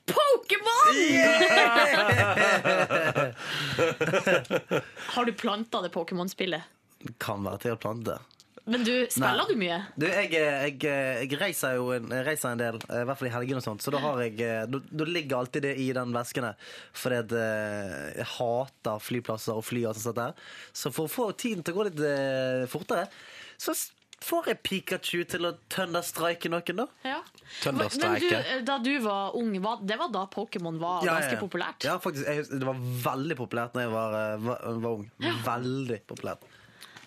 [0.07, 0.97] Pokémon!
[5.13, 6.63] Har du planta det Pokémon-spillet?
[7.23, 8.17] Kan være til å plante.
[8.67, 9.47] Men du, spiller Nei.
[9.47, 9.77] du mye?
[9.95, 13.29] Du, jeg, jeg, jeg reiser jo en, jeg reiser en del, eh, i hvert fall
[13.29, 15.85] i helgene og sånt, så da, har jeg, eh, da, da ligger alltid det i
[15.95, 16.49] den vesken.
[16.99, 20.35] Fordi at eh, jeg hater flyplasser og fly og sånt der.
[20.75, 22.03] Så for å få tiden til å gå litt
[22.73, 23.07] fortere,
[23.55, 23.75] så
[24.27, 26.87] får jeg Pikachu til å tønderstreike noen, da.
[27.07, 27.21] Ja.
[27.71, 28.27] Men du,
[28.67, 31.43] da du var ung, var, det var da Pokémon var Ja, ganske ja.
[31.45, 31.87] populært?
[31.87, 32.27] Ja, faktisk.
[32.27, 35.07] Jeg, det var veldig populært da jeg var, var, var ung.
[35.47, 36.51] Veldig populært.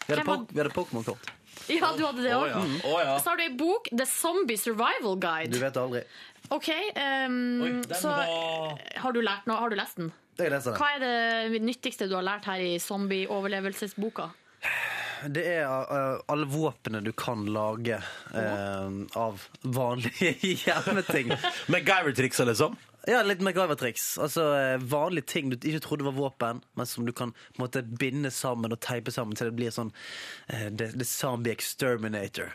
[0.08, 1.36] Vi hadde, hadde Pokémon-kort.
[1.68, 2.46] Ja, du hadde det òg.
[2.46, 2.64] Oh, ja.
[2.90, 3.18] oh, ja.
[3.22, 5.52] Så har du ei bok, The Zombie Survival Guide.
[5.54, 6.02] Du vet aldri.
[6.50, 6.70] OK,
[7.28, 9.58] um, Oi, så var- har du lært noe?
[9.60, 10.12] Har du lest den?
[10.40, 10.80] Jeg leser den.
[10.80, 11.04] Hva er
[11.52, 14.30] det nyttigste du har lært her i zombie-overlevelsesboka?
[15.28, 17.98] Det er uh, alle våpnene du kan lage
[18.32, 18.88] uh,
[19.20, 20.32] av vanlige
[20.64, 21.34] hjemmeting.
[21.68, 22.78] MacGyver-triksa, liksom?
[23.10, 24.06] Ja, litt MacGyver-triks.
[24.22, 28.30] Altså uh, Vanlige ting du ikke trodde var våpen, men som du kan måte, binde
[28.34, 29.90] sammen og teipe sammen til det blir sånn
[30.54, 32.54] uh, the, the Zombie Exterminator.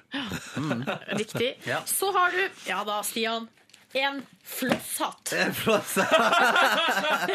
[0.57, 0.84] Mm.
[1.22, 1.57] Viktig.
[1.66, 1.82] Ja.
[1.90, 3.48] Så har du, ja da, Stian,
[3.94, 5.32] en flosshatt.
[5.38, 7.30] En flosshatt.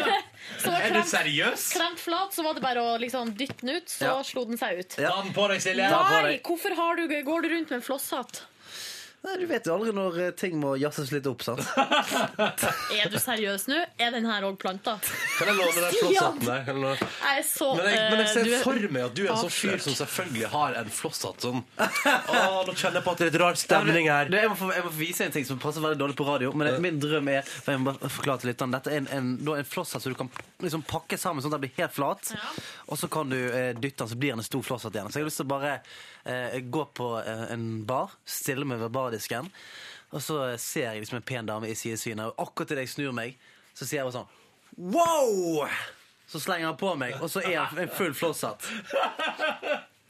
[0.70, 1.66] Er du seriøs?
[1.76, 4.14] Klemt flat, så var det bare å liksom dytte den ut, så Ja.
[4.26, 4.96] slo den seg ut.
[5.00, 5.12] Ja.
[5.14, 5.88] Ta den på deg, Silje.
[5.92, 8.42] Nei, hvorfor har du, går du rundt med en flosshatt?
[9.20, 11.60] Nei, Du vet jo aldri når uh, ting må jazzes litt opp, sant?
[13.00, 13.76] Er du seriøs nå?
[14.00, 14.94] Er den her òg planta?
[15.36, 16.62] Kan jeg låne den flosshatten der?
[16.64, 18.94] Kan jeg låne- Jeg er så Men jeg, men jeg eh, ser du er- for
[18.96, 21.44] meg at du er en sånn fyr som selvfølgelig har en flosshatt.
[21.44, 21.60] Sånn.
[21.80, 24.30] Å, nå kjenner jeg på at det er litt rar stemning her.
[24.32, 26.28] Du, jeg, må få, jeg må få vise en ting som passer veldig dårlig på
[26.28, 26.52] radio.
[26.56, 29.30] Men min drøm er for jeg må bare forklare til lytterne, Dette er en, en,
[29.44, 30.32] da en flosshatt som du kan
[30.64, 32.32] liksom pakke sammen sånn at den blir helt flat.
[32.88, 35.12] Og så kan du eh, dytte den, så blir den en stor flosshatt igjen.
[35.12, 35.80] Så jeg har lyst til å bare eh,
[36.70, 39.48] gå på eh, en bar, stille meg ved bardisken,
[40.10, 43.14] og så ser jeg liksom en pen dame i sidesynet, og akkurat idet jeg snur
[43.16, 43.38] meg,
[43.74, 44.36] så sier jeg bare sånn
[44.94, 45.66] Wow!
[46.30, 48.62] Så slenger han på meg, og så er han en full flosshatt.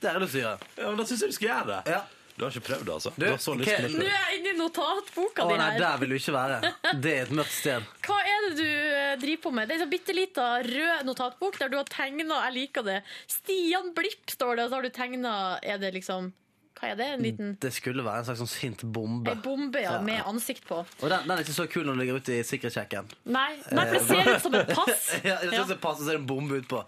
[0.01, 0.69] Det har jeg lyst til å gjøre.
[0.77, 1.95] Ja, men Da syns jeg du skal gjøre det.
[1.95, 2.01] Ja.
[2.41, 3.11] Du har ikke prøvd det, altså?
[3.13, 3.91] Du, Du har så lyst til å.
[3.91, 4.09] Nå prøve.
[4.09, 5.81] er jeg inne i notatboka Å di nei, her.
[5.85, 6.73] der vil du ikke være.
[7.05, 7.89] Det er et mørkt sted.
[8.09, 9.69] Hva er det du eh, driver på med?
[9.69, 12.99] Det er en sånn bitte lita rød notatbok der du har tegna Jeg liker det.
[13.29, 16.33] Stian Blipp står det, og så har du tegna Er det liksom
[16.79, 17.07] Hva er det?
[17.17, 19.33] En liten Det skulle være en slags sånn sint bombe.
[19.33, 20.79] ei bombe ja, med ansikt på.
[20.81, 23.11] Og den, den er ikke så kul når den ligger ute i sikkerhetssjekken.
[23.29, 25.09] Nei, nei, for det ser ut som et pass.
[25.29, 26.81] ja, det ser ut som et pass, og så er det en bombe utpå.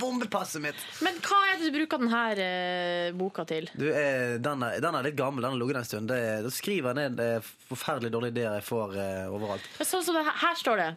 [0.00, 0.82] Bombepasset mitt!
[1.06, 3.70] Men hva er det du bruker denne eh, boka til?
[3.76, 6.10] Du, eh, den, er, den er litt gammel, den har ligget en stund.
[6.10, 9.70] Det, da skriver jeg ned eh, forferdelig dårlige ideer jeg får eh, overalt.
[9.84, 10.90] Sånn som det her, her står det.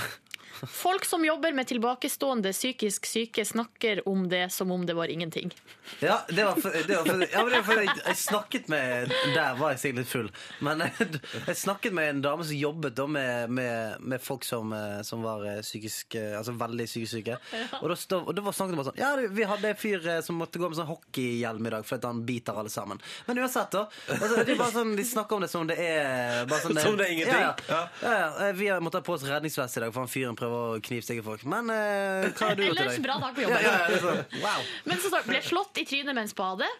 [0.66, 5.52] Folk som jobber med tilbakestående psykisk syke, snakker om det som om det var ingenting.
[6.00, 9.10] Ja, det var for, det var for, ja, det var for jeg, jeg snakket med
[9.34, 10.28] Der var jeg sikkert litt full.
[10.60, 11.08] Men jeg,
[11.48, 15.22] jeg snakket med en dame som jobbet da med, med, med folk som, eh, som
[15.26, 17.38] var eh, psykisk eh, Altså veldig psykisk syke.
[17.80, 20.06] Og da, stod- og da var snakket vi bare sånn Ja, vi hadde en fyr
[20.26, 23.00] som måtte gå med sånn hockeyhjelm i dag fordi han biter alle sammen.
[23.26, 23.86] Men uansett, da.
[24.14, 26.96] Altså, det er bare sånn, de snakker om det som det er bare sånn, Som
[27.00, 27.42] det er ingenting?
[27.42, 27.80] Ja, ja.
[28.02, 28.14] ja,
[28.46, 28.52] ja.
[28.56, 31.22] Vi har måttet ha på oss redningsvest i dag, for han fyren prøver å knivstikke
[31.26, 31.44] folk.
[31.48, 33.04] Men eh, hva har du gjort i Ellers dag?
[33.06, 33.62] bra dag på jobben.
[33.64, 34.70] Ja, ja, det er sånn, wow.
[34.90, 36.70] Men så står det 'ble slått i trynet mens badet'.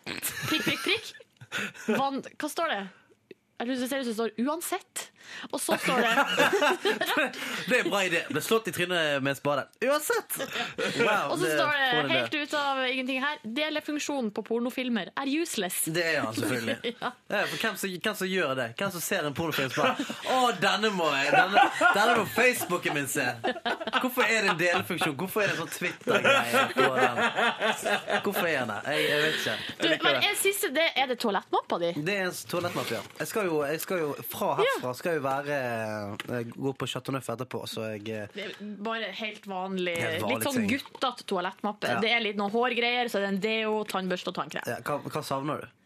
[0.51, 1.13] Prikk, prikk, prikk.
[1.99, 2.81] Vann, hva står det?
[3.61, 5.07] Jeg tror det ser ut som det står 'uansett'.
[5.51, 6.11] Og så står det
[7.69, 8.23] Det er en bra idé.
[8.31, 9.67] Ble slått i trynet med spade.
[9.85, 10.37] Uansett!
[11.01, 15.85] Wow, Og så står det helt ut av ingenting her 'Delefunksjon på pornofilmer er useless'.
[15.93, 16.79] Det er han selvfølgelig.
[17.01, 17.11] Ja.
[17.31, 18.67] Ja, hvem, som, hvem som gjør det?
[18.79, 19.95] Hvem som ser en pornofilm bare
[20.35, 21.31] Å, denne må jeg!
[21.33, 21.63] Denne,
[21.95, 23.25] denne må Facebooken min se!
[24.01, 25.15] Hvorfor er det en delefunksjon?
[25.21, 27.21] Hvorfor er det en sånn Twitter-greie på den?
[28.25, 28.91] Hvorfor er den der?
[28.91, 29.57] Jeg, jeg vet ikke.
[29.81, 31.93] Du, men en siste, det, Er det toalettmappa di?
[32.11, 33.03] Det er en toalettmappe, ja.
[33.23, 35.59] Jeg skal jo, jeg skal jo fra herfra skal jo være
[36.39, 38.55] eh, gå på Chateau Neuf etterpå, så jeg eh, Det er
[38.87, 41.91] bare helt vanlig, Helt vanlig litt sånn guttete toalettmappe.
[41.97, 42.01] Ja.
[42.05, 44.67] Det er litt noen hårgreier, så er det en deo, tannbørste og tannkrem.
[44.71, 45.77] ja, hva, hva savner du?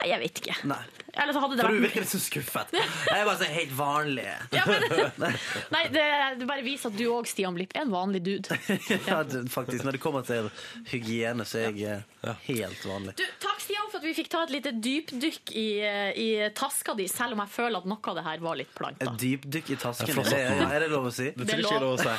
[0.00, 0.54] Nei, jeg vet ikke.
[0.70, 0.80] Nei.
[1.10, 2.70] Eller så hadde det For du virker litt så skuffet.
[3.10, 4.26] Jeg er bare så helt vanlig.
[4.54, 5.34] ja, men,
[5.74, 6.04] Nei, det,
[6.40, 8.58] det bare viser at du òg, Stian Blipp, er en vanlig dude.
[9.10, 9.84] Ja, det- faktisk.
[9.84, 10.48] Når det kommer til
[10.92, 12.36] hygiene, så er jeg ja.
[12.46, 13.16] helt vanlig.
[13.18, 13.49] Du, for
[14.00, 15.66] at vi fikk ta et lite dypdykk i,
[16.16, 19.06] i taska di, selv om jeg føler at noe av det her var litt planta.
[19.06, 20.20] Et dypdykk i tasken.
[20.20, 20.54] Det er.
[20.56, 21.28] Det, er, er det lov å si?
[21.36, 22.14] Det tror ikke jeg er lov å si.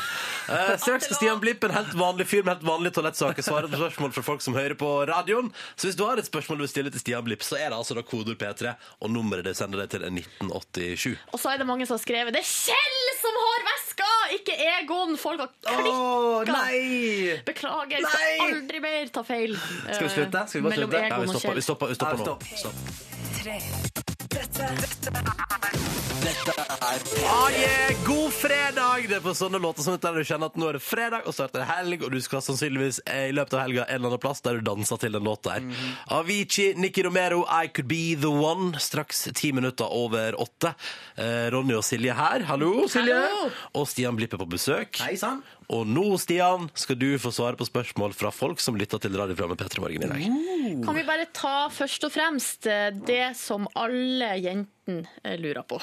[0.51, 3.79] Eh, straks skal Stian Blipp, en helt vanlig fyr med helt vanlige toalettsaker, svare på
[3.81, 5.51] spørsmål fra folk som hører på radioen.
[5.75, 7.79] Så hvis du har et spørsmål du vil stille til Stian Blipp, så er det
[7.79, 11.15] altså da kodeord P3, og nummeret det sender deg til 1987.
[11.33, 14.55] Og så er det mange som har skrevet 'Det er Kjell som har veska, ikke
[14.81, 15.17] Egon'!
[15.17, 15.91] Folk har klikka.
[15.91, 17.41] Oh, nei!
[17.45, 18.11] Beklager, Nei!
[18.11, 19.57] skal aldri mer ta feil.
[19.91, 20.45] Skal vi slutte?
[20.47, 21.03] Skal vi bare slutte?
[21.07, 22.37] Ja, vi stopper, vi stopper, vi stopper Ja, nå.
[22.55, 24.00] stopp.
[26.21, 26.99] Dette, er
[27.31, 27.91] Ah, yeah.
[28.05, 29.07] God fredag!
[29.09, 31.33] Det er på sånne låter som dette du kjenner at nå er det fredag, og
[31.33, 34.11] snart er det helg, og du skal sannsynligvis eh, i løpet av helga en eller
[34.11, 35.65] annen plass der du danser til den låta her.
[36.17, 38.77] Avicii, Nicky Romero, I Could Be The One.
[38.81, 40.73] Straks ti minutter over åtte.
[41.15, 42.45] Eh, Ronny og Silje her.
[42.51, 43.17] Hallo, Silje.
[43.17, 43.49] Hallo.
[43.81, 45.01] Og Stian Blippe på besøk.
[45.01, 45.41] Hei sann.
[45.71, 49.61] Og nå, Stian, skal du få svare på spørsmål fra folk som lytter til radioprogrammet
[49.61, 50.25] P3 Morgen i dag.
[50.83, 55.79] Kan vi bare ta først og fremst eh, det som alle jentene eh, lurer på.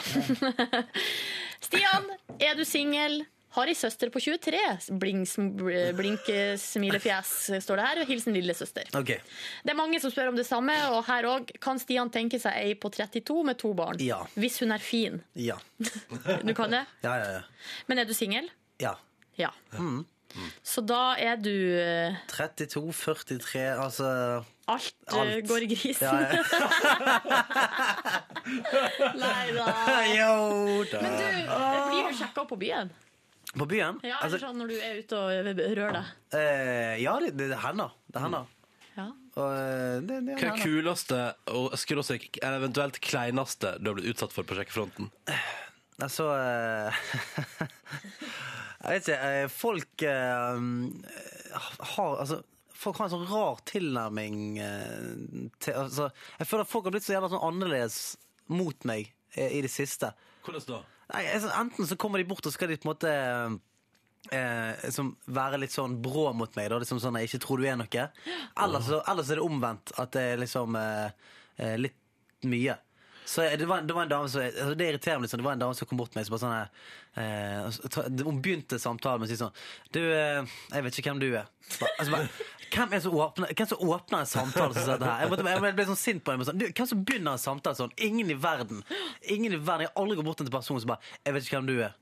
[1.66, 3.22] Stian, er du singel?
[3.56, 4.60] Har ei søster på 23.
[5.00, 5.32] Blink,
[5.96, 6.28] blink
[6.60, 7.32] smilefjes,
[7.64, 8.02] står det her.
[8.10, 8.92] Hilsen lillesøster.
[9.00, 9.24] Okay.
[9.64, 11.48] Det er mange som spør om det samme, og her òg.
[11.64, 13.98] Kan Stian tenke seg ei på 32 med to barn?
[14.04, 14.20] Ja.
[14.36, 15.22] Hvis hun er fin.
[15.32, 15.56] Ja.
[16.44, 16.84] Du kan det?
[17.02, 17.76] Ja, ja, ja.
[17.88, 18.52] Men er du singel?
[18.84, 18.98] ja.
[19.38, 19.52] Ja.
[19.78, 20.04] Mm.
[20.62, 21.48] Så da er du
[21.80, 24.08] eh, 32, 43, altså
[24.68, 25.46] Alt, eh, Alt.
[25.48, 26.04] går i grisen.
[26.04, 26.42] Ja, ja.
[29.22, 29.66] Nei da.
[30.18, 31.00] Yo, da.
[31.00, 31.24] Men du,
[31.88, 32.90] blir du sjekka opp på byen?
[33.56, 33.96] På byen?
[34.04, 35.26] Ja, Altså, eller sånn når du er ute og
[35.56, 36.12] rører deg?
[36.36, 37.94] eh, ja, det, det, hender.
[38.12, 38.50] Det hender.
[38.98, 39.06] Ja.
[39.38, 41.22] Og, eh, det, det Hva er kuleste
[41.56, 45.08] og skråstrek, eller eventuelt kleineste du har blitt utsatt for på sjekkefronten?
[46.04, 46.92] Altså eh,
[48.78, 49.18] Jeg vet ikke.
[49.42, 50.60] eh, Folk eh,
[51.96, 52.42] har Altså
[52.78, 54.36] Folk har en sånn rar tilnærming
[55.58, 56.04] til altså,
[56.38, 57.96] Jeg føler at folk har blitt så jævla sånn annerledes
[58.54, 60.12] mot meg i det siste.
[60.46, 60.78] Hvordan da?
[61.10, 63.10] Nei, altså, enten så kommer de bort og skal de på en måte
[64.30, 66.70] eh, liksom være litt sånn brå mot meg.
[66.70, 68.04] Da, liksom sånn jeg ikke tror du er noe.
[68.62, 69.92] Ellers så, ellers er det omvendt.
[70.00, 71.98] At det er liksom eh, litt
[72.48, 72.78] mye.
[73.28, 75.42] Så det var, det var en dame som altså Det irriterer meg litt sånn.
[75.42, 76.70] Det var en dame som kom bort til meg så bare sånn her,
[77.20, 79.52] eh, Hun begynte samtalen med å si sånn
[79.92, 81.50] Du, eh, jeg vet ikke hvem du er.
[81.98, 82.30] Altså bare,
[82.72, 85.26] hvem, er som åpner, hvem som åpner en samtale som dette her?
[85.26, 86.48] Jeg, måtte, jeg ble sånn sint på henne.
[86.48, 87.92] Sånn, hvem som begynner en samtale sånn?
[88.08, 88.80] Ingen i verden.
[89.36, 89.84] Ingen i verden.
[89.84, 91.76] Jeg har aldri gått bort til en person som bare Jeg vet ikke hvem du
[91.84, 91.96] er.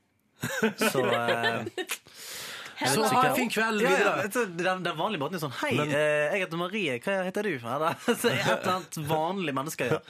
[0.79, 1.67] Så eh,
[2.93, 4.45] Så ha en fin kveld ja, ja, videre.
[4.53, 6.97] den, den vanlige måten er sånn Hei, Men- eh, jeg heter Marie.
[7.01, 7.53] Hva heter du?
[7.57, 9.87] Eller, så er et eller annet vanlig menneske.
[9.97, 10.01] Ja.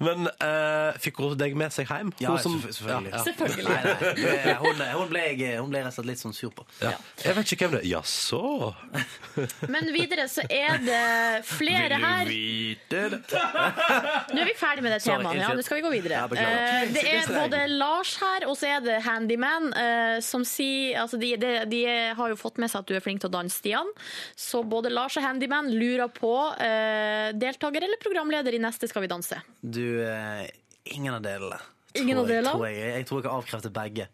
[0.00, 2.12] Men eh, fikk hun deg med seg hjem?
[2.22, 3.10] Ja, som- selvfølgelig.
[3.12, 3.24] Ja, ja.
[3.24, 3.64] Selvfølgelig.
[3.68, 6.50] Nei, nei, det- hun, hun, ble jeg, hun ble rett og slett litt sånn sur
[6.56, 6.66] på.
[6.82, 6.92] Ja.
[7.24, 7.88] Jeg vet ikke hvem det er.
[7.96, 8.74] Jaså?
[9.74, 12.28] Men videre så er det flere her.
[12.30, 13.20] vite det?
[14.34, 15.36] Nå er vi ferdig med det Sorry, temaet.
[15.40, 15.60] Ja, unnskyld.
[15.60, 16.18] nå skal vi gå videre.
[16.20, 16.64] Ja, beklager.
[16.82, 21.18] Eh, det er både Lars her, og så er det Handyman, eh, som sier altså
[21.20, 21.82] de, de, de
[22.18, 23.88] har jo fått med seg at du er flink til å danse, Stian.
[24.36, 29.08] Så både Lars og Handyman lurer på eh, deltaker eller programleder i neste Skal vi
[29.10, 29.38] danse.
[29.60, 30.46] Du, eh,
[30.84, 31.58] ingen av delene.
[31.96, 32.70] Ingen av delene?
[32.70, 34.08] Jeg, jeg tror jeg har avkreftet begge.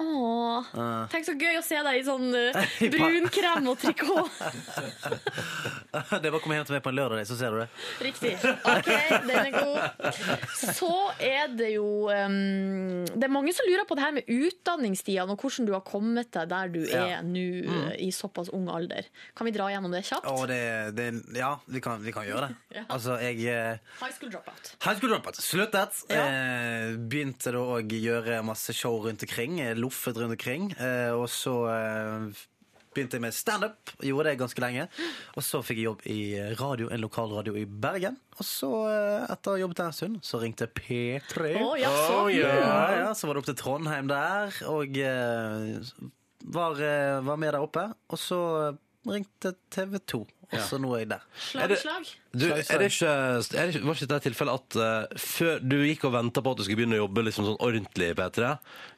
[0.00, 0.38] Åh,
[0.76, 2.56] Uh, Tenk så gøy å se deg i sånn uh,
[2.92, 4.28] brunkrem og trikot.
[6.20, 7.68] det bare å komme hjem til meg på en lørdag, så ser du det.
[8.04, 8.32] Riktig.
[8.44, 8.90] OK,
[9.26, 9.80] den er god.
[10.58, 10.90] Så
[11.24, 15.40] er det jo um, Det er mange som lurer på det her med utdanningstidene og
[15.44, 17.04] hvordan du har kommet deg der du Ja.
[17.18, 17.66] er nå Mm.
[17.90, 19.06] eh, i såpass ung alder.
[19.36, 20.26] Kan vi dra gjennom det kjapt?
[20.28, 20.60] Åh, det,
[20.96, 21.06] det
[21.38, 22.56] Ja, vi kan, vi kan gjøre det.
[22.80, 22.84] Ja.
[22.94, 24.70] Altså, jeg eh, High school dropout.
[24.84, 25.98] High School Dropout sluttet.
[26.14, 29.58] Eh, begynte da å gjøre masse show rundt omkring.
[29.60, 30.70] eh, Loffet rundt omkring.
[30.78, 32.42] Eh, og så eh,
[32.94, 33.90] begynte jeg med standup.
[34.06, 34.84] Gjorde det ganske lenge.
[35.34, 36.20] Og så fikk jeg jobb i
[36.60, 38.20] radio, en lokalradio i Bergen.
[38.38, 41.56] Og så, eh, etter å ha jobbet der en stund, så ringte P3.
[41.58, 42.20] Oh, ja, så.
[42.20, 42.60] Oh, yeah.
[42.62, 45.00] Ja, ja, så var det opp til Trondheim der, og
[46.54, 46.84] var,
[47.26, 47.88] var med der oppe.
[48.14, 48.40] Og så
[49.10, 50.22] ringte TV 2,
[50.52, 51.28] og så nå er jeg der.
[51.50, 52.14] Slag slag.
[52.30, 53.10] Du, er det ikke,
[53.58, 56.60] er det var ikke det tilfellet at uh, før du gikk og venta på at
[56.60, 58.52] du skulle begynne å jobbe liksom sånn ordentlig i P3,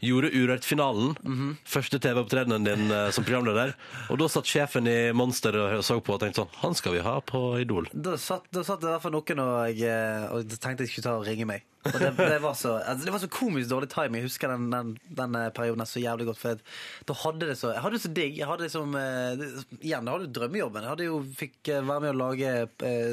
[0.05, 1.57] gjorde Urørt-finalen, Mhm.
[1.65, 3.73] første TV-opptredenen din uh, som programleder,
[4.13, 7.01] og da satt sjefen i Monster og så på og tenkte sånn Han skal vi
[7.09, 7.89] ha på Idol.
[7.95, 11.09] Da satt, da satt det i hvert fall noen og, eh, og tenkte jeg skulle
[11.09, 11.65] ta og ringe meg.
[11.83, 14.21] Og det, det, var så, altså, det var så komisk dårlig timing.
[14.21, 16.39] Jeg husker den, den, den perioden så jævlig godt.
[16.39, 16.61] For jeg,
[17.09, 18.37] da hadde det så Jeg hadde det så digg.
[18.39, 19.33] Jeg hadde liksom uh,
[19.81, 20.87] Igjen, jeg hadde jo drømmejobben.
[20.87, 22.53] Jeg hadde jo fikk være med å lage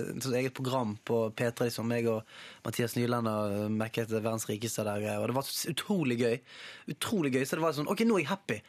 [0.10, 1.88] et eget program på P3, liksom.
[1.90, 2.28] Meg og
[2.66, 5.06] Mathias Nyland og Mekket Verdens rikeste der.
[5.20, 6.38] Og det var så utrolig gøy.
[6.96, 7.44] Utrolig gøy.
[7.46, 8.60] Så det var sånn OK, nå er jeg happy.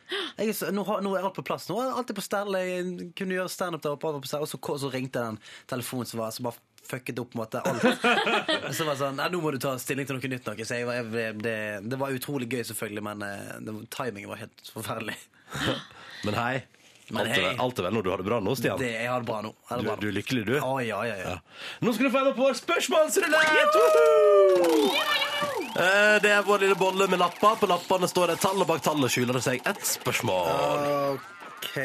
[0.41, 1.69] Jeg nå, nå er alt på plass.
[1.71, 2.55] Nå er alt på stell.
[2.61, 4.13] Jeg kunne gjøre standup der oppe.
[4.21, 6.61] Og så, så ringte den telefonen som var så bare
[6.91, 7.85] fucket opp måte alt.
[8.75, 10.49] så var det sånn Nei, nå må du ta stilling til noe nytt.
[10.49, 10.67] Noe.
[10.67, 14.41] Så jeg, var- jeg, det, det var utrolig gøy, selvfølgelig, men eh, det, timingen var
[14.47, 15.17] helt forferdelig.
[16.27, 16.55] Men hei.
[17.11, 17.55] Men alt, er, hei.
[17.65, 18.79] alt er vel når du har det bra nå, Stian?
[18.79, 19.51] Det, jeg har det bra nå.
[19.51, 20.01] Jeg har Du, det bra nå.
[20.01, 20.55] du er lykkelig, du?
[20.63, 21.35] Å, ja, ja, ja.
[21.83, 23.75] Nå skal du få være med på vår spørsmålsrulett!
[25.71, 27.57] Eh, Det er vår lille bolle med lapper.
[27.61, 30.51] På lappene står det tall, og bak tallet skjuler det seg et spørsmål.
[31.15, 31.79] OK.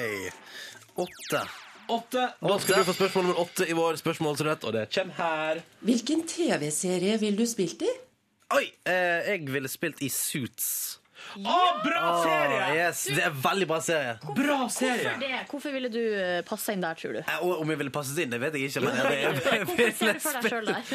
[1.06, 1.42] Åtte.
[1.92, 2.24] Åtte.
[2.42, 5.62] Da skal du få spørsmål nummer åtte i vår spørsmålsrett, og det kommer her.
[5.86, 7.92] Hvilken TV-serie vil du spilt i?
[8.56, 8.66] Oi!
[8.90, 11.00] Eh, jeg ville spilt i Suits.
[11.36, 12.60] Å, bra serie!
[12.78, 14.14] Yes, det er veldig bra serie.
[14.38, 15.32] Bra Hvorfor det?
[15.52, 17.20] Hvorfor ville du eh, passe inn der, tror du?
[17.26, 18.86] Eh, Og om jeg ville passet inn, det vet jeg ikke.
[18.86, 20.94] Men jeg, jeg, jeg, Hvorfor ser du for deg sjøl der?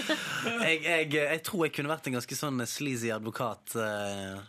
[0.65, 3.77] jeg, jeg, jeg tror jeg kunne vært en ganske sånn sleazy advokat.
[3.77, 4.41] eh,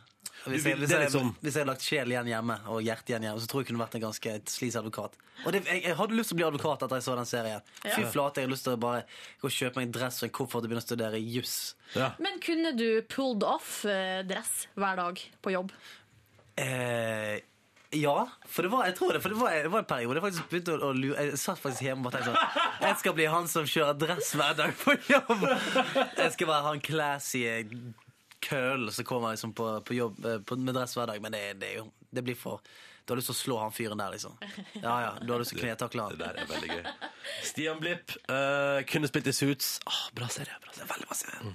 [0.46, 3.14] Hvis jeg, hvis, jeg, hvis, jeg, hvis jeg hadde lagt sjel igjen hjemme og hjerte
[3.14, 5.20] igjen hjemme, så tror jeg jeg kunne vært en ganske slis advokat.
[5.46, 7.70] Og det, jeg, jeg hadde lyst til å bli advokat etter jeg så den serien.
[7.84, 9.06] Fy flate, jeg hadde lyst til å bare
[9.42, 11.56] gå og kjøpe meg en dress og en koffert og begynne å studere juss.
[11.94, 15.74] Men kunne du pulled off eh, dress hver dag på jobb?
[16.62, 17.38] Eh,
[17.92, 18.18] ja,
[18.48, 20.52] for det var, jeg tror det, for det var, det var en periode jeg faktisk
[20.52, 23.50] begynte å, å lure Jeg satt faktisk hjemme og tenkte sånn Jeg skal bli han
[23.52, 25.44] som kjører dress hver dag på jobb.
[26.16, 27.44] Jeg skal være han classy
[28.42, 31.22] køl som kommer liksom på, på jobb eh, på, med dress hver dag.
[31.22, 32.62] Men det, det, er jo, det blir for
[33.06, 34.36] Du har lyst til å slå han fyren der, liksom.
[34.78, 36.14] Ja, ja, Du har lyst til å knetakle han.
[36.16, 37.08] Det der er veldig gøy.
[37.44, 39.72] Stian Blipp uh, kunne spilt i Suits.
[39.89, 40.54] Oh, bra serie.
[40.62, 41.54] bra serie, veldig bra serie.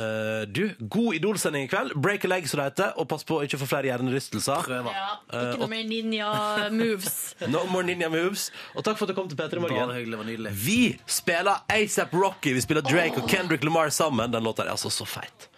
[0.00, 0.62] Eh, du,
[0.96, 1.92] god Idol-sending i kveld.
[2.00, 2.94] Break a leg, som det heter.
[2.96, 4.64] Og pass på å ikke få flere hjernerystelser.
[4.66, 4.96] Prøver.
[4.96, 5.10] Ja,
[5.44, 7.18] ikke noe mer ninja-moves.
[7.52, 8.48] No more ninja moves.
[8.74, 9.92] Og takk for at du kom til P3 Bare Morgen.
[9.98, 10.54] hyggelig, var nydelig.
[10.64, 10.80] Vi
[11.18, 12.56] spiller ASAP Rocky.
[12.56, 14.32] Vi spiller Drake og Kendrick Lamar sammen.
[14.32, 15.50] Den låta er altså så feit.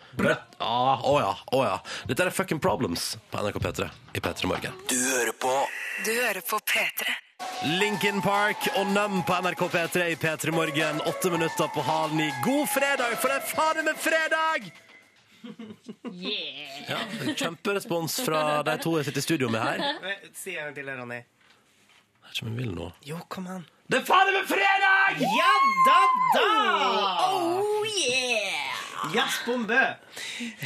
[0.59, 1.77] Ah, oh ja, å ja.
[2.09, 3.89] Dette er Fucking Problems på NRK P3
[4.19, 4.75] i P3 Morgen.
[4.91, 5.53] Du hører på
[6.05, 7.15] Du hører på P3.
[7.79, 11.01] Linkin Park og Num på NRK P3 i P3 Morgen.
[11.07, 12.29] Åtte minutter på halen ni.
[12.45, 14.71] God fredag, for det er fader meg fredag!
[16.11, 16.91] Yeah.
[16.91, 16.99] Ja,
[17.39, 20.25] Kjemperespons fra de to jeg sitter i studio med her.
[20.35, 21.21] Si en gang til, Ronny.
[21.23, 22.89] Jeg vet ikke om jeg vil nå.
[23.07, 23.69] Jo, kom an.
[23.89, 25.23] Det er fader meg fredag!
[25.39, 25.53] Ja
[25.87, 26.01] da
[26.35, 26.49] da!
[27.31, 28.68] Oh yeah!
[29.15, 29.83] Jazzbombe!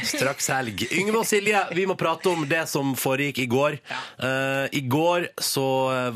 [0.03, 0.85] Straks helg.
[0.91, 3.77] Yngve og Silje, vi må prate om det som foregikk i går.
[4.21, 5.65] Uh, I går så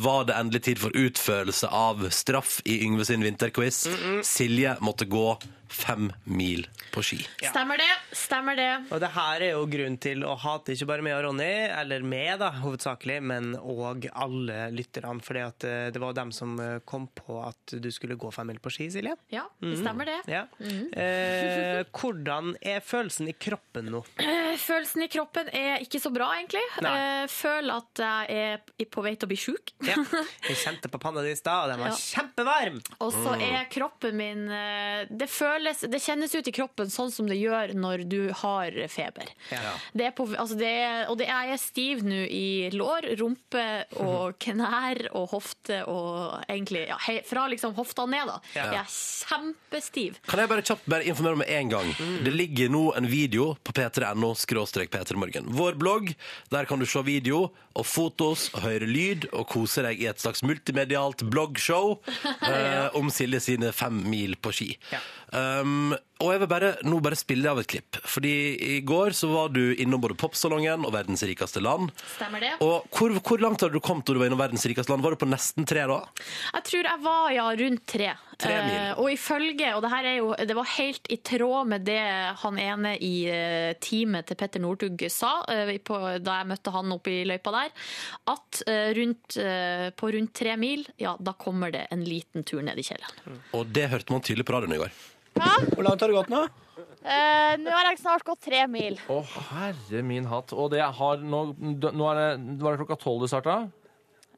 [0.02, 3.86] var det endelig tid for utførelse av straff i Yngve sin vinterquiz.
[4.26, 5.30] Silje måtte gå
[5.70, 7.20] fem mil på ski.
[7.42, 7.90] Stemmer det.
[8.18, 8.70] Stemmer det.
[8.94, 12.04] Og det her er jo grunn til å hate ikke bare meg og Ronny, eller
[12.08, 15.18] meg da, hovedsakelig, men òg alle lytterne.
[15.24, 18.72] For det var dem som eh, kom på at du skulle gå fem mil på
[18.74, 19.16] ski, Silje.
[19.34, 20.20] Ja, det stemmer det.
[20.32, 20.46] Ja.
[20.62, 24.04] Eh, hvordan er følelsen i kroppen nå?
[24.22, 26.64] Eh, Følelsen i kroppen er ikke så bra, egentlig.
[26.84, 26.94] Nei.
[26.98, 28.40] Eh, Føler at jeg
[28.82, 29.74] er på vei til å bli sjuk.
[29.86, 29.98] Ja.
[30.48, 31.98] Jeg kjente på panna di i stad, og den var Ja.
[31.98, 32.80] kjempevarm.
[33.04, 37.30] Og så er kroppen min eh, det, føles, det kjennes ut i kroppen sånn som
[37.30, 39.32] det gjør når du har feber.
[39.54, 39.74] Ja.
[39.94, 43.10] Det er på, altså det er, og det er jeg er stiv nå i lår,
[43.20, 43.66] rumpe
[44.04, 48.38] og knær og hofte og egentlig ja, he, Fra liksom hofta ned, da.
[48.56, 48.68] Ja.
[48.76, 48.96] Jeg er
[49.28, 50.20] kjempestiv.
[50.28, 51.94] Kan jeg bare kjapt bare informere om med en gang?
[52.26, 55.50] Det ligger nå en video på p3.no skråstrek p3morgen.
[55.58, 56.14] Vår blogg.
[56.54, 57.48] Der kan du se video
[57.78, 61.98] og fotos og høre lyd og kose deg i et slags multimedialt bloggshow
[62.50, 64.72] eh, om Silje sine fem mil på ski.
[64.94, 65.02] Ja.
[65.62, 68.00] Um, og jeg vil bare, nå bare spille av et klipp.
[68.10, 71.92] Fordi i går så var du innom både Popsalongen og Verdens rikeste land.
[72.16, 72.54] Stemmer det?
[72.66, 75.06] Og hvor, hvor langt hadde du kommet da du var innom Verdens rikeste land?
[75.06, 76.00] Var du på nesten tre da?
[76.58, 78.16] Jeg tror jeg var ja, rundt tre.
[78.38, 81.86] Tre uh, og ifølge, og det her er jo, det var helt i tråd med
[81.88, 82.02] det
[82.42, 86.94] han ene i eh, teamet til Petter Northug sa uh, på, da jeg møtte han
[86.94, 87.74] oppe i løypa der,
[88.34, 88.62] at
[88.98, 89.38] rundt,
[89.98, 93.42] på rundt tre mil, ja, da kommer det en liten tur ned i kjelleren.
[93.58, 94.98] Og det hørte man tydelig på radioen i går.
[95.38, 96.46] Hvor langt har det gått nå?
[97.08, 98.98] nå har jeg snart gått tre mil.
[99.10, 99.22] Å,
[99.52, 100.52] herre min hatt.
[100.58, 103.62] Og det har nå, nå er det, Var det klokka tolv du starta?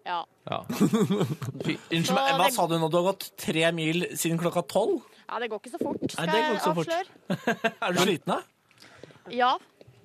[0.06, 0.20] Ja.
[0.50, 0.60] Ja.
[1.66, 2.89] Fy, Unnskyld meg, hva det- sa du nå?
[2.89, 5.02] Du har gått tre mil siden klokka tolv?
[5.30, 7.74] ja, det går ikke så fort, skal Nei, det går jeg avsløre.
[7.86, 8.39] Er du sliten, da?
[9.30, 9.52] Ja.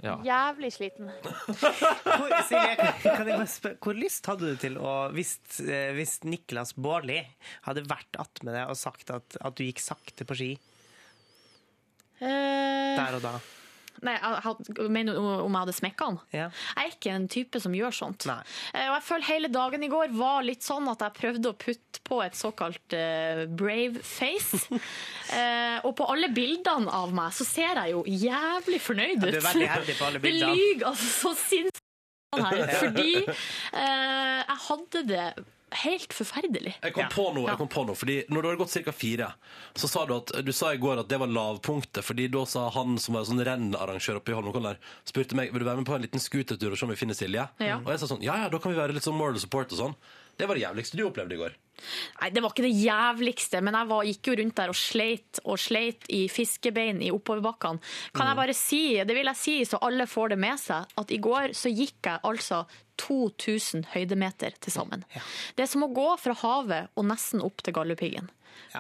[0.05, 0.19] Ja.
[0.21, 1.09] Jævlig sliten.
[1.25, 5.95] Hvor, Silje, kan kan jeg bare spørre, hvor lyst hadde du til å Hvis, eh,
[5.97, 7.23] hvis Niklas Baarli
[7.65, 10.51] hadde vært attmed deg og sagt at, at du gikk sakte på ski
[12.25, 13.35] Eh, der og da?
[14.05, 14.15] nei,
[14.93, 16.17] mener du om jeg hadde smekka han?
[16.35, 16.49] Ja.
[16.77, 18.27] Jeg er ikke en type som gjør sånt.
[18.29, 18.41] Nei.
[18.75, 21.57] Eh, Og jeg føler hele dagen i går var litt sånn at jeg prøvde å
[21.57, 24.61] putte på et såkalt uh, brave face.
[24.75, 29.31] uh, og på alle bildene av meg så ser jeg jo jævlig fornøyd ut.
[29.31, 30.53] Ja, du er veldig heldig på alle bildene.
[30.53, 31.81] Det lyger altså så sinnssykt
[32.45, 32.75] her.
[32.83, 35.27] Fordi uh, jeg hadde det
[35.83, 36.75] helt forferdelig.
[36.83, 38.95] Jeg kom på noe, jeg kom på noe, fordi når du hadde gått ca.
[38.95, 39.31] fire,
[39.75, 42.69] så sa du at du sa i går at det var lavpunktet, fordi da sa
[42.75, 45.89] han som var sånn rennarrangør oppe i Holmenkollen der, spurte meg vil du være med
[45.89, 47.49] på en liten skutertur og se om vi finner Silje.
[47.63, 47.81] Ja.
[47.83, 49.81] Og jeg sa sånn, ja ja, da kan vi være litt sånn moral support og
[49.81, 49.99] sånn.
[50.37, 51.53] Det var det jævligste du opplevde i går.
[52.21, 55.41] Nei, Det var ikke det jævligste, men jeg var, gikk jo rundt der og sleit
[55.45, 57.83] og sleit i fiskebein i oppoverbakkene.
[58.15, 61.15] Kan jeg bare si, det vil jeg si så alle får det med seg, at
[61.15, 62.65] i går så gikk jeg altså
[63.01, 65.05] 2000 høydemeter til sammen.
[65.57, 68.31] Det er som å gå fra havet og nesten opp til Galdhøpiggen.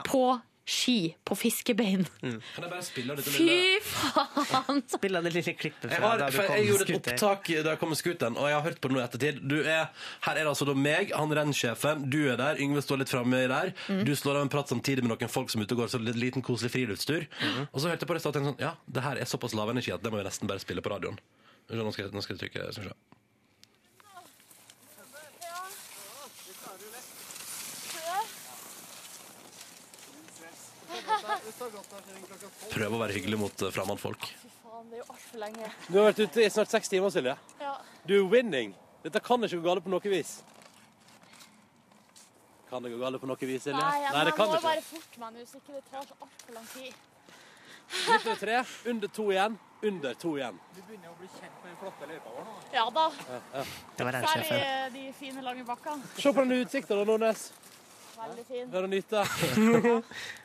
[0.07, 2.07] På ski på fiskebein.
[2.21, 4.81] Kan jeg bare spille det Fy faen!
[4.95, 7.51] Spille det lille klippet jeg, fra har, da du kom kom jeg gjorde et opptak
[7.67, 9.43] da jeg kom med scooteren, og jeg har hørt på det nå i ettertid.
[9.45, 9.91] Du er,
[10.25, 13.43] her er det altså da meg, han rennsjefen, du er der, Yngve står litt framme
[13.53, 13.75] der.
[13.93, 14.05] Mm.
[14.09, 16.01] Du slår av en prat samtidig med noen folk som er ute og går så
[16.01, 17.29] en liten koselig friluftstur.
[17.29, 17.67] Mm.
[17.67, 19.75] Og så hørte jeg på det og tenkte sånn, ja, det her er såpass lav
[19.75, 21.21] energi at det må vi nesten bare spille på radioen.
[21.69, 22.97] Nå skal jeg, nå skal jeg trykke, skal vi
[31.59, 32.70] se.
[32.74, 34.28] Prøve å være hyggelig mot uh, fremmedfolk.
[34.84, 35.68] Det er jo altfor lenge.
[35.86, 37.36] Du har vært ute i snart seks timer, Silje.
[37.61, 37.76] Ja.
[38.05, 38.74] Du er winning.
[39.05, 40.36] Dette kan ikke gå galt på noe vis.
[42.68, 43.78] Kan det gå galt på noe vis, Silje?
[43.78, 44.68] Nei, jeg, det jeg kan det ikke.
[44.68, 47.02] bare forte meg nå, så ikke det tar så altfor lang tid.
[47.94, 50.62] Litt i tre, under to igjen, under to igjen.
[50.74, 52.55] Du begynner å bli kjent med den flotte løypa vår nå.
[52.74, 53.09] Ja da.
[53.28, 53.66] Ja, ja.
[53.98, 56.14] Særlig eh, de fine, lange bakkene.
[56.16, 57.50] Se på den utsikten, da, Nordnes.
[58.14, 58.72] Veldig fin.
[58.72, 59.26] Det er å nyte.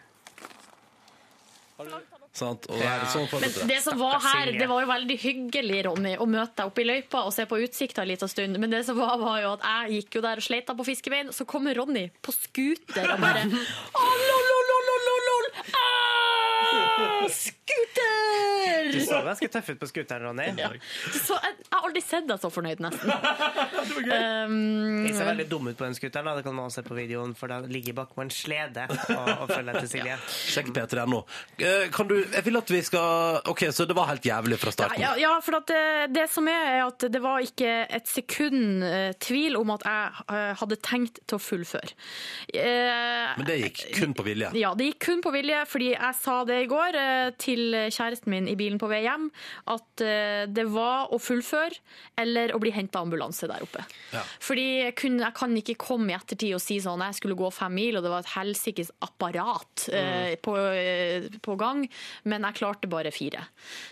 [2.39, 2.67] Sant?
[2.69, 5.79] Og det er sånn for Men det som var her, det var jo veldig hyggelig,
[5.87, 8.59] Ronny, å møte deg oppe i løypa og se på utsikta en liten stund.
[8.61, 11.33] Men det som var, var jo at jeg gikk jo der og sleita på fiskebein,
[11.35, 15.49] så kommer Ronny på scooter og bare Å, lol, lol, lol, lol, lol, lol.
[15.79, 18.08] Ah, scooter!
[18.93, 20.79] Du så ganske tøff ut på scooteren, Ronny.
[21.13, 23.13] Så jeg, jeg har aldri sett deg så fornøyd, nesten.
[24.09, 26.95] Um, Jeg ser veldig dum ut på den scooteren, det kan man også se på
[26.97, 30.15] videoen, for den ligger bak på en slede og, og følger etter Silje.
[30.53, 31.05] Sjekk p3.no.
[31.11, 31.19] nå.
[31.93, 35.01] Kan du Jeg vil at vi skal OK, så det var helt jævlig fra starten.
[35.01, 35.83] Ja, ja, for at det,
[36.15, 40.25] det som er, er at det var ikke et sekund uh, tvil om at jeg
[40.31, 41.93] uh, hadde tenkt til å fullføre.
[42.53, 44.51] Uh, Men det gikk kun på vilje.
[44.59, 48.31] Ja, det gikk kun på vilje, fordi jeg sa det i går eh, til kjæresten
[48.33, 49.27] min i bilen på vei hjem,
[49.73, 51.79] at eh, det var å fullføre
[52.19, 53.83] eller å bli henta ambulanse der oppe.
[54.13, 54.23] Ja.
[54.43, 57.51] Fordi jeg, kunne, jeg kan ikke komme i ettertid og si sånn jeg skulle gå
[57.53, 61.85] fem mil, og det var et helsikes apparat eh, på, eh, på gang,
[62.29, 63.45] men jeg klarte bare fire.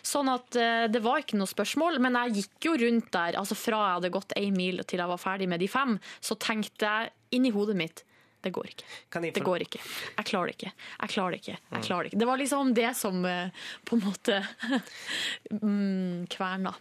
[0.05, 3.57] Sånn at eh, det var ikke noe spørsmål, men jeg gikk jo rundt der, altså
[3.57, 6.87] fra jeg hadde gått én mil til jeg var ferdig med de fem, så tenkte
[6.87, 8.06] jeg inni hodet mitt
[8.47, 8.87] det går ikke.
[9.13, 9.81] jeg Det går ikke.
[10.17, 10.71] Jeg klarer det ikke.
[11.01, 11.57] Jeg klarer det ikke.
[11.57, 12.21] Jeg klarer det ikke.
[12.23, 14.39] Det var liksom det som eh, på en måte
[15.61, 16.73] mm, kverna.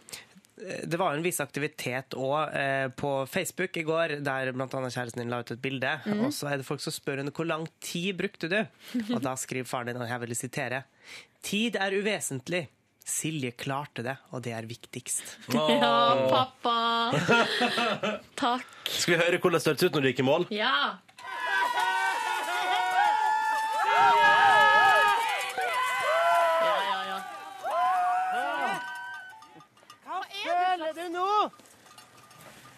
[0.57, 4.65] Det var en viss aktivitet òg eh, på Facebook i går, der bl.a.
[4.89, 5.91] kjæresten din la ut et bilde.
[6.07, 6.23] Mm.
[6.25, 8.57] Og så er det folk som spør henne hvor lang tid brukte du?
[9.11, 10.81] Og da skriver faren din, og jeg vil sitere,
[11.45, 12.65] tid er uvesentlig.
[13.07, 15.37] Silje klarte det, og det er viktigst.
[15.53, 16.73] Ja, pappa.
[18.41, 18.65] Takk.
[18.89, 20.47] Skal vi høre hvordan det hørtes ut når du gikk i mål?
[20.51, 20.97] Ja,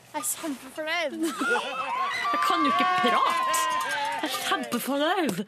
[0.10, 1.14] Jeg er kjempefornøyd.
[1.22, 3.58] Jeg kan jo ikke prate.
[4.20, 5.42] Jeg er kjempefornøyd.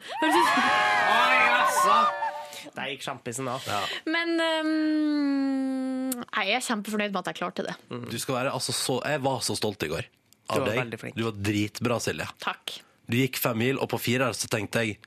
[2.72, 3.66] Der gikk sjampisen av.
[4.06, 7.74] Men um, jeg er kjempefornøyd med at jeg klarte det.
[7.90, 11.10] Du skal være altså så Jeg var så stolt i går Du av var deg.
[11.18, 12.28] Du var dritbra, Silje.
[12.46, 12.78] Takk.
[13.10, 15.00] Du gikk fem mil, og på fire så tenkte jeg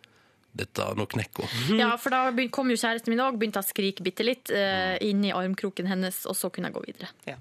[0.55, 1.47] dette er noe knekko.
[1.75, 5.23] Ja, for da kom jo kjæresten min òg, begynte å skrike bitte litt uh, inn
[5.27, 7.39] i armkroken hennes, og så kunne jeg gå videre.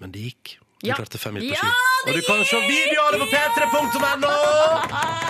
[0.00, 0.58] Men det gikk.
[0.84, 0.96] Du Ja.
[1.00, 2.10] klarte fem mil på Ja, ski.
[2.10, 4.34] Og du kan se videoene på p3.no!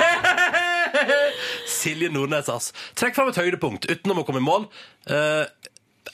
[1.75, 2.73] Silje Nordnes, ass.
[2.99, 4.67] Trekk fram et høydepunkt utenom å komme i mål.
[5.07, 5.45] Eh,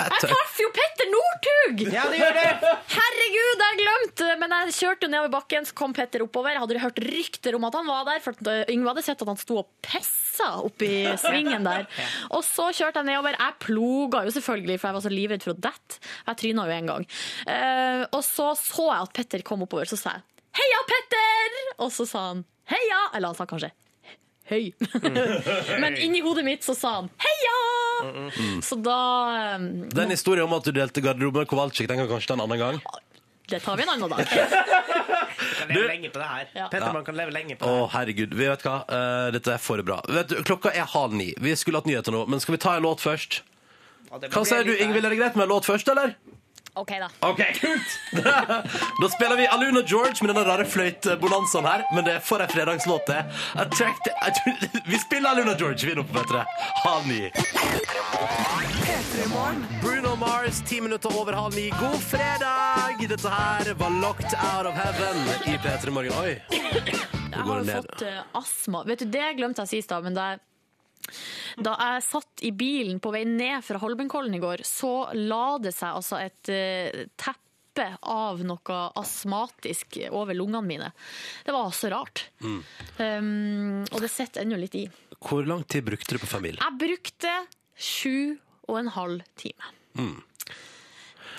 [0.01, 1.83] Jeg traff jo Petter Northug!
[1.93, 2.73] Ja, det gjør det!
[2.95, 6.55] Herregud, jeg glemte Men jeg kjørte jo nedover bakken, så kom Petter oppover.
[6.55, 9.31] Jeg hadde hørt rykter om at han var der, for at Yngve hadde sett at
[9.31, 11.87] han sto og pissa oppi svingen der.
[12.37, 13.37] Og så kjørte jeg nedover.
[13.37, 16.01] Jeg ploga jo selvfølgelig, for jeg var så livredd for å dette.
[16.27, 17.07] Jeg tryna jo en gang.
[17.57, 21.93] Eh, og så så jeg at Petter kom oppover, så sa jeg 'Heia, Petter!' Og
[21.95, 23.15] så sa han 'Heia'.
[23.15, 23.71] Eller han sa kanskje
[24.51, 24.75] 'Høy'.
[25.83, 27.80] Men inni hodet mitt så sa han 'Heia'!
[28.65, 28.99] Så da
[29.55, 29.59] eh,
[29.95, 32.59] den historien om at du delte garderobe med Kowalczyk, den kan kanskje ta en annen
[32.61, 32.81] gang?
[33.51, 34.27] Det tar vi en annen dag.
[35.61, 36.49] Kan leve lenge på det her.
[36.55, 36.67] Ja.
[36.71, 37.89] Pettermann kan leve lenge på Å, det her.
[37.95, 38.35] herregud.
[38.39, 39.97] Vi vet hva, Eh, dette er for bra.
[40.09, 41.31] Vet du, klokka er halv ni.
[41.41, 43.41] Vi skulle hatt nyheter nå, men skal vi ta en låt først?
[44.11, 45.05] Hva sier du, Ingvild?
[45.07, 46.15] Er det greit med en låt først, eller?
[46.75, 47.09] OK, da.
[47.27, 47.97] OK, kult!
[49.03, 52.47] da spiller vi Aluna George med denne rare fløytebonanzaen her, men det er for ei
[52.53, 53.25] fredagslåt, det.
[53.59, 54.11] Attract-
[54.87, 56.45] Vi spiller Aluna George, vi er oppe, vet dere.
[56.85, 57.31] Halv ni.
[59.83, 61.71] Bruno Mars, ti minutter over halv ni.
[61.81, 62.97] God fredag!
[63.09, 65.17] Dette her var Locked Out of Heaven
[65.47, 66.13] i P3 Morgen.
[66.23, 66.37] Oi.
[66.51, 68.83] Jeg har jo fått eh, astma.
[68.87, 70.41] Vet du, Det glemte jeg sist, da, men da jeg,
[71.61, 75.73] da jeg satt i bilen på vei ned fra Holmenkollen i går, så la det
[75.77, 80.91] seg altså et eh, teppe av noe astmatisk over lungene mine.
[81.47, 82.27] Det var så rart.
[82.43, 82.59] Mm.
[82.99, 84.85] Um, og det sitter ennå litt i.
[85.21, 86.61] Hvor lang tid brukte du på familie?
[86.61, 87.37] Jeg brukte
[87.81, 88.37] sju
[88.69, 89.73] og en halv time.
[89.99, 90.19] Mm.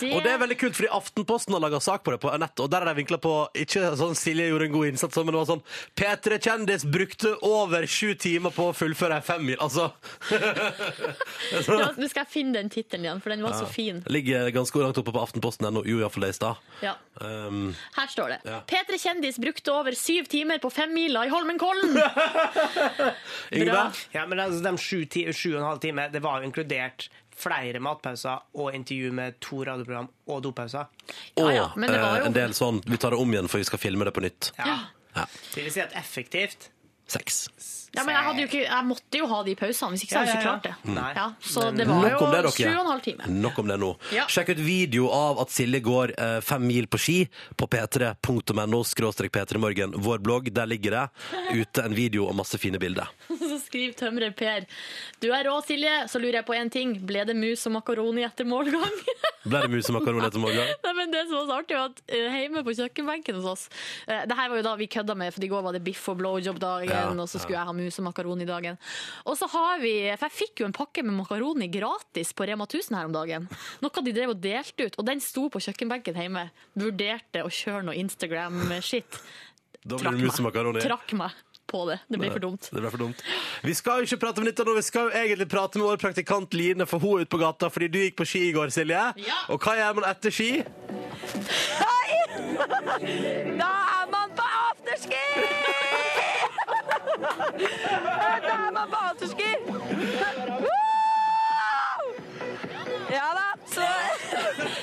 [0.02, 2.64] Det, Og det er veldig kult, fordi Aftenposten har laga sak på det på nett,
[2.64, 5.40] og der har de vinkla på Ikke sånn Silje gjorde en god innsats, men det
[5.40, 5.64] var sånn
[6.00, 9.60] P3 Kjendis brukte over sju timer på å fullføre ei femmil.
[9.62, 9.92] Altså
[10.32, 14.02] ja, Nå skal jeg finne den tittelen igjen, for den var så fin.
[14.12, 15.84] Ligger ganske langt oppe på aftenposten.no.
[15.86, 16.62] Jo, iallfall det i stad.
[16.82, 16.96] Ja.
[17.22, 18.40] Um, Her står det.
[18.50, 18.62] Ja.
[18.68, 21.98] P3 Kjendis brukte over syv timer på femmila i Holmenkollen!
[23.72, 23.84] Bra.
[24.16, 27.10] Ja, men altså, de sju, ti, sju og en halv time, det var jo inkludert
[27.42, 30.90] flere matpauser og intervju med to radioprogram og dopauser.
[31.42, 34.14] og eh, en del sånn Vi tar det om igjen, for vi skal filme det
[34.16, 34.52] på nytt.
[34.60, 34.78] Ja.
[35.16, 35.26] Ja.
[35.54, 36.70] Det vil si at effektivt
[37.12, 37.50] Seks.
[37.92, 40.20] Ja, men jeg, hadde jo ikke, jeg måtte jo ha de pausene, hvis ikke så
[40.22, 40.76] hadde jeg ikke klart det.
[41.18, 41.26] ja.
[41.44, 43.32] Så det var jo det, sju og en halv time.
[43.44, 43.90] Nok om det nå.
[44.16, 44.28] Ja.
[44.32, 47.18] Sjekk ut video av at Silje går eh, fem mil på ski
[47.60, 49.98] på p3.no skråstrek p3morgen.
[50.00, 53.12] Vår blogg, der ligger det ute en video og masse fine bilder.
[53.52, 54.64] Så skriver tømrer Per
[55.20, 56.06] Du er rå, Silje.
[56.08, 56.96] Så lurer jeg på en ting.
[57.08, 58.96] Ble det mus og makaroni etter målgang?
[59.52, 60.72] Ble det mus og makaroni etter målgang?
[60.86, 63.64] Nei, men det som var så artig var at uh, Hjemme på kjøkkenbenken hos oss
[64.08, 66.08] uh, Det her var jo da vi kødda med, for i går var det biff
[66.12, 68.80] og blowjob-dagen, Ja, og så skulle jeg ha mus og makaroni-dagen.
[69.26, 72.68] Og så har vi For jeg fikk jo en pakke med makaroni gratis på Rema
[72.70, 73.48] 1000 her om dagen.
[73.84, 76.48] Noe de drev og delte ut, og den sto på kjøkkenbenken hjemme.
[76.80, 79.22] Vurderte å kjøre noe Instagram-shit.
[79.82, 80.84] Da blir det musemakaroni.
[80.84, 81.38] Trakk meg
[81.72, 82.00] på det.
[82.12, 82.68] Det blir for dumt.
[82.72, 83.22] Det blir for dumt.
[83.64, 86.02] Vi skal jo ikke prate med nytta nå, vi skal jo egentlig prate med vår
[86.02, 88.74] praktikant Line, for hun er ute på gata fordi du gikk på ski i går,
[88.76, 89.06] Silje.
[89.54, 90.52] Og hva gjør man etter ski?
[93.62, 93.70] Da
[94.02, 95.91] er man på afterski!
[97.58, 98.90] Da er man!
[103.12, 103.82] Ja da, så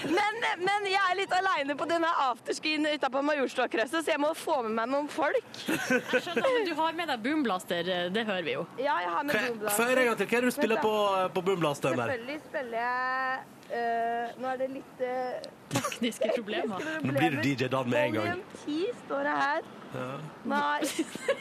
[0.08, 4.60] men, men jeg er litt aleine på denne afterskien utafor Majorstuakrysset, så jeg må få
[4.66, 5.48] med meg noen folk.
[5.64, 8.66] Jeg skjønner, men du har med deg boomblaster, det hører vi jo.
[8.76, 9.76] Ja, jeg har med boomblaster.
[9.76, 10.28] Før Få høre en gang til.
[10.28, 10.94] Hva er det du spiller på,
[11.36, 12.12] på boomblasteren der?
[12.12, 16.84] Selvfølgelig spiller jeg øh, Nå er det litt uh, Tekniske problemer.
[17.04, 18.28] Nå blir du DJ Dan med en gang.
[18.28, 19.66] Volume 10 står det her.
[19.94, 20.06] Ja.
[20.44, 20.80] Nei.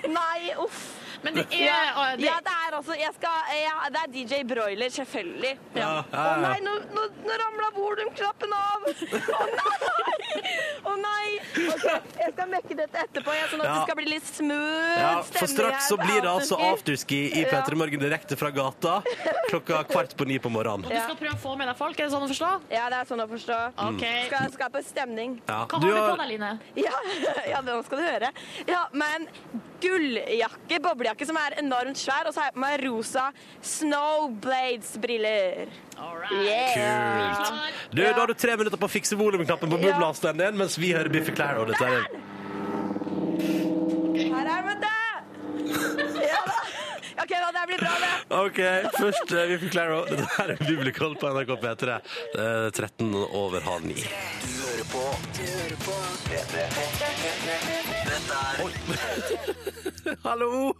[0.07, 0.82] Nei, uff.
[1.23, 1.78] Men det er ja,
[2.15, 5.53] det- ja, det er altså jeg skal, ja, Det er DJ Broiler, selvfølgelig.
[5.75, 6.36] Å Ja, ja, ja.
[6.43, 8.88] nei, nå, nå, nå ramla volumknappen av!
[8.88, 10.57] Å nei!
[10.88, 11.39] Å nei!
[11.57, 13.73] Okay, jeg skal mekke dette etterpå, jeg, sånn at Ja.
[13.73, 17.19] det skal bli litt smooth Ja, stemning for straks så blir det altså afterski.
[17.35, 17.49] i Ja.
[17.51, 19.01] P3 Morgen direkte fra gata
[19.49, 20.85] klokka kvart på ni på morgenen.
[20.85, 22.51] Og du skal prøve å få med deg folk, er det sånn å forstå?
[22.71, 23.59] Ja, det er sånn å forstå.
[23.95, 24.25] Okay.
[24.29, 25.41] Skal skape stemning.
[25.47, 26.59] Ja, Hva har du på deg, Line?
[26.75, 26.95] Ja,
[27.53, 28.31] ja, nå skal du høre.
[28.67, 29.27] Ja, men
[29.82, 33.25] gulljakke, boblejakke som er enormt svær, og så har jeg på meg rosa
[33.73, 35.67] Snowblades-briller.
[36.32, 36.73] Yeah.
[36.75, 37.47] Kult.
[37.91, 40.93] Du, Da har du tre minutter på å fikse volumknappen på boblasteren din, mens vi
[40.93, 41.65] hører Biffy Clyro.
[41.69, 41.93] Dette er
[44.28, 44.95] Her er det!
[46.28, 46.57] Ja da.
[47.17, 48.11] OK, da, det blir bra, det.
[48.38, 48.59] OK,
[48.99, 49.89] først uh, Biffy Clair.
[50.09, 51.97] Dette er er Bibelkoll på NRK P3.
[52.36, 53.97] Det er 13 over halv ni.
[53.97, 55.03] Du hører på
[55.38, 55.95] Du hører på
[56.30, 57.97] P3.
[58.28, 59.38] Dette
[59.86, 59.91] er
[60.28, 60.74] Hallo!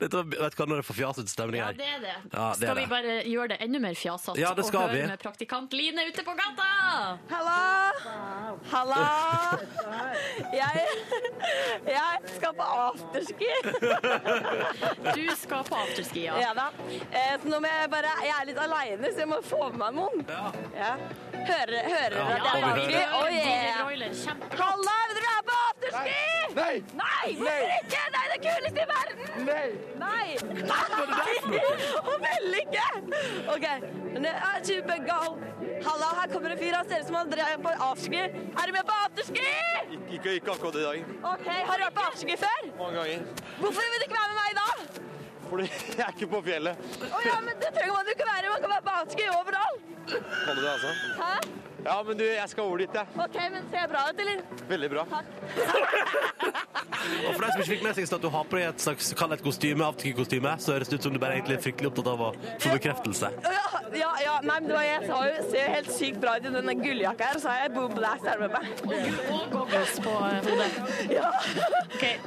[0.00, 2.12] Dette var, vet du hva, nå er det for fjasete stemning Ja, det er det.
[2.32, 2.90] Ja, det skal er vi det.
[2.92, 5.00] bare gjøre det enda mer fjasete Ja, det skal og vi.
[5.02, 6.68] høre med praktikant Line ute på gata?
[7.32, 7.56] Halla!
[8.70, 9.02] Halla!
[10.54, 10.86] Jeg,
[11.90, 13.50] jeg skal på afterski.
[15.12, 16.38] Du skal på afterski, ja.
[16.42, 16.68] Ja da.
[17.10, 19.78] Eh, Så nå må jeg bare Jeg er litt aleine, så jeg må få med
[19.82, 20.24] meg noen.
[20.78, 20.94] Ja.
[21.48, 23.12] Hører hører dere Ja, at det er vi hører.
[23.18, 23.84] Oh, yeah.
[23.84, 26.18] Broiler, vil Halla, dere være på afterski!
[26.58, 26.74] Nei!
[26.98, 27.28] Nei!
[27.38, 28.02] Hvorfor ikke?
[28.08, 29.46] Det er det kuleste i verden!
[29.46, 29.68] Nei!
[30.02, 30.28] Nei!
[30.66, 31.34] Nei!
[32.02, 32.86] Og vel ikke!
[33.54, 33.66] OK.
[34.68, 35.36] Supergal.
[35.86, 36.74] Halla, her kommer en fyr.
[36.74, 38.18] Han ser ut som han drev på afterski.
[38.18, 39.44] Er du med på afterski?
[40.10, 41.12] Ikke, ikke akkurat i dag.
[41.32, 42.66] OK, har du vært på afterski før?
[42.80, 43.22] Mange ganger.
[43.60, 45.04] Hvorfor vil du ikke være med meg da?
[45.48, 46.88] Fordi jeg er ikke på fjellet.
[47.08, 48.52] Å ja, men det trenger man jo ikke være.
[48.52, 49.88] Man kan være på afterski overalt.
[50.10, 50.90] Kan du det, altså?
[51.22, 51.32] Hæ?
[51.88, 53.06] Ja, men du, jeg skal over dit, jeg.
[53.16, 54.42] OK, men ser jeg bra ut, eller?
[54.68, 55.04] Veldig bra.
[55.08, 55.28] Takk.
[56.98, 59.08] Og for deg som ikke fikk med seg at du har på deg et slags
[59.16, 62.10] kall et kostyme, afterski-kostyme, så høres det ut som du bare egentlig er fryktelig opptatt
[62.12, 62.30] av å
[62.60, 63.30] få bekreftelse.
[63.46, 66.34] Ja, ja, ja, nei, men det var jeg sa jo, ser jo helt sykt bra
[66.36, 68.84] ut i denne gulljakka her, og så har jeg boom blast her med meg.
[69.38, 70.70] Og goggles på eh, hodet.
[71.18, 71.30] Ja.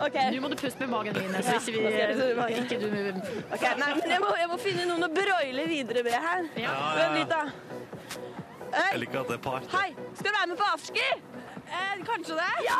[0.02, 3.92] OK, nå må du puste med magen din, så ikke vi ikke du Ok, nei,
[4.00, 6.50] men jeg må, jeg må finne noen å broile videre med her.
[6.64, 6.74] Ja.
[6.98, 8.31] Vent litt, da.
[8.72, 9.68] Hei, Jeg liker at det er party.
[9.76, 11.08] hei, skal du være med på afterski?
[11.72, 12.52] Eh, kanskje det.
[12.68, 12.78] Ja!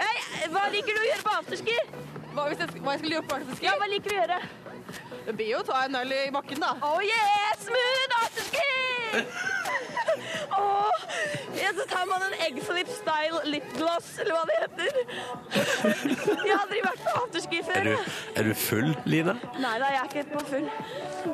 [0.00, 1.76] Hei, hva liker du å gjøre på afterski?
[2.36, 3.64] Hva, hvis jeg, hva jeg skulle gjøre på afterski?
[3.68, 4.40] Ja, hva liker du å gjøre?
[5.26, 6.74] Det blir jo å ta en øl i bakken, da.
[6.86, 8.70] Oh yes, smooth afterski!
[10.56, 10.90] Åh,
[11.56, 14.98] Ja, så tar man en Eggflip style lipgloss, eller hva det heter.
[15.56, 17.88] Jeg har aldri vært på afterski Er før.
[17.88, 19.34] du, er du full, Line?
[19.62, 20.68] Nei da, jeg er ikke på full.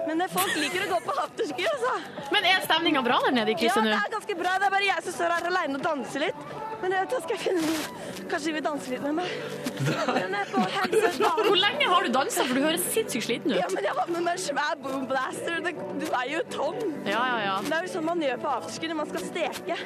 [0.08, 1.94] Men eh, folk liker å gå på afterski, altså.
[2.34, 4.56] Men er stemninga bra der nede i Ja, det er ganske bra.
[4.62, 6.46] Det er bare jeg som står her alene og danser litt.
[6.82, 7.82] Men jeg vet, da skal jeg finne noe.
[8.30, 9.34] Kanskje de vil danse litt med meg.
[10.16, 11.44] Men jeg er på Hemsedal.
[11.46, 12.46] Hvor lenge har du dansa?
[12.48, 13.61] For du høres sinnssykt sliten ut.
[13.62, 15.60] Ja, men jeg var med meg en svær boomblaster.
[15.62, 16.78] Det, du er jo tom.
[17.06, 17.52] Ja, ja, ja.
[17.62, 19.76] Det er jo sånn man gjør på afterski når man skal steke.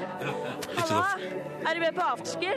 [0.78, 1.02] Halla,
[1.60, 2.54] er du med på afterski?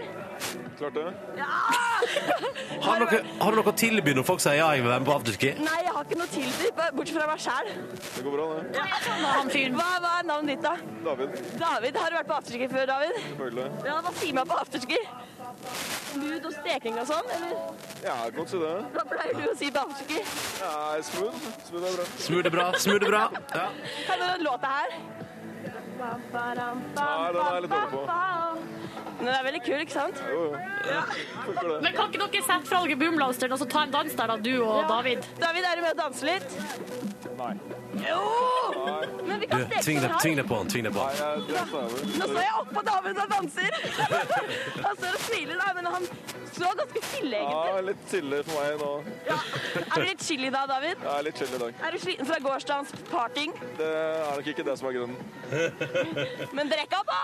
[0.79, 1.05] Klart det.
[2.85, 5.03] Har du noe, har du noe å tilby når folk sier ja, jeg vil være
[5.03, 5.49] med på afterski?
[5.59, 7.71] Nei, jeg har ikke noe tilby, bortsett fra meg sjæl.
[8.15, 8.85] Det går bra, det.
[9.75, 10.73] Hva, hva er navnet ditt, da?
[11.09, 11.35] David.
[11.59, 13.19] David, Har du vært på afterski før, David?
[13.25, 13.67] Selvfølgelig.
[13.89, 15.01] Ja, Hva sier man på afterski?
[16.13, 17.55] Smooth og steking og sånn, eller?
[18.05, 18.73] Ja, jeg kan si det.
[18.95, 20.21] Hva pleier du å si på afterski?
[20.63, 20.75] Ja,
[21.11, 21.49] smooth.
[21.67, 22.07] Smooth er bra.
[22.27, 22.67] Smooth er bra.
[22.85, 23.23] Smooth er bra.
[23.59, 23.67] Ja.
[24.07, 24.99] Kan du den låta her?
[25.99, 28.03] Nei, den er jeg litt dårlig på.
[29.19, 30.21] Men det er veldig kul, ikke sant?
[30.31, 30.59] Jo, jo.
[30.87, 31.01] Ja.
[31.83, 34.37] Men kan ikke dere sette fra dere boomblasteren og så ta en dans der, da,
[34.39, 34.87] du og Ja.
[34.95, 35.27] David?
[35.41, 36.57] David, er du med å danse litt?
[37.39, 37.53] Nei.
[38.07, 38.21] Jo!
[39.29, 40.19] Men vi Du, steke tving den deg, her.
[40.23, 40.67] tving deg på han.
[40.71, 41.13] Tving deg på han.
[41.19, 41.99] Jeg drepte over.
[42.19, 43.71] Nå står jeg oppå David som danser.
[44.85, 46.03] Han står og smiler, da, men han
[46.59, 48.89] så ganske stille, Ja, litt chille for meg nå.
[49.29, 50.95] Er du litt chili da, David?
[51.05, 51.73] Jeg er litt chill i dag.
[51.87, 53.53] Er du sliten fra gårsdagens parting?
[53.79, 55.17] Det er nok ikke det som er grunnen.
[56.57, 57.19] Men drikk opp, da!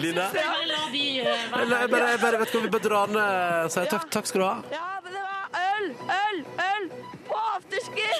[0.00, 0.26] Line?
[0.30, 2.84] Skal bare la de eh, være Eller, jeg bare, jeg bare vet hva, vi bør
[2.86, 4.54] dra ned Si takk, takk skal du ha.
[4.72, 5.86] Ja, men det var øl,
[6.16, 6.84] øl, øl
[7.30, 8.10] på afterski!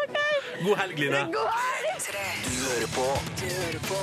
[0.00, 0.18] OK.
[0.64, 1.32] God helg, Line.
[1.36, 1.84] God helg!
[2.46, 3.06] Du hører på
[3.40, 3.96] Du hører på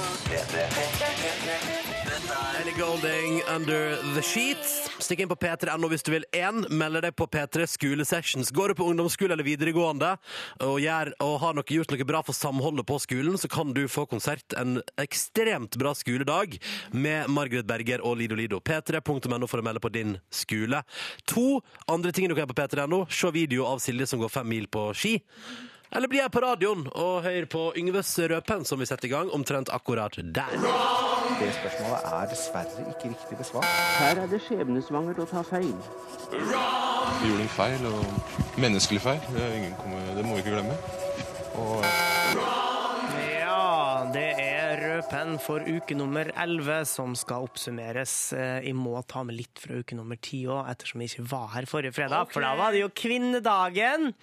[2.62, 4.90] Ellie Golding, Under the Sheets.
[5.02, 6.26] Stikk inn på p3.no hvis du vil.
[6.38, 8.52] Én, melde deg på P3 Skolesessions.
[8.54, 10.12] Går du på ungdomsskole eller videregående
[10.62, 13.82] og, gjør, og har noe, gjort noe bra for samholdet på skolen, så kan du
[13.92, 16.60] få konsert en ekstremt bra skoledag
[16.94, 18.62] med Margaret Berger og Lido Lido.
[18.62, 20.84] P3.no for å melde på din skole.
[21.34, 21.60] To
[21.92, 23.04] andre ting du kan gjøre på P3.no.
[23.10, 25.18] Se video av Silje som går fem mil på ski.
[25.96, 29.32] Eller bli her på radioen og hør på Yngves Rødpenn, som vi setter i gang
[29.36, 30.54] omtrent akkurat der.
[31.42, 33.68] Det spørsmålet er dessverre ikke riktig besvart.
[34.00, 35.74] Her er det skjebnesvangert å ta feil.
[36.32, 39.20] Vi gjorde en feil, og menneskelig feil.
[39.36, 39.76] Det, er ingen
[40.16, 40.80] det må vi ikke glemme.
[41.60, 41.84] Og
[45.10, 48.34] er for uke nummer 11 som skal oppsummeres.
[48.38, 51.47] Eh, Jeg må ta med litt fra uke nummer 10 òg, ettersom jeg ikke var
[51.56, 52.30] her forrige fredag.
[52.32, 54.14] For da var det jo kvinnedagen!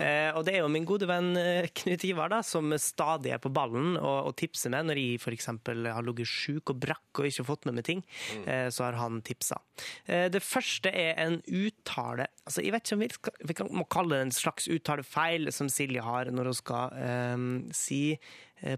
[0.00, 0.32] Ja.
[0.36, 3.52] og det er jo min gode venn eh, Knut Ivar da, som stadig er på
[3.52, 5.48] ballen og, og tipser meg når jeg f.eks.
[5.48, 8.02] har ligget sjuk og brakk og ikke fått med meg ting.
[8.32, 8.70] Mm.
[8.72, 9.58] så har han tipsa.
[10.06, 13.68] Eh, det første er en uttale altså Jeg vet ikke om vi, skal, vi kan,
[13.72, 16.96] må kalle det en slags uttalefeil som Silje har når hun skal
[17.34, 17.44] um,
[17.76, 18.18] si eh,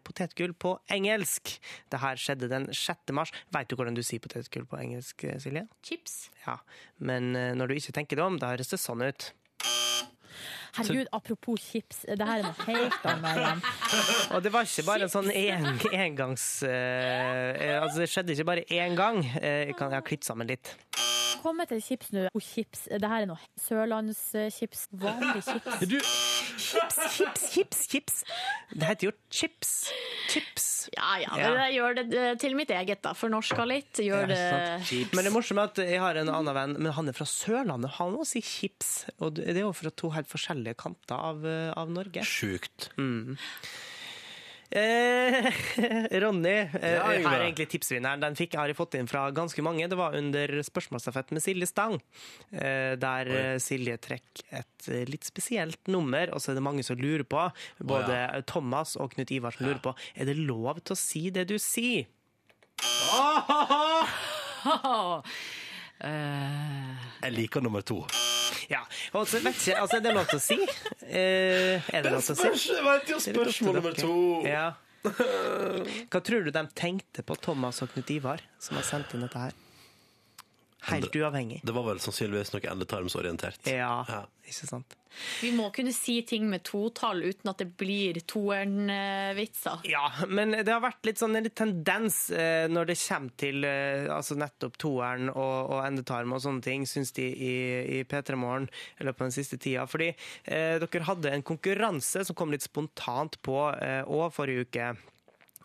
[0.05, 1.55] potetgull på engelsk.
[1.93, 3.13] Det her skjedde den 6.
[3.17, 3.33] mars.
[3.55, 5.67] Vet du hvordan du sier potetgull på engelsk, eh, Silje?
[5.85, 6.31] Chips.
[6.47, 6.59] Ja,
[6.99, 9.33] Men eh, når du ikke tenker deg om, da høres det sånn ut.
[10.75, 13.67] Herregud, apropos chips, det her er noe helt annet.
[14.35, 16.47] Og det var ikke bare en sånn en, engangs...
[16.67, 19.21] eh, eh, altså, det skjedde ikke bare én gang.
[19.39, 20.75] Eh, jeg, kan, jeg har klippet sammen litt.
[21.45, 22.25] Komme til chips nå.
[22.33, 22.87] Oh, chips.
[22.89, 24.87] Det her er noe sørlandschips.
[24.99, 25.85] Vanlig chips.
[25.87, 25.99] Du,
[26.75, 28.21] chips, chips, chips, chips.
[28.75, 29.73] Det heter jo chips.
[30.33, 30.69] Chips.
[30.95, 33.15] Ja, ja, men jeg gjør det til mitt eget, da.
[33.17, 34.03] Fornorska litt.
[34.05, 34.43] Gjør det
[35.15, 37.97] Men det morsomme er at jeg har en annen venn, men han er fra Sørlandet.
[37.99, 39.07] Han må si chips.
[39.21, 42.25] Og det er jo fra to helt forskjellige kanter av, eh, av Norge.
[42.27, 42.91] Sjukt.
[42.99, 43.37] Mm.
[44.71, 45.51] Eh,
[46.23, 47.29] Ronny, eh, Ja, Yngve.
[47.29, 48.21] her er egentlig tipsvinneren.
[48.23, 49.87] Den fikk, har jeg fått inn fra ganske mange.
[49.91, 51.99] Det var under spørsmålsstafett med Silje Stang,
[52.53, 56.83] eh, der eh, Silje trekker et eh, litt spesielt nummer, og så er det mange
[56.87, 57.45] som lurer på,
[57.85, 61.27] både Å, Thomas og Knut Ivar som lurer på, er det lov til å si
[61.35, 62.07] det du sier?
[66.05, 68.03] Jeg liker nummer to.
[68.71, 68.81] Ja,
[69.15, 70.57] Altså, vet ikke, altså, er det lov til å si?
[71.05, 72.73] Uh, er det lov til å si?
[72.73, 74.15] jo Det opp til spørsmål nummer to.
[74.49, 74.67] Ja.
[76.11, 79.43] Hva tror du de tenkte på Thomas og Knut Ivar, som har sendt inn dette
[79.49, 79.64] her?
[80.91, 81.61] Helt uavhengig.
[81.65, 83.71] Det var vel sannsynligvis noe endetarmsorientert.
[83.71, 84.03] Ja,
[84.45, 84.97] ikke sant?
[85.41, 89.85] Vi må kunne si ting med totall uten at det blir toeren-vitser.
[89.89, 93.69] Ja, men det har vært litt sånn en litt tendens eh, når det kommer til
[93.69, 97.55] eh, altså nettopp toeren og, og endetarm og sånne ting, syns de i,
[98.01, 98.69] i P3 Morgen
[98.99, 99.87] i løpet av den siste tida.
[99.91, 104.03] Fordi eh, dere hadde en konkurranse som kom litt spontant på eh,
[104.35, 104.93] forrige uke.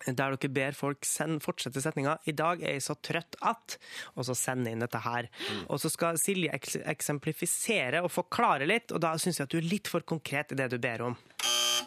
[0.05, 3.77] Der dere ber folk send, fortsette setninga 'I dag er jeg så trøtt at'
[4.15, 5.29] og så sende inn dette her.
[5.67, 9.59] Og så skal Silje eks eksemplifisere og forklare litt, og da syns jeg at du
[9.59, 11.17] er litt for konkret i det du ber om.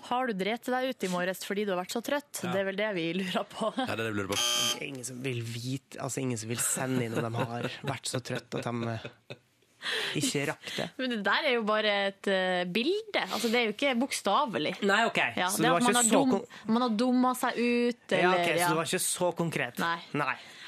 [0.09, 2.43] Har du drept deg ut i morges fordi du har vært så trøtt?
[2.43, 3.71] Det er vel det vi lurer på.
[3.77, 4.41] Ja, det er det vi lurer på.
[4.41, 7.69] Det er ingen som vil vite, altså ingen som vil sende inn om de har
[7.87, 8.97] vært så trøtt at de
[10.21, 10.89] ikke rakk det.
[10.99, 13.23] Men det der er jo bare et uh, bilde.
[13.29, 14.75] Altså, det er jo ikke bokstavelig.
[14.87, 15.21] Nei, ok.
[15.37, 18.33] Ja, Så det det var ikke så kon- man har dumma seg ut, eller Ja,
[18.33, 19.79] ok, Så det var ikke så konkret?
[19.83, 19.99] Nei.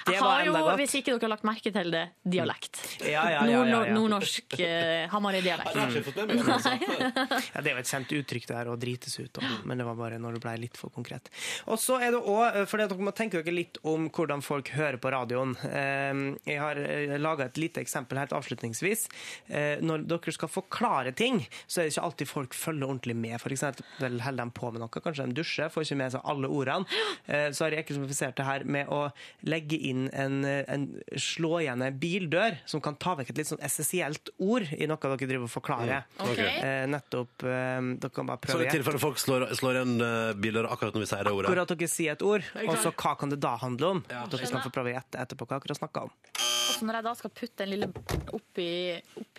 [0.04, 0.78] Det var har jo, enda godt.
[0.82, 2.80] hvis ikke dere har lagt merke til det, dialekt.
[3.00, 3.94] Ja, ja, ja, ja, ja.
[3.94, 5.74] Nordnorsk uh, Hamarøy-dialekt.
[5.74, 9.86] Ja, det er jo et kjent uttrykk det her, å drites ut, om, men det
[9.88, 11.30] var bare når det ble litt for konkret.
[11.70, 15.00] Og så er det også, for dere må tenke dere litt om hvordan folk hører
[15.02, 15.54] på radioen.
[15.68, 16.12] Eh,
[16.50, 16.80] Jeg har
[17.20, 19.06] laga et lite eksempel helt avslutningsvis.
[19.48, 23.38] Eh, Når dere skal forklare ting, så er det ikke alltid folk følger ordentlig med.
[23.42, 26.50] For eksempel holder de på med noe, kanskje de dusjer, får ikke med seg alle
[26.50, 26.86] ordene.
[27.26, 29.02] Eh, Så har jeg eksemplifisert det her med å
[29.48, 30.86] legge inn en, en
[31.20, 35.00] slå igjen en bildør, som kan ta vekk et litt sånn essensielt ord i noe
[35.02, 36.06] dere driver og forklarer.
[36.18, 36.22] Mm.
[36.28, 36.54] Okay.
[36.60, 38.62] Eh, Nettopp eh, Dere kan bare prøve.
[38.62, 41.50] Så i tilfelle folk slår, slår igjen uh, biler akkurat når vi sier det ordet.
[41.50, 44.02] Akkurat dere sier et ord, og så hva kan det da handle om?
[44.08, 44.50] Dere skjønner.
[44.54, 46.16] skal få prøve å gjette etterpå hva dere har snakka om.
[46.34, 47.90] Og så når jeg da skal putte den lille
[48.34, 48.70] oppi,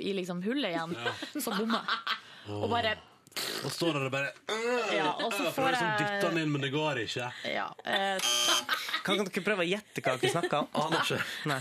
[0.05, 0.95] i liksom hullet igjen,
[1.43, 2.21] så bommer jeg.
[2.55, 2.95] Og bare
[3.65, 4.29] Og står der og bare
[4.95, 7.31] Ja, og så får liksom jeg- dytte den inn, men det går ikke.
[7.51, 7.67] Ja.
[7.85, 8.19] Eh,
[9.03, 10.67] Kan dere prøve å gjette hva dere snakker om?
[10.85, 11.19] Aner ikke.
[11.51, 11.59] Nei.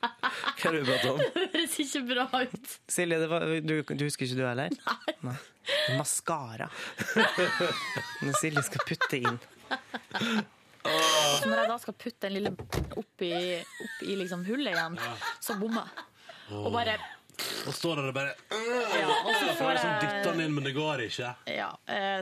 [0.00, 1.18] Hva er det vi prater om?
[1.34, 2.74] Det høres ikke bra ut.
[2.88, 4.74] Silje, det var, du, du husker ikke du heller?
[5.24, 5.36] Nei.
[5.98, 6.68] Maskara.
[8.24, 9.38] Når Silje skal putte inn.
[10.84, 12.52] så når jeg da skal putte den lille
[13.00, 13.30] oppi,
[13.86, 14.98] oppi liksom hullet igjen,
[15.40, 16.08] så bommer jeg.
[16.60, 16.98] Og bare
[17.66, 20.40] Og står der og bare Ja, og så får prøver liksom å jeg- dytte den
[20.46, 21.34] inn, men det går ikke.
[21.48, 21.70] Ja.
[21.88, 22.20] Eh,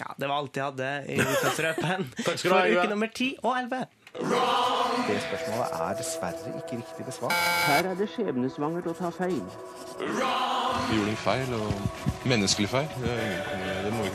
[0.00, 1.54] Ja, det var alt jeg hadde i Ukas
[2.42, 2.80] for Yngve.
[2.80, 3.86] uke nummer 10 og 11.
[4.16, 7.32] Det spørsmålet er dessverre ikke riktig besvart.
[7.66, 9.42] Her er det skjebnesvangert å ta feil.
[10.00, 11.72] Vi gjorde en feil, og
[12.24, 12.88] menneskelig feil.
[13.02, 13.16] Det,
[13.84, 14.05] det må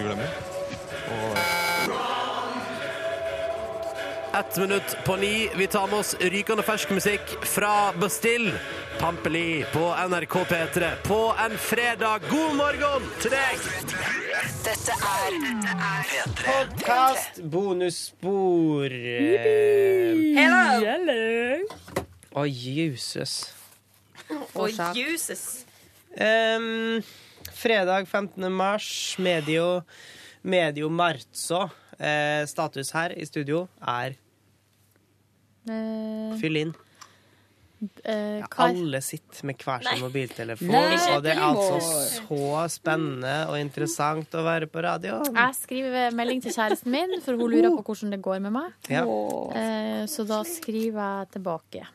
[4.33, 5.49] Ett minutt på ni.
[5.55, 8.53] Vi tar med oss rykende fersk musikk fra Bastille.
[8.99, 12.21] Pampeli på NRK P3 på en fredag.
[12.29, 13.65] God morgen til deg!
[14.63, 15.35] Dette er
[16.45, 18.95] Podkast bonusspor.
[18.95, 21.67] Eh, Hello!
[22.31, 23.35] Å, Jesus.
[24.31, 25.65] Å, Jesus.
[26.15, 27.03] Um,
[27.51, 28.47] fredag 15.
[28.47, 28.89] mars,
[29.19, 29.81] medio,
[30.41, 31.65] medio marzo.
[32.01, 34.15] Eh, status her i studio er
[35.69, 36.73] eh, fyll inn.
[37.81, 43.31] Uh, Ja, alle sitter med hver sin mobiltelefon, Nei, og det er altså så spennende
[43.49, 45.15] og interessant å være på radio.
[45.25, 48.75] Jeg skriver melding til kjæresten min, for hun lurer på hvordan det går med meg.
[48.85, 49.01] Ja.
[49.07, 51.87] Uh, Så da skriver jeg tilbake.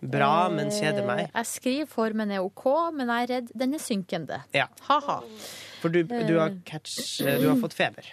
[0.00, 1.24] Bra, men kjeder meg.
[1.28, 1.30] meg.
[1.34, 4.42] Jeg skriver formen er OK, men jeg er redd den er synkende.
[4.54, 4.66] Ja.
[4.90, 5.20] Ha-ha.
[5.78, 8.06] For du, du, har catch, du har fått feber.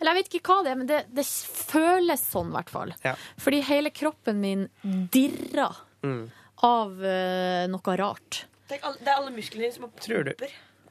[0.00, 2.94] Eller jeg vet ikke hva det er, men det, det føles sånn, i hvert fall.
[3.04, 3.12] Ja.
[3.40, 4.66] Fordi hele kroppen min
[5.12, 6.30] dirrer Mm.
[6.64, 8.46] av uh, noe rart.
[8.70, 10.46] Det er alle, det er alle musklene dine som har Tror du,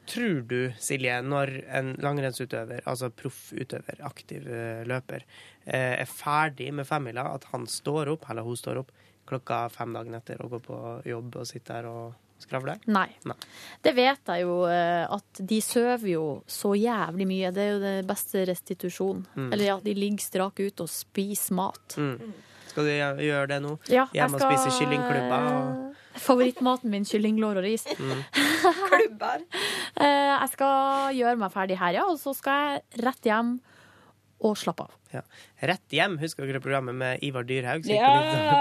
[0.06, 5.24] tror du, Silje, når en langrennsutøver, altså proffutøver, aktiv eh, løper,
[5.64, 8.90] eh, er ferdig med femmila, at han står opp, eller hun står opp,
[9.26, 10.78] klokka fem dagen etter og går på
[11.10, 12.14] jobb og sitter der og
[12.44, 12.80] skravler?
[12.90, 13.08] Nei.
[13.28, 13.36] Nei.
[13.84, 17.50] Det vet jeg jo, eh, at de sover jo så jævlig mye.
[17.54, 19.24] Det er jo det beste restitusjon.
[19.36, 19.50] Mm.
[19.52, 21.96] Eller ja, de ligger strak ute og spiser mat.
[22.00, 22.32] Mm.
[22.70, 22.90] Skal du
[23.26, 23.72] gjøre det nå?
[23.90, 25.48] Ja, Hjemme Hjemme og spise kyllingklubber?
[25.50, 25.96] Og...
[26.20, 27.86] Favorittmaten min, kyllinglår og ris.
[27.98, 28.22] Mm.
[28.90, 29.42] Klubber.
[29.98, 33.56] Eh, Jeg skal gjøre meg ferdig her, ja, og så skal jeg rett hjem
[34.40, 34.94] og slappe av.
[35.12, 35.22] Ja.
[35.68, 37.84] Rett hjem, husker dere programmet med Ivar Dyrhaug?
[37.90, 38.10] Ja!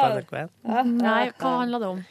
[0.01, 0.49] på NRK1?
[0.97, 2.01] Nei, hva handla det om?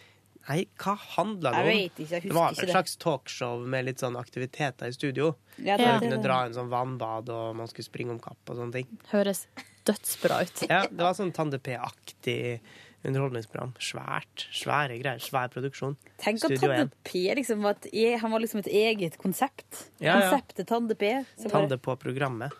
[0.48, 1.68] Nei, hva handla det Jeg om?
[1.68, 5.34] vet ikke, jeg husker det var et slags talkshow med litt sånn aktiviteter i studio.
[5.58, 8.38] Ja, Der det- du kunne dra en sånn vannbad, og man skulle springe om kapp
[8.48, 8.86] og sånne ting.
[9.12, 9.46] Høres
[9.84, 10.62] dødsbra ut.
[10.70, 12.60] Ja, det var sånn Tande P-aktig
[13.04, 13.74] underholdningsprogram.
[13.78, 14.46] Svært.
[14.52, 15.20] Svære greier.
[15.20, 15.96] Svær produksjon.
[16.18, 19.90] Tenk at Studio Tande P liksom var et, han var liksom et eget konsept.
[20.00, 20.30] Ja, ja.
[20.30, 21.12] Konseptet Tande P.
[21.38, 22.52] bare- Tande på programmet.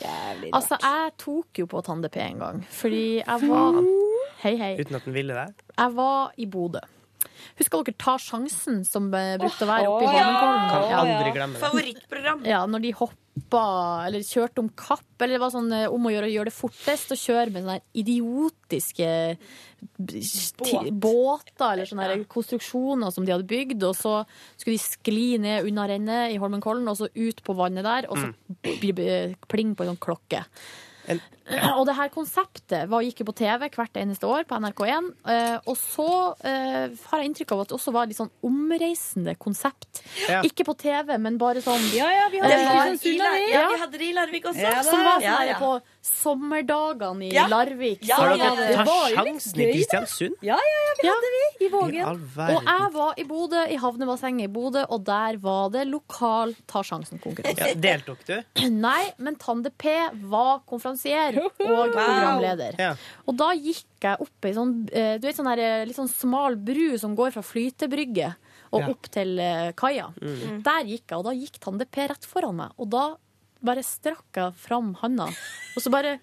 [0.00, 3.84] Jævlig Altså, jeg tok jo på Tande P en gang, fordi jeg var
[4.42, 4.76] Hei, hei.
[4.76, 5.54] Uten at den ville det.
[5.78, 6.80] Jeg var i Bodø.
[7.56, 10.10] Husker dere Ta sjansen, som eh, brukte å være oppe i.
[10.12, 10.90] Holmenkollen?
[10.90, 10.98] Ja.
[11.04, 11.62] aldri glemme det.
[11.62, 12.42] Favorittprogram.
[12.44, 13.62] Ja, når de hoppa
[14.06, 16.56] eller kjørte om kapp, eller det var sånn eh, om å gjøre å gjøre det
[16.56, 19.08] fortest og kjøre med sånne idiotiske
[20.58, 20.90] Båt.
[21.00, 22.16] båter eller sånne ja.
[22.32, 24.14] konstruksjoner som de hadde bygd, og så
[24.56, 28.18] skulle de skli ned unna rennet i Holmenkollen, og så ut på vannet der, og
[28.20, 29.36] så Mm.
[29.48, 30.44] pling på en sånn klokke.
[31.76, 35.10] Og det her konseptet var, gikk jo på TV hvert eneste år på NRK1.
[35.30, 36.06] eh, og så
[36.42, 40.02] eh, har jeg inntrykk av at det også var et litt sånn omreisende konsept.
[40.28, 40.40] Ja.
[40.42, 43.52] Ikke på TV, men bare sånn Ja, ja, vi hadde eh, det i Kristiansund, vi.
[43.52, 44.64] Ja, vi hadde det i Larvik også.
[44.66, 45.58] Ja, som var sånn Ja, her ja.
[45.62, 45.70] på
[46.06, 47.46] sommerdagene i Ja.
[47.50, 48.02] Larvik.
[48.02, 49.72] Ja, ja, Har dere det- var jo litt sjansen i gøy.
[49.76, 50.34] Kristiansund?
[50.42, 52.04] Ja, ja, ja, vi hadde vi i I Vågen.
[52.06, 56.82] Og jeg var i Bodø, i havnebassenget i Bodø, og der var det lokal Ta
[56.82, 57.58] sjansen-konkurranse.
[57.58, 58.36] Ja, deltok du?
[58.70, 59.88] Nei, men Tande P
[60.28, 62.78] var konferansier og programleder.
[62.80, 62.92] Ja.
[63.26, 66.10] Og da gikk jeg opp ei sånn, eh, du vet, sånn her, eh, litt sånn
[66.12, 68.32] smal bru som går fra flytebrygge
[68.72, 68.88] og Ja.
[68.92, 70.08] opp til eh, kaia.
[70.20, 70.62] Mm.
[70.66, 72.72] Der gikk jeg, og da gikk Tande P rett foran meg.
[72.78, 73.04] Og da
[73.66, 75.26] bare strakk jeg fram handa,
[75.76, 76.18] og så bare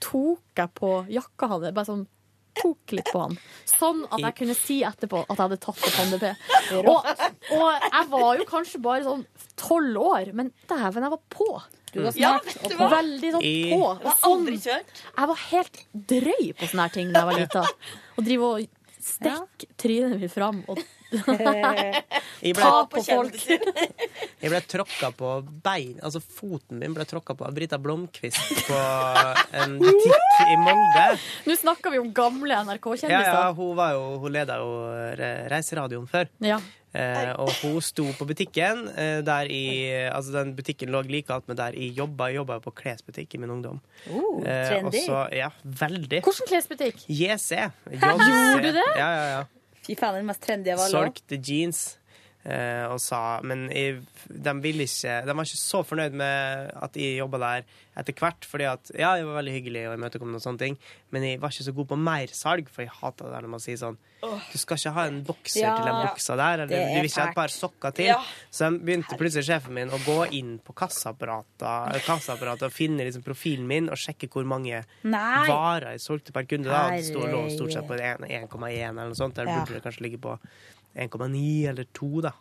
[0.00, 1.70] tok jeg på jakka hans.
[1.74, 2.06] Bare sånn
[2.54, 3.32] tok litt på han.
[3.66, 6.28] Sånn at jeg kunne si etterpå at jeg hadde tatt på Tande P.
[6.86, 7.08] Og,
[7.56, 9.24] og jeg var jo kanskje bare sånn
[9.58, 11.48] tolv år, men dæven, jeg var på.
[11.94, 12.88] Du var Ja, og vet du hva?
[12.96, 13.82] Veldig sånn på.
[13.94, 14.48] Og sånn.
[14.50, 15.82] Jeg var helt
[16.14, 17.64] drøy på sånne her ting da jeg var lita.
[18.18, 18.66] Og drive og
[19.04, 20.78] stikke trynet mitt fram og
[21.14, 23.38] Jeg ble- ta på folk.
[24.44, 25.28] Jeg ble tråkka på
[25.64, 28.78] bein Altså foten min ble tråkka på av Brita Blomkvist på
[29.62, 31.06] en butikk i Molde.
[31.48, 33.28] Nå snakker vi om gamle NRK-kjendiser.
[33.32, 34.72] ja, hun, var jo, hun leda jo
[35.50, 36.28] Reiseradioen før.
[36.44, 36.58] Ja.
[36.94, 38.84] Eh, og hun sto på butikken.
[38.94, 39.62] Eh, der i,
[40.14, 42.28] altså den butikken lå like Men der jeg jobba.
[42.30, 43.80] Jeg jobba jo på klesbutikk i min ungdom.
[44.10, 44.86] Oh, Eh, trendy.
[44.86, 46.22] og så- ja, veldig.
[46.22, 47.02] Hvilken klesbutikk?
[47.08, 47.64] JC.
[47.90, 48.88] Gjorde du det?
[49.00, 49.44] Ja, ja, ja.
[49.84, 50.90] Fy faen, den mest trendy av alle.
[50.90, 51.98] Solgte jeans.
[52.44, 54.50] Eh, og sa Men jeg, de
[54.84, 57.64] ikke De var ikke så fornøyd med at jeg jobba der
[57.96, 58.44] etter hvert.
[58.50, 60.78] Fordi at Ja, jeg var veldig hyggelig og imøtekommende og sånne ting,
[61.14, 63.60] men jeg var ikke så god på mersalg, for jeg hater det der når man
[63.62, 66.88] sier sånn Du skal ikke ha en bokser Ja, til den buksa der, eller er
[66.88, 68.06] du vil ikke ha et par sokker til.
[68.08, 68.18] Ja.
[68.50, 73.66] Så de begynte plutselig sjefen min å gå inn på kassaapparatet og finne liksom profilen
[73.68, 75.44] min og sjekke hvor mange Nei.
[75.48, 76.70] varer jeg solgte per kunde.
[76.72, 76.88] Da.
[76.96, 78.50] Det sto lå stort sett på 1,1
[78.88, 79.34] eller noe sånt.
[79.36, 79.60] Der Ja.
[79.60, 80.38] burde det kanskje ligge på
[80.96, 82.32] 1,9 eller 2, da.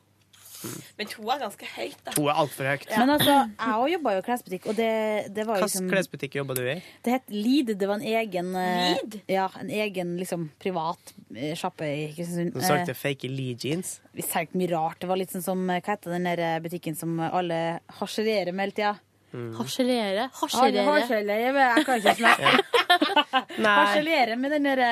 [0.95, 2.11] Men to er ganske høyt, da.
[2.15, 2.85] To er altfor høyt.
[2.95, 4.91] Men altså, jeg òg jobba jo i klesbutikk, og det,
[5.35, 6.75] det var jo Hvilken liksom klesbutikk jobba du i?
[7.03, 7.73] Det het Lid.
[7.81, 9.17] Det var en egen Lid?
[9.27, 12.53] Ja, en egen liksom privat eh, sjappe i Kristiansund.
[12.55, 13.97] Du Eh, solgte fake Lead jeans?
[14.15, 15.01] Vi solgte mye rart.
[15.03, 17.59] Det var litt sånn som eh, Hva heter den der eh, butikken som alle
[17.99, 18.93] harselerer med hele tida?
[19.33, 19.51] Mm.
[19.57, 20.29] Harselere?
[20.39, 20.87] Harselere.
[20.87, 21.67] Harselere?
[21.75, 22.55] Jeg kan ikke snakke.
[23.65, 24.91] Harselere med den derre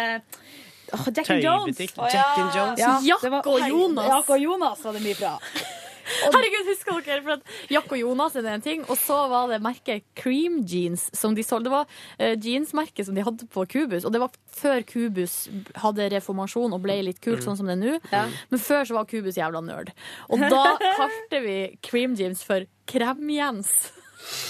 [0.94, 1.78] Åh, Jack and Jones.
[1.78, 1.96] Tøybutikk.
[2.14, 2.80] Jack and Jones.
[2.80, 4.08] Ja, Jack og Jonas.
[4.12, 5.38] Jack og Jonas var det mye bra.
[6.12, 7.22] Herregud, husker dere?
[7.24, 10.58] For at Jack og Jonas er det en ting, og så var det merket Cream
[10.68, 11.70] Jeans som de solgte.
[11.70, 15.38] Det var uh, jeansmerket som de hadde på Kubus, og det var før Kubus
[15.80, 17.46] hadde reformasjon og ble litt kult, Mm.
[17.48, 18.28] sånn som det er nå.
[18.52, 19.94] Men før så var Kubus jævla nerd.
[20.28, 20.66] Og da
[21.00, 23.72] kalte vi Cream Jeans for Krem-Jens.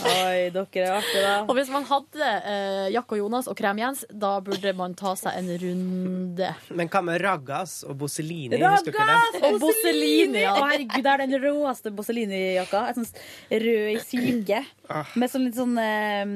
[0.02, 1.34] Oi, dere er artige, da.
[1.48, 5.38] Og hvis man hadde eh, Jack og Jonas og Krem-Jens, da burde man ta seg
[5.40, 6.50] en runde.
[6.74, 7.98] Men hva med Raggas og?
[8.02, 9.40] Husker Raggas!
[9.48, 10.42] Og Bosselini!
[10.44, 10.56] Ja.
[10.58, 12.84] Å, herregud, det er den råeste Bosselini-jakka.
[12.92, 13.10] Et sånn
[13.66, 14.62] rød i silke.
[14.92, 15.06] Ah.
[15.16, 16.36] Med sånn litt sånn eh,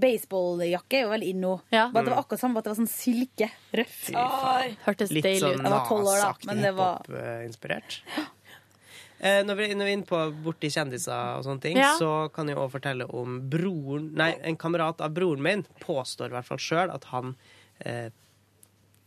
[0.00, 1.54] baseballjakke er jo veldig inno.
[1.70, 3.50] Bare det var akkurat samme, bare at det var sånn silke.
[3.80, 4.10] Rødt.
[4.86, 5.56] Hørtes Litt deilig ut.
[5.58, 8.00] sånn Jeg var tolv år, da, Nas-aktig men det var- hiphop-inspirert.
[9.20, 11.92] Eh, når, vi, når vi er inne på borti kjendiser og sånne ting, Ja.
[12.00, 16.36] så kan jeg også fortelle om broren Nei, en kamerat av broren min påstår i
[16.38, 17.34] hvert fall sjøl at han
[17.84, 18.08] eh,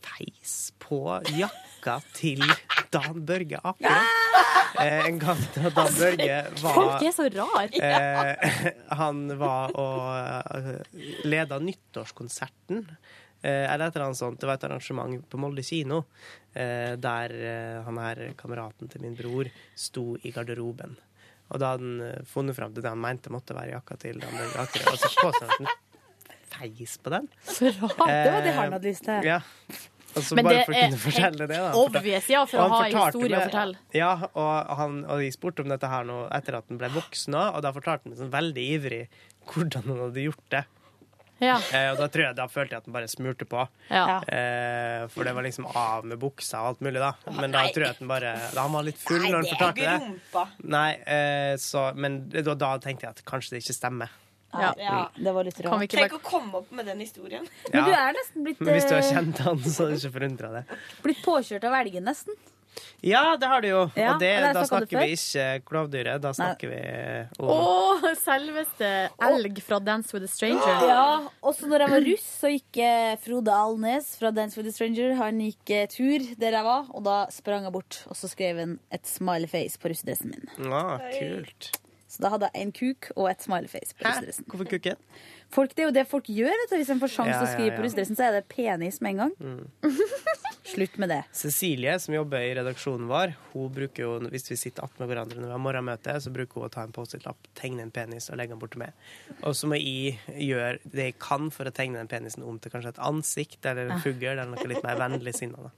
[0.04, 1.00] feis på
[1.34, 2.44] jakka til
[2.94, 4.04] Dan Børge Aker.
[4.84, 7.74] Eh, en gang da Dan Børge var Folk er så rar.
[7.74, 8.70] Eh,
[9.00, 10.08] han var og
[10.54, 12.86] uh, leda nyttårskonserten.
[13.44, 14.40] Eh, eller et eller annet sånt.
[14.40, 16.06] Det var et arrangement på Molde kino
[16.56, 20.96] eh, der eh, han her kameraten til min bror sto i garderoben.
[21.52, 24.38] Og da hadde han funnet fram til det han mente måtte være jakka til den
[24.40, 27.28] Børge Aker, og så påstod han at feis på den.
[27.58, 27.98] Så rart.
[28.08, 29.28] Det var det han hadde lyst til.
[29.28, 29.42] Ja.
[30.14, 31.66] Og så Men bare det for å er kunne fortelle det, da.
[31.66, 33.80] helt obvious, ja, for å ha historie å fortelle.
[33.98, 37.38] Ja, og, han, og jeg spurte om dette her nå etter at han ble voksen
[37.42, 39.02] og da fortalte han sånn veldig ivrig
[39.50, 40.64] hvordan han hadde gjort det.
[41.44, 41.58] Ja.
[41.76, 43.68] Eh, og da tror jeg da følte jeg at den bare smurte på.
[43.90, 44.20] Ja.
[44.24, 47.14] Eh, for det var liksom av med buksa og alt mulig, da.
[47.40, 49.94] Men da tror jeg at den bare da Han var litt full når han fortalte
[49.94, 50.46] det.
[50.74, 54.20] Nei, eh, så, men da, da tenkte jeg at kanskje det ikke stemmer.
[54.54, 55.90] Ja, det var litt rart.
[55.90, 57.48] Tenk å komme opp med den historien.
[57.74, 59.98] Men du er nesten blitt, Men hvis du har eh, kjent han, så er du
[59.98, 60.64] ikke forundra det.
[61.06, 62.38] blitt påkjørt av elgen, nesten.
[63.04, 63.82] Ja, det har du jo.
[64.00, 66.22] Ja, og det, det da snakker vi ikke klovdyret.
[66.24, 66.80] Da snakker vi
[67.44, 68.92] om Å, selveste
[69.28, 70.88] elg fra Dance with a Stranger.
[70.88, 71.06] Ja,
[71.44, 75.16] også når jeg var russ, så gikk eh, Frode Alnes fra Dance with a Stranger
[75.20, 78.02] Han gikk eh, tur der jeg var, og da sprang jeg bort.
[78.10, 80.50] Og så skrev han et smiley face på russedressen min.
[80.70, 81.74] Ja, kult.
[82.14, 84.46] Så da hadde jeg en kuk og et smiley face på russedressen.
[84.52, 85.00] Hvorfor kukken?
[85.54, 86.54] Folk, det er jo det folk gjør.
[86.64, 86.78] Vet du.
[86.82, 89.16] Hvis en får sjanse Ja, til å skrive på russedressen, så er det penis med
[89.16, 89.34] en gang.
[89.40, 89.94] Mm.
[90.74, 91.20] Slutt med det.
[91.36, 95.52] Cecilie, som jobber i redaksjonen vår, hun bruker jo, hvis vi sitter attmed hverandre når
[95.52, 98.56] vi har morgenmøte, så bruker hun å ta en Post-It-lapp, tegne en penis og legge
[98.56, 98.96] den bort til meg.
[99.44, 100.16] Og så må jeg
[100.48, 103.92] gjøre det jeg kan for å tegne den penisen om til kanskje et ansikt eller
[103.92, 105.70] en fugl eller noe litt mer vennlig sinna.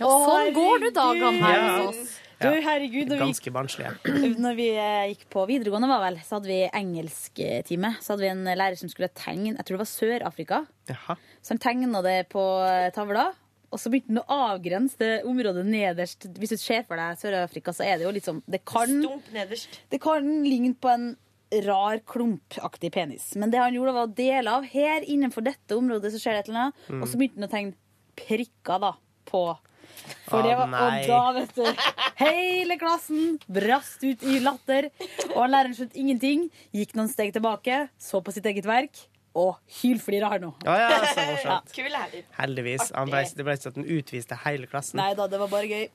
[0.00, 2.14] Ja, sånn går det dagene her hos oss.
[2.36, 3.94] Du, herregud, når Ganske barnslige.
[4.44, 7.94] når vi eh, gikk på videregående, var vel, så hadde vi engelsktime.
[8.04, 10.60] Så hadde vi en lærer som skulle tegne Jeg tror det var Sør-Afrika.
[11.40, 13.30] Så han tegna det på eh, tavla.
[13.72, 16.28] Og så begynte han å avgrense det området nederst.
[16.36, 18.92] Hvis du ser for deg Sør-Afrika, så er det jo liksom Det kan,
[19.32, 21.14] det kan ligne på en
[21.64, 23.30] rar, klumpaktig penis.
[23.38, 24.68] Men det han gjorde, var å dele av.
[24.68, 26.86] Her innenfor dette området så skjer det et eller annet.
[26.90, 27.00] Mm.
[27.00, 28.92] Og så begynte han å tegne prikker da
[29.26, 29.42] på
[30.28, 31.64] for det var, og da, vet du
[32.20, 34.88] Hele klassen brast ut i latter.
[35.34, 36.46] Og læreren skjønte ingenting.
[36.74, 39.02] Gikk noen steg tilbake, så på sitt eget verk,
[39.36, 40.54] og hylflira her nå.
[40.64, 41.72] Å ja, så morsomt.
[41.76, 42.24] Kul lærer.
[42.38, 42.90] Heldigvis.
[42.96, 45.00] Han ble, det ble ikke sånn at han utviste hele klassen.
[45.02, 45.88] Nei da, det var bare gøy.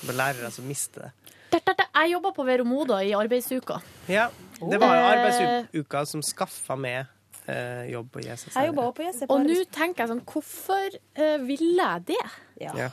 [0.00, 1.12] Det var lærere som mistet det.
[1.54, 3.76] Jeg jobba på Veromoda i arbeidsuka.
[4.10, 4.24] Ja,
[4.58, 5.12] det var jo Eh.
[5.12, 7.04] arbeidsuka som skaffa meg
[7.46, 8.50] eh, jobb på Jesus.
[8.56, 9.22] Jeg jobba også på Jesus.
[9.30, 12.24] Og nå tenker jeg sånn, hvorfor eh, ville jeg det?
[12.60, 12.90] Ja.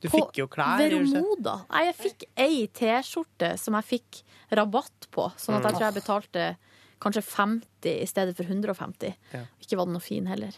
[0.00, 0.78] Du På fikk jo klær.
[0.78, 1.64] Veromoda.
[1.72, 4.22] Nei, jeg fikk ei T-skjorte som jeg fikk
[4.54, 5.78] rabatt på, sånn at jeg Mm.
[5.78, 6.56] tror jeg betalte
[7.00, 9.14] kanskje 50 i stedet for 150.
[9.32, 9.40] Ja.
[9.62, 10.50] Ikke var den noe fin heller.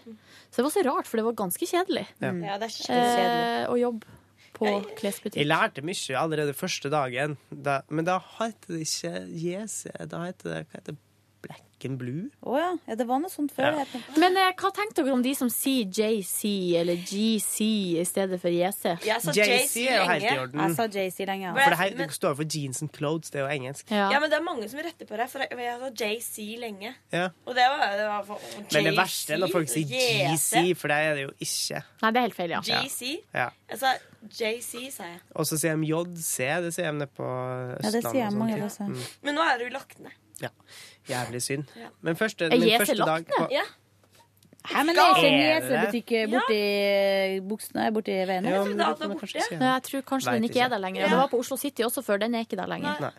[0.50, 2.32] Så det var så rart, for det var ganske kjedelig Ja.
[2.32, 4.06] Ja, det er skikkelig eh, å jobbe
[4.52, 5.36] på klesbutikk.
[5.40, 9.90] Jeg lærte mye allerede første dagen, da, men da het det ikke JC.
[10.08, 10.98] Da het det hva heter det,
[11.88, 12.28] And Blue.
[12.42, 12.70] Å ja.
[12.88, 12.96] ja.
[13.00, 13.78] Det var noe sånt før.
[13.80, 14.02] Ja.
[14.20, 17.58] Men eh, hva tenkte dere om de som sier JC eller GC
[18.00, 18.96] i stedet for JC?
[19.06, 20.64] JC er jo helt i orden.
[20.64, 21.54] Jeg sa JC lenge, ja.
[21.56, 23.86] For det, her, det står for jeans and clothes, det er jo engelsk.
[23.90, 24.10] Ja.
[24.12, 26.92] Ja, men det er mange som retter på det, for jeg jeg sa JC lenge.
[27.12, 27.28] Ja.
[27.44, 30.92] Og det var, det var for, Men det verste er når folk sier GC, for
[30.92, 31.82] det er det jo ikke.
[32.02, 32.62] Nei, det er helt feil, ja.
[32.64, 33.12] GC.
[33.34, 33.48] Ja.
[33.70, 33.94] Jeg sa
[34.28, 35.20] JC, sa jeg.
[35.34, 37.84] Og så sier de JC, det sier de nede på Østlandet.
[37.84, 38.70] Ja, det sier mange.
[38.90, 39.06] Mm.
[39.26, 40.16] Men nå er det jo lagt ned.
[40.40, 40.50] Ja.
[41.08, 41.64] Jævlig synd.
[41.76, 41.88] Ja.
[42.02, 43.62] Men første, min første dag på- Ja.
[44.64, 46.02] Hæ, men er Er det det?
[46.04, 48.44] JC-butikk borti buksene borti veien?
[48.44, 48.64] Ja, her?
[48.64, 49.40] trodde var borte.
[49.50, 51.00] Jeg tror kanskje den ikke er der lenger.
[51.00, 51.08] Ja.
[51.08, 52.18] Det var på Oslo City også før.
[52.20, 53.00] Den er ikke der lenger.
[53.00, 53.10] Nei.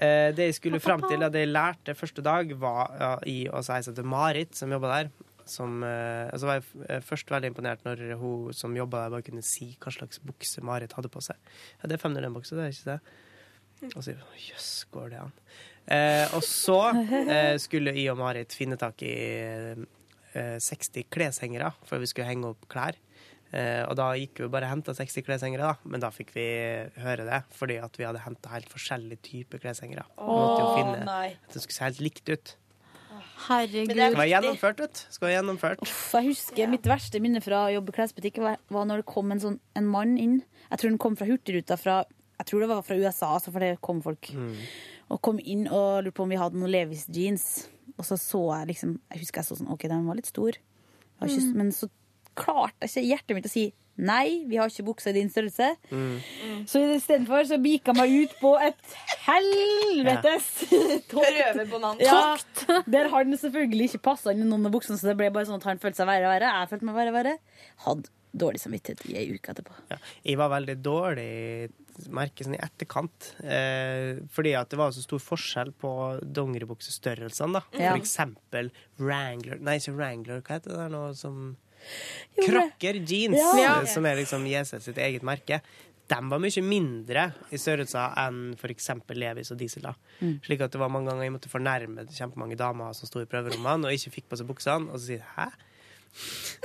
[0.00, 0.32] Nei.
[0.32, 4.02] det jeg skulle fram til, det jeg lærte første dag, var i å si heter
[4.02, 5.10] Marit, som jobba der.
[5.48, 9.22] Som, eh, altså var jeg eh, først veldig imponert når hun som jobba der, bare
[9.22, 11.36] kunne si hva slags bukse Marit hadde på seg.
[11.82, 13.96] Ja, det er 501-bukse, det er ikke det?
[13.96, 15.32] Og så jøss, går det an?
[15.88, 19.14] Eh, og så eh, skulle jeg og Marit finne tak i
[20.36, 22.98] eh, 60 kleshengere, for vi skulle henge opp klær.
[23.48, 25.88] Eh, og da gikk vi bare og henta 60 kleshengere, da.
[25.88, 26.46] Men da fikk vi
[27.00, 30.04] høre det, fordi at vi hadde henta helt forskjellige typer kleshengere.
[30.18, 31.28] Vi måtte jo finne nei.
[31.36, 32.54] at det skulle se helt likt ut.
[33.48, 33.94] Herregud.
[33.94, 35.02] Men det var gjennomført, vet du.
[35.14, 35.82] Skal gjennomført.
[35.86, 39.08] Uff, jeg husker Mitt verste minne fra å jobbe i klesbutikk var, var når det
[39.08, 40.40] kom en, sånn, en mann inn.
[40.68, 42.02] Jeg tror han kom fra Hurtigruta fra
[42.38, 44.28] jeg tror det var fra USA, altså, for det kom folk.
[45.08, 47.68] Og kom inn og lurte på om vi hadde noen Levis jeans.
[47.96, 50.58] Og så så jeg liksom Jeg husker jeg så sånn OK, den var litt stor.
[51.18, 51.58] Var ikke, mm.
[51.58, 51.90] Men så
[52.38, 53.68] klarte ikke hjertet mitt å si
[53.98, 55.72] nei, vi har ikke buksa i din størrelse.
[56.70, 58.92] Så istedenfor så bika meg ut på et
[59.24, 60.46] helvetes
[61.10, 62.04] tokt.
[62.04, 62.36] ja,
[62.94, 65.50] der har den selvfølgelig ikke passa inn i noen av buksene, så det ble bare
[65.50, 66.54] sånn at han følte seg verre og verre.
[66.60, 67.34] Jeg følte meg verre og verre.
[67.88, 69.74] Hadde dårlig samvittighet i ei uke etterpå.
[69.90, 69.98] Ja.
[70.22, 71.30] Jeg var veldig dårlig
[72.14, 73.32] merke sånn i etterkant.
[73.42, 75.92] Eh, fordi at det var så stor forskjell på
[76.22, 77.52] dongeribuksestørrelsene.
[77.58, 77.62] da.
[77.78, 77.92] Ja.
[77.92, 80.40] For eksempel Wrangler Nei, ikke Wrangler.
[80.42, 81.56] Hva heter det der nå som
[82.38, 83.80] Krakker jeans, Ja.
[83.80, 85.60] eh, som er liksom Jesus sitt eget merke.
[86.08, 88.88] De var mye mindre i størrelser enn f.eks.
[89.12, 89.82] Levis og Diesel.
[89.82, 89.94] da.
[90.22, 90.40] Mm.
[90.42, 93.84] Slik at det var mange ganger jeg måtte fornærme kjempemange damer som sto i prøverommene
[93.84, 95.52] og ikke fikk på seg buksene, og så sier 'hæ?'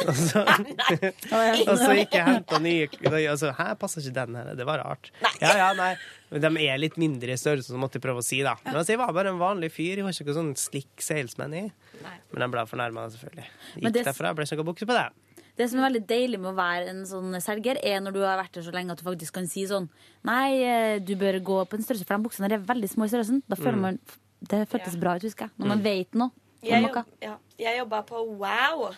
[0.07, 2.88] Og så, og så gikk jeg og henta nye
[3.32, 4.53] og så, Hæ, passer ikke den her?
[4.57, 5.11] Det var rart.
[5.41, 5.91] Ja, ja, nei.
[6.34, 8.56] Men de er litt mindre i størrelse, så måtte jeg prøve å si, da.
[8.65, 9.99] Men altså, jeg var bare en vanlig fyr.
[10.02, 11.64] Jeg var ikke noen sånn slick salesman i.
[12.34, 13.45] Men de ble fornærma, selvfølgelig.
[13.78, 15.06] Gikk det- derfra, ble ikke noe bukse på det.
[15.56, 18.40] Det som er veldig deilig med å være en sånn selger, er når du har
[18.41, 19.86] vært der så lenge at du faktisk kan si sånn
[20.26, 23.11] Nei, eh, du bør gå på en størrelse, for de buksene er veldig små i
[23.14, 23.44] størrelsen.
[23.48, 23.82] Da føler Mm.
[23.82, 23.99] man
[24.44, 25.52] Det føltes bra ut, husker jeg.
[25.60, 26.32] Når man vet noe.
[26.64, 28.95] Jeg, jobb, ja, jeg jobba på Wow.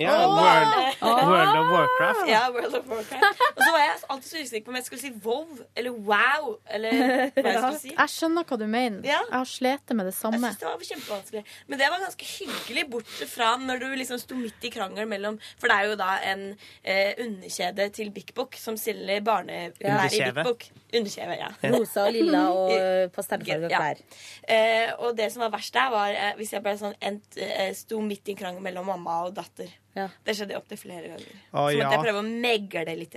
[0.00, 0.32] Ja, oh!
[0.34, 1.28] World, oh!
[1.28, 2.22] World of Warcraft.
[2.28, 3.42] Ja, World of Warcraft.
[3.56, 6.46] Og så var jeg alltid så usikker på om jeg skulle si wow eller wow.
[6.72, 6.94] Eller
[7.36, 7.92] hva jeg skulle si.
[7.92, 9.04] Jeg skjønner hva du mener.
[9.06, 9.18] Ja.
[9.28, 10.40] Jeg har slitt med det Jeg samme.
[10.40, 14.38] synes det var kjempevanskelig Men det var ganske hyggelig, bortsett fra når du liksom sto
[14.40, 16.46] midt i krangel mellom For det er jo da en
[16.82, 20.22] eh, underkjede til Bik Bok som selger barneklær i.
[20.24, 20.66] Bik Bok.
[20.94, 21.52] Underkjeve, ja.
[21.74, 22.74] Rosa og lilla og
[23.14, 23.84] pastellfarga Ja.
[23.84, 24.02] klær.
[24.48, 27.70] Eh, og det som var verst der, var eh, hvis jeg ble sånn ent, eh,
[27.76, 29.73] sto midt i en krangel mellom mamma og datter.
[29.94, 31.30] Det skjedde opptil flere ganger.
[31.30, 31.92] Å, så måtte ja.
[31.94, 33.16] jeg prøve å megle litt.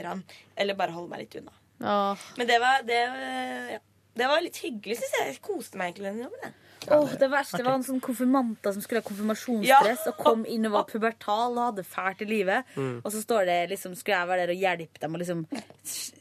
[0.55, 1.55] Eller bare holde meg litt unna.
[1.77, 2.29] Åh.
[2.37, 3.81] Men det var, det, eh, ja.
[4.21, 5.33] det var litt hyggelig, syns jeg.
[5.33, 6.47] Jeg koste meg egentlig den jobben.
[6.47, 6.55] jeg.
[6.87, 10.75] Åh, det verste var en sånn konfirmanter som skulle ha konfirmasjonsdress og kom inn og
[10.77, 12.69] var pubertal og hadde fælt i livet.
[12.77, 13.01] Mm.
[13.01, 15.43] Og så står det liksom, skulle jeg være der og hjelpe dem og liksom,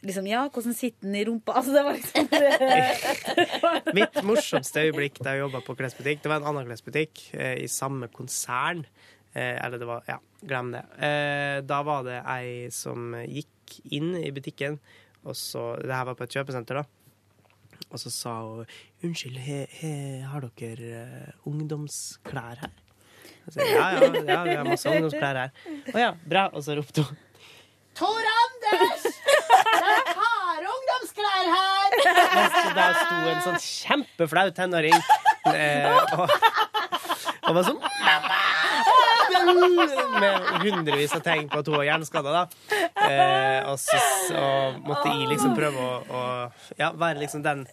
[0.07, 1.55] liksom Ja, hvordan sitter den i rumpa?
[1.61, 6.51] Altså, det var liksom Mitt morsomste øyeblikk da jeg jobba på klesbutikk, det var en
[6.51, 8.83] annen klesbutikk eh, i samme konsern.
[9.37, 10.85] Eh, eller det var Ja, glem det.
[10.97, 14.79] Eh, da var det ei som gikk inn i butikken,
[15.27, 16.87] og så Det her var på et kjøpesenter, da.
[17.91, 18.65] Og så sa hun
[19.05, 19.93] Unnskyld, he, he,
[20.25, 22.73] har dere eh, ungdomsklær her?
[23.47, 25.53] Sa, ja, ja, ja, vi har masse ungdomsklær her.
[25.93, 26.49] Å ja, bra.
[26.57, 27.21] Og så ropte hun
[27.97, 29.05] Tor Anders!
[29.07, 31.95] Jeg har ungdomsklær her!
[32.01, 34.97] Og der sto en sånn kjempeflau tenåring
[35.53, 35.87] eh,
[36.19, 36.35] og,
[37.47, 37.81] og var sånn
[39.47, 42.83] Med hundrevis av tegn på at hun var hjerneskada, da.
[43.07, 43.99] Eh, og så,
[44.41, 46.23] og måtte jeg liksom prøve å, å
[46.81, 47.67] ja, være liksom den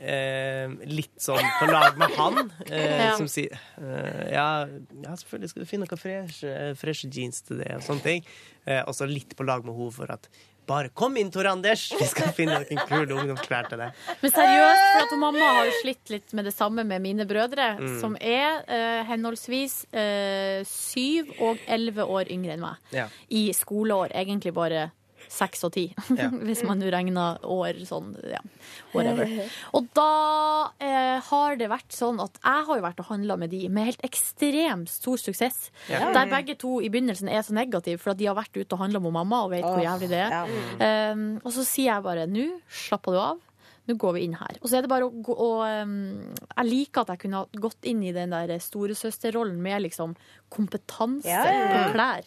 [0.00, 5.64] eh, litt sånn på lag med han, eh, som sier eh, ja, ja, selvfølgelig skal
[5.64, 8.30] du finne noen freshe, freshe jeans til det, og sånne ting.
[8.66, 10.30] Eh, og så litt på lag med henne for at
[10.66, 13.92] bare kom inn, Tor Anders, vi skal finne noen kule ungdomsklær til deg.
[14.22, 17.70] Men seriøst, for at mamma har jo slitt litt med det samme med mine brødre,
[17.80, 18.00] Mm.
[18.00, 22.76] som er eh, henholdsvis eh, syv og elleve år yngre enn meg.
[22.94, 23.08] Ja.
[23.30, 24.90] I skoleår, egentlig bare
[25.30, 25.84] seks og ti,
[26.18, 26.26] Ja.
[26.30, 28.40] hvis man nå regner år sånn, ja,
[28.94, 29.28] whatever.
[29.78, 30.06] Og da
[30.82, 33.92] eh, har det vært sånn at jeg har jo vært og handla med de med
[33.92, 35.70] helt ekstremt stor suksess.
[35.90, 36.08] Ja.
[36.16, 39.00] Der begge to i begynnelsen er så negative fordi de har vært ute og handla
[39.04, 40.34] med mamma og vet hvor jævlig det er.
[40.34, 41.12] ja.
[41.14, 43.38] Um, og så sier jeg bare nå slapper du av.
[43.90, 44.56] Nå går vi inn her.
[44.62, 48.02] Og så er det bare å gå og Jeg liker at jeg kunne gått inn
[48.06, 50.14] i den der storesøsterrollen med liksom
[50.50, 51.68] kompetanse Ja, ja, ja.
[51.88, 52.24] på klær.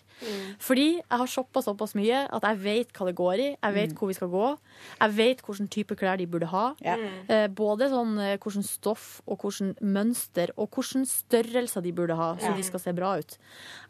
[0.64, 3.48] Fordi jeg har shoppa såpass mye at jeg vet hva det går i.
[3.58, 3.98] Jeg vet Mm.
[4.00, 4.58] hvor vi skal gå.
[5.02, 6.76] Jeg vet hvilken type klær de burde ha.
[6.84, 12.56] Eh, både sånn eh, stoff og hvilken mønster og hvilken størrelser de burde ha, så
[12.56, 13.38] de skal se bra ut.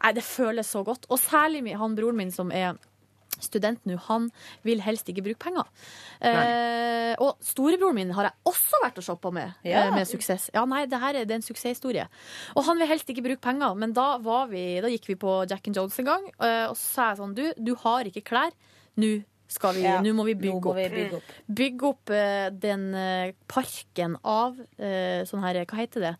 [0.02, 1.06] Nei, det føles så godt.
[1.10, 2.76] Og særlig han broren min som er
[3.40, 4.30] student nå, han
[4.62, 5.66] vil helst ikke bruke penger.
[6.24, 9.86] Eh, og storebroren min har jeg også vært og shoppa med, Ja.
[9.88, 10.50] eh, med suksess.
[10.54, 12.06] Ja, nei, det her er, det er en suksesshistorie.
[12.56, 15.48] Og han vil helst ikke bruke penger, men da, var vi, da gikk vi på
[15.50, 18.24] Jack and Jones en gang, eh, og så sa jeg sånn, du, du har ikke
[18.24, 18.52] klær,
[18.96, 20.76] nå skal vi, Ja, nå må vi bygge må opp.
[20.78, 21.32] vi bygge opp.
[21.60, 26.14] Bygge opp uh, den uh, parken av uh, sånn her, hva heter det?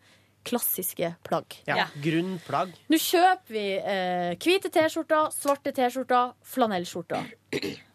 [0.44, 1.58] Klassiske plagg.
[1.68, 2.74] Ja, Grunnplagg.
[2.92, 7.30] Nå kjøper vi eh, hvite T-skjorter, svarte T-skjorter, flanellskjorter.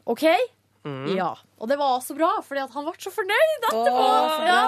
[0.09, 0.25] OK?
[0.87, 1.17] Mm.
[1.17, 1.33] Ja.
[1.59, 4.01] Og det var så bra, for han ble så fornøyd etterpå.
[4.01, 4.61] Åh, ja,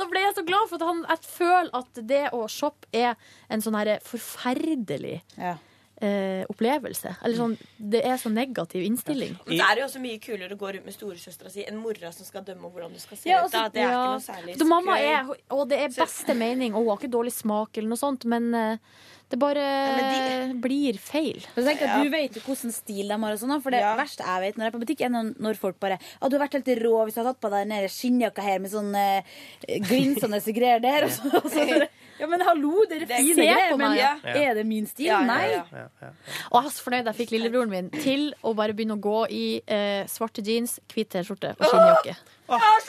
[0.00, 3.14] da ble jeg så glad, for at han, jeg føler at det å shoppe er
[3.52, 5.18] en sånn herre forferdelig
[6.00, 7.14] eh, opplevelse.
[7.24, 9.34] Eller sånn, det er så negativ innstilling.
[9.46, 11.80] Men så er det jo også mye kulere å gå rundt med storesøstera si enn
[11.82, 13.52] mora som skal dømme hvordan du skal se Ja, ut.
[13.52, 13.66] Da.
[13.72, 13.98] Det er ja.
[13.98, 17.14] ikke noe særlig Så mamma er, og det er beste mening, og hun har ikke
[17.18, 18.76] dårlig smak eller noe sånt, men eh,
[19.28, 19.64] det bare
[20.62, 21.42] blir feil.
[21.54, 23.34] Men så tenker Du vet jo hvordan stil de har.
[23.34, 25.60] og sånn, For det verste jeg vet når jeg er på butikk, er når, når
[25.60, 27.88] folk bare Å, 'Du har vært helt rå hvis du har tatt på deg den
[27.92, 29.22] skinnjakka her med sånn eh,
[29.84, 31.66] glinsende greier der.' Og så, og så,
[32.18, 34.12] ja, men hallo, dere ser Det- fine greier, på men meg, ja.
[34.24, 34.34] ja.
[34.50, 35.06] er det min stil?
[35.06, 35.46] Ja, ja, Nei.
[35.52, 36.10] ja.
[36.50, 39.16] Og jeg var så fornøyd jeg fikk lillebroren min til å bare begynne å gå
[39.30, 42.16] i eh, svarte jeans, hvit T-skjorte og skinnjakke.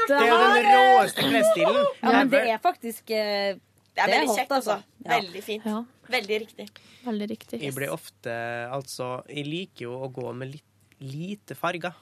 [0.08, 1.82] Det er jo den råeste klesstilen.
[2.02, 3.56] Ja, men det er faktisk eh,
[3.96, 4.80] Det er veldig kjekt, altså.
[5.06, 5.18] Ja.
[5.18, 5.66] Veldig fint.
[6.10, 6.70] Veldig riktig.
[7.06, 7.62] Veldig riktig.
[7.62, 8.34] Jeg blir ofte
[8.72, 10.66] Altså, jeg liker jo å gå med litt
[11.00, 11.94] lite farger.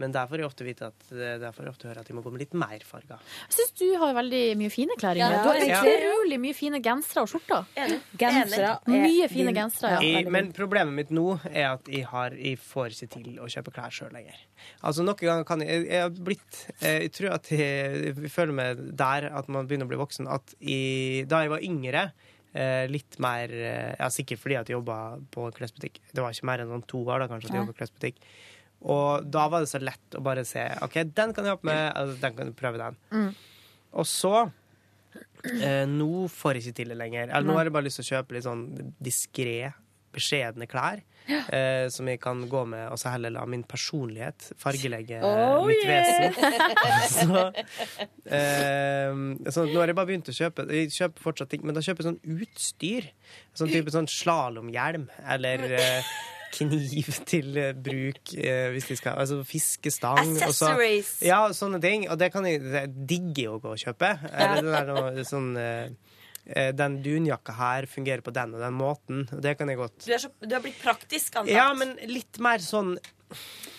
[0.00, 2.22] Men der får jeg ofte vite at der får jeg ofte høre at de må
[2.24, 3.20] gå med litt mer farger.
[3.46, 5.18] Jeg syns du har veldig mye fine klær.
[5.20, 6.38] Ja, du har ja.
[6.42, 7.68] mye fine gensere og skjorter.
[8.18, 10.00] Gensere er Mye fine din- gensere.
[10.02, 10.24] Ja.
[10.34, 13.94] Men problemet mitt nå er at jeg, har, jeg får ikke til å kjøpe klær
[13.94, 14.38] sjøl lenger.
[14.82, 18.30] Altså Noen ganger kan jeg Jeg, jeg har blitt eh, Jeg tror at jeg, jeg
[18.32, 22.04] føler meg der at man begynner å bli voksen, at jeg, da jeg var yngre
[22.54, 24.98] eh, litt mer eh, Ja, sikkert fordi at jeg jobba
[25.34, 26.00] på klesbutikk.
[26.12, 28.22] Det var ikke mer enn sånn to år da kanskje at jeg jobba på klesbutikk.
[28.82, 31.68] Og da var det så lett å bare se OK, den kan jeg ha på
[31.70, 32.98] meg, altså, den kan du prøve den.
[33.14, 33.30] Mm.
[33.94, 34.34] Og så
[35.62, 37.30] eh, Nå får jeg ikke til det lenger.
[37.30, 38.66] Eller nå har jeg bare lyst til å kjøpe litt sånn
[39.00, 39.72] diskré
[40.14, 41.00] beskjedne klær.
[41.26, 45.80] eh, som jeg kan gå med, og så heller la min personlighet fargelegge Oh, mitt
[45.82, 46.28] yeah.
[46.36, 47.24] vesen.
[47.32, 47.40] så,
[48.28, 51.82] eh, så nå har jeg bare begynt å kjøpe Jeg kjøper fortsatt ting, men da
[51.84, 53.08] kjøper jeg sånn utstyr.
[53.56, 56.12] Sånn type sånn slalåmhjelm eller eh,
[56.54, 60.20] kniv til eh, bruk eh, hvis de skal Altså fiskestang.
[60.34, 61.12] og så- Accessories.
[61.22, 62.08] ja, sånne ting.
[62.10, 64.10] Og det kan jeg digge digger å gå og kjøpe.
[64.32, 69.22] Eller det der noe, sånn eh, Den dunjakka her fungerer på den og den måten.
[69.32, 71.54] Og det kan jeg godt Du, er så, du har blitt praktisk antatt.
[71.54, 72.98] Ja, men litt mer sånn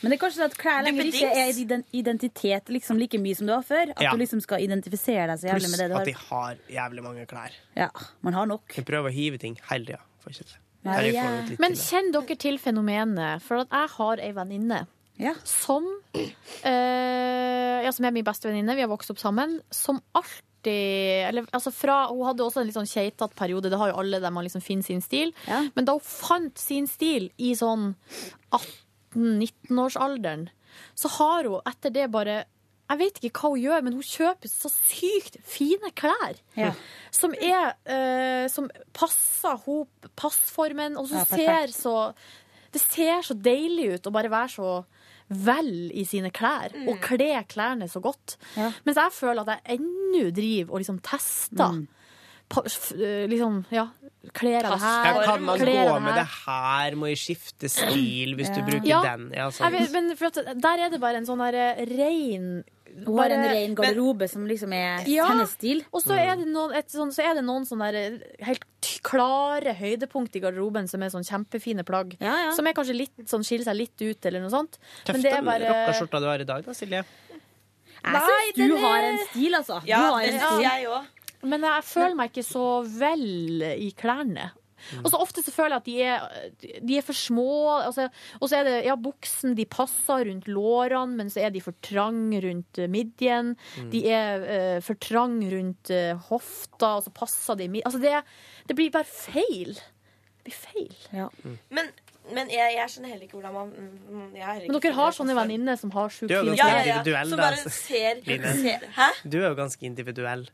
[0.01, 3.47] Men det er kanskje sånn at klær lenger ikke er identitet liksom like mye som
[3.47, 3.93] du har før.
[3.95, 4.11] At Ja.
[4.11, 7.03] du liksom skal identifisere deg så jævlig Plus med det du at de har jævlig
[7.05, 7.51] mange klær.
[7.77, 7.89] Ja,
[8.21, 8.73] man har nok.
[8.75, 10.01] Jeg prøver å hive ting hele tida.
[10.25, 10.45] Til.
[10.85, 11.29] Nei, ja.
[11.61, 13.41] Men kjenn kjenner dere til fenomenet?
[13.45, 14.83] For at jeg har ei venninne
[15.43, 18.75] som eh, Ja, som er min beste venninne.
[18.75, 19.61] Vi har vokst opp sammen.
[19.71, 23.69] Som alltid eller, altså fra, Hun hadde også en litt sånn keitete periode.
[23.69, 25.33] Det har jo alle der man liksom finner sin stil.
[25.47, 27.91] Men da hun fant sin stil i sånn
[28.49, 30.47] 18-19-årsalderen,
[30.97, 32.43] så har hun etter det bare
[32.89, 36.35] jeg vet ikke hva hun gjør, men hun kjøper så sykt fine klær.
[36.55, 36.73] Ja.
[37.11, 42.13] Som er eh, Som passer hun, passformen, og som Ja, ser så
[42.71, 44.69] Det ser så deilig ut å bare være så
[45.29, 46.87] vel i sine klær, Mm.
[46.91, 48.35] og kle klærne så godt.
[48.85, 51.71] Mens jeg føler at jeg ennå driver og liksom tester.
[51.79, 51.87] Mm.
[52.47, 53.87] Pa, eh, liksom, ja,
[54.37, 55.05] kler jeg det her?
[55.15, 56.19] Ja, kan man gå med her?
[56.19, 56.95] det her?
[56.95, 59.01] Må jeg skifte stil hvis du bruker Ja.
[59.01, 59.31] den?
[59.33, 59.71] Ja, Jeg sånn.
[59.71, 62.63] vet, men for at der er det bare en sånn der rein
[62.95, 65.81] Hun har en ren garderobe som liksom er Ja, hennes stil.
[65.91, 67.89] Og så er det noen, et sånn, så er det noen sånne
[68.47, 68.63] helt
[69.03, 72.15] klare høydepunkt i garderoben som er sånn kjempefine plagg.
[72.55, 74.79] Som er kanskje litt sånn skiller seg litt ut, eller noe sånt.
[74.79, 77.03] Men Tøft er den bare rockaskjorta du har i dag, da, Silje.
[78.05, 79.81] Jeg syns du har en stil, altså.
[79.89, 80.63] Ja, du har en stil.
[80.69, 81.11] jeg òg.
[81.45, 82.65] Men jeg føler meg ikke så
[82.99, 84.51] vel i klærne.
[85.01, 87.49] Og så ofte så føler jeg at de er, de er for små.
[87.79, 88.07] Altså,
[88.39, 91.77] og så er det ja, buksen de passer rundt lårene, men så er de for
[91.85, 93.53] trang rundt eh, midjen.
[93.79, 93.91] Mm.
[93.93, 97.87] De er uh, for trang rundt uh, hofta, og så passer de i midjen.
[97.89, 99.75] Altså, det, det blir bare feil.
[99.75, 100.97] Det blir feil.
[101.73, 101.89] Men,
[102.33, 105.37] men jeg, jeg skjønner heller ikke hvordan man mm, jeg har Men dere har sånne
[105.37, 106.77] venninner som har sjukt fine klær.
[106.81, 109.09] individuell, Som bare ser, ser Hæ?
[109.23, 110.47] Du er jo ganske individuell.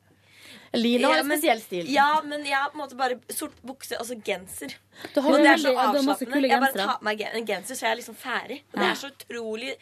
[0.74, 1.90] Line har Ja, en spesiell stil.
[1.92, 4.76] Ja, men jeg har på en måte bare sort bukse, altså genser.
[5.14, 6.48] Du har og det er så avslappende.
[6.48, 8.62] Jeg bare tar på meg en genser, så jeg er liksom ferdig.
[8.74, 9.74] Og det er så utrolig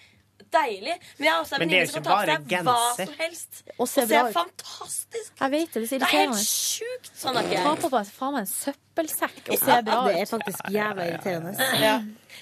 [0.50, 0.96] deilig.
[1.20, 3.06] Men jeg har også en det venninne som ikke kan ta på seg hva genser.
[3.06, 3.64] som helst.
[3.78, 5.82] Og ser ser bra fantastisk Jeg vet det.
[5.82, 7.12] Det Det er helt sjukt.
[7.20, 10.08] Sånn er ikke Ta på meg faen meg en søppelsekk og Ja, se bra ut.
[10.10, 11.70] det er faktisk jævla irriterende.
[11.84, 11.94] Ja.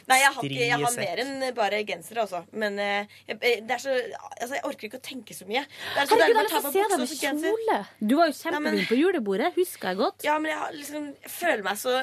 [0.08, 2.44] Nei, jeg har, ikke, jeg har mer enn bare genser, altså.
[2.52, 3.96] Men eh, jeg, det er så
[4.38, 5.64] Altså, jeg orker ikke å tenke så mye.
[5.66, 7.14] Det er så Herregud, jeg å se deg med
[7.48, 7.78] kjole!
[8.00, 10.26] Du var jo kjempefin på julebordet, husker jeg godt.
[10.28, 11.96] Ja, men jeg, liksom, jeg føler meg så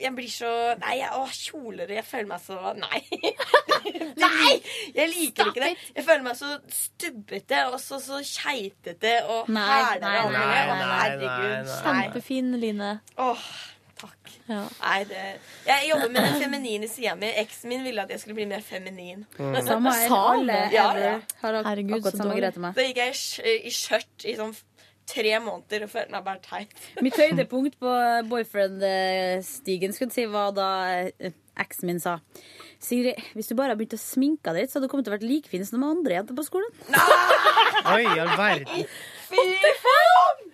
[0.00, 0.50] Jeg blir så
[0.80, 3.00] Nei, jeg, å, kjoler Jeg føler meg så Nei!
[4.24, 4.52] nei!
[4.94, 5.72] Jeg liker ikke det.
[5.96, 9.66] Jeg føler meg så stubbete og så, så keitete og nei,
[10.00, 11.70] herregud.
[11.80, 12.92] Kjempefin, Line.
[13.20, 13.44] Åh,
[14.00, 14.32] takk.
[14.48, 15.24] Nei, det
[15.68, 17.28] Jeg jobber med den feminine sida mi.
[17.44, 19.22] Eksen min ville at jeg skulle bli mer feminin.
[19.36, 20.16] Samme her.
[20.16, 20.58] Alle?
[20.74, 21.14] Ja, ja.
[21.44, 22.42] har Herregud, akkurat så samme dårlig.
[22.42, 22.74] greie til meg.
[22.80, 24.56] Da gikk jeg i skj- i skjørt i sånn
[25.10, 26.74] tre måneder og følte meg bare teit.
[27.06, 27.94] Mitt høydepunkt på
[28.30, 30.68] boyfriend-stigen skulle si, var da
[31.18, 32.18] eh, eksen min sa
[32.80, 35.12] Sigrid, hvis du bare hadde begynt å sminke deg litt, så hadde du kommet til
[35.12, 36.70] å være like fin som de andre jentene på skolen.
[37.92, 38.86] Oi, all verden.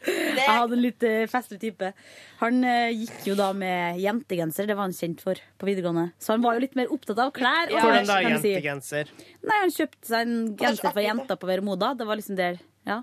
[0.06, 1.88] Jeg hadde en litt uh, festlig type.
[2.42, 6.12] Han eh, gikk jo da med jentegenser, det var han kjent for på videregående.
[6.22, 7.72] Så han var jo litt mer opptatt av klær.
[7.72, 8.52] og- Hvordan da, kan du si.
[8.54, 9.10] jentegenser?
[9.42, 11.94] Nei, han kjøpte seg en genser for jenter på Veremoda.
[11.98, 13.00] Det var liksom der, ja.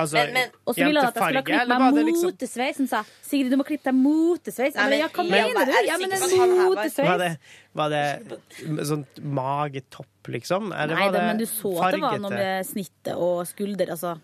[0.00, 0.18] Altså,
[0.66, 2.78] Og så ville han at jeg skulle jentefarge, klippet eller meg var det liksom motesveis.
[2.80, 4.72] Han sa Sigrid, du må klippe deg motesveis.
[4.72, 5.72] Jeg Nei, bare, men ja, hva helt mener du?
[5.76, 7.08] ærlig, Ja, men en på at han her var- motesveis.
[7.08, 7.30] Var det,
[7.74, 10.72] var det sånn magetopp, liksom?
[10.72, 12.40] Eller Nei, var det, det men du så at det var noe fargete?
[12.40, 13.92] med snittet og skulder.
[13.96, 14.14] Altså.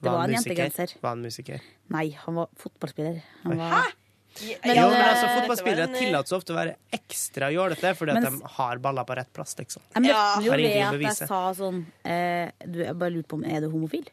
[0.00, 0.54] Det var en musiker?
[0.56, 0.94] jentegenser.
[1.00, 1.64] Var han musiker?
[1.92, 3.20] Nei, han var fotballspiller.
[3.44, 3.74] Han var...
[3.74, 3.96] Hæ?!
[4.30, 7.90] Men, jo, men altså, eh, Fotballspillere en, eh, tillater seg ofte å være ekstra jålete
[7.98, 9.56] fordi at de har baller på rett plass.
[9.58, 9.82] liksom.
[9.96, 13.40] Jeg møtte han jo ved at jeg sa sånn eh, du, Jeg bare lurte på
[13.40, 14.06] om er du homofil.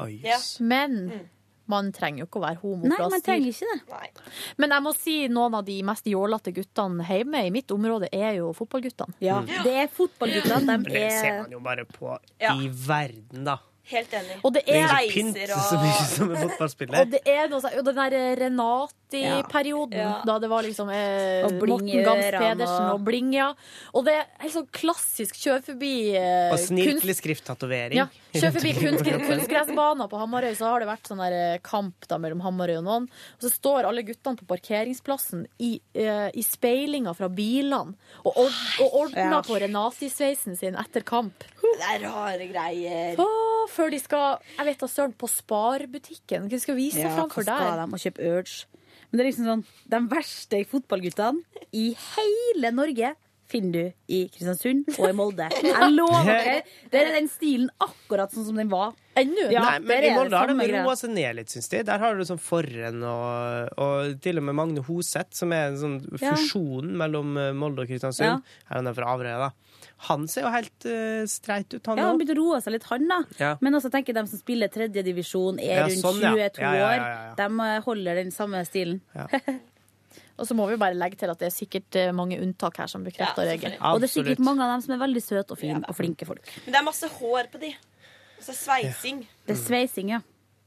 [0.00, 0.22] Oi,
[0.64, 0.96] Men
[1.68, 4.22] man trenger jo ikke å være homo Nei, man trenger ikke det.
[4.60, 8.38] Men jeg må si noen av de mest jålete guttene hjemme i mitt område er
[8.40, 9.14] jo fotballguttene.
[9.22, 10.78] Ja, Det er fotballguttene.
[10.82, 12.56] De Det ser er man jo bare på Ja.
[12.56, 13.58] i verden, da.
[13.90, 14.36] Helt enig.
[14.46, 17.00] Og det Det er er ingen så mye som en fotballspiller.
[17.02, 20.22] Og det er noe sånn, og den der Renati-perioden, Ja.
[20.24, 23.52] da det var liksom eh, Og bling Morten Gams Pedersen og- bling, ja.
[23.92, 27.94] Og det er helt sånn klassisk kjør forbi eh, Og snirkelig skrifttatovering.
[27.98, 29.28] Ja, Kjør forbi kunst, på kroppen.
[29.28, 32.84] kunstgressbaner på Hamarøy, så har det vært sånn der eh, kamp da mellom Hamarøy og
[32.84, 33.08] noen.
[33.36, 37.94] Og så står alle guttene på parkeringsplassen i, eh, i speilinga fra bilene
[38.24, 39.42] og, ord, og ordner Ja.
[39.42, 41.44] på Renati-sveisen sin etter kamp.
[41.78, 43.16] Det er rare greier.
[43.22, 46.48] Åh, før de skal jeg vet da søren, på Sparbutikken.
[46.52, 47.88] De skal vise seg Ja, fram hva skal de?
[47.96, 48.64] og kjøpe Urge.
[49.10, 53.14] Men det er liksom sånn De verste fotballguttene i hele Norge
[53.52, 55.44] finner du i Kristiansund og i Molde.
[55.60, 56.54] Jeg lover dere.
[56.88, 58.94] Det er den stilen akkurat sånn som den var.
[59.20, 59.50] Ennå?
[59.52, 61.82] Ja, Nei, men I Molde har de roa seg ned litt, syns de.
[61.84, 65.76] Der har du sånn Forren og, og til og med Magne Hoseth, som er en
[65.82, 66.32] sånn Ja.
[66.32, 68.24] fusjon mellom eh, Molde og Kristiansund.
[68.40, 68.64] Ja.
[68.70, 69.71] Her er han fra Averøya, da.
[70.08, 72.20] Han ser jo helt uh, streit ut, han Ja, Han òg.
[72.22, 73.18] begynte å roe seg litt, han da.
[73.38, 73.52] Ja.
[73.60, 76.86] Men også tenker de som spiller tredjedivisjon, er Ja, rundt sånn, 22 Ja, ja, ja,
[76.86, 76.96] år.
[76.96, 77.34] ja, ja.
[77.42, 79.00] De eh, holder den samme stilen.
[80.42, 82.88] Og så må vi bare legge til at det er sikkert eh, mange unntak her
[82.90, 83.78] som bekrefter Ja, regelen.
[83.92, 86.26] Og det er sikkert mange av dem som er veldig søte og fine og flinke
[86.26, 86.48] folk.
[86.64, 87.72] Men det er masse hår på de.
[88.40, 89.20] Og så sveising.
[89.46, 90.20] Det er sveising, ja.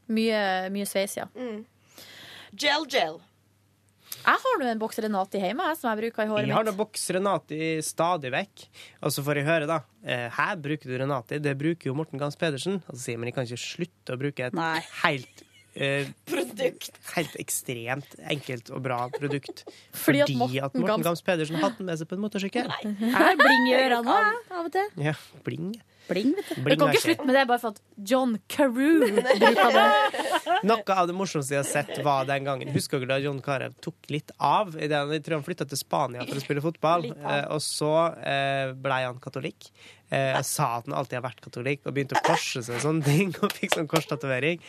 [0.08, 1.26] Mye, mye sveis, ja.
[1.36, 1.64] Mm.
[2.56, 3.18] Gel, gel.
[4.26, 6.52] Jeg har nå en boks Renati hjemme jeg, som jeg bruker i håret mitt.
[6.52, 6.77] Jeg har mitt.
[6.80, 8.68] boks Renati stadig vekk.
[9.06, 9.80] Og så får jeg høre, da.
[10.03, 11.39] Eh, her bruker du Renati.
[11.43, 12.81] Det bruker jo Morten Gams Pedersen.
[12.88, 14.64] Og så sier jeg, men jeg kan ikke slutte å bruke et
[15.03, 15.45] helt
[15.76, 16.93] Uh, Produkt.
[17.18, 19.65] Helt ekstremt enkelt og bra produkt.
[20.06, 22.15] Fordi Fordi, at Morten at Morten Gams- Gams Pedersen har hatt den med seg på
[22.15, 22.69] en motorsykkel.
[22.85, 24.88] Jeg bling i ørene òg, av og til.
[25.03, 25.73] Ja, bling.
[26.10, 26.61] Bling, vet du.
[26.61, 30.23] Du kan ikke slutte med det bare for at John Carew bruker det.
[30.68, 32.72] Noe av det morsomste jeg har sett, var den gangen.
[32.76, 34.76] Husker dere da John Carew tok litt av?
[34.77, 37.10] I jeg tror han flytta til Spania for å spille fotball.
[37.11, 37.91] Eh, og så
[38.22, 39.69] eh, blei han katolikk.
[40.14, 43.06] Eh, sa at han alltid har vært katolikk, og begynte å korse seg og sånne
[43.07, 43.34] ting.
[43.41, 44.61] Og fikk sånn korstatovering.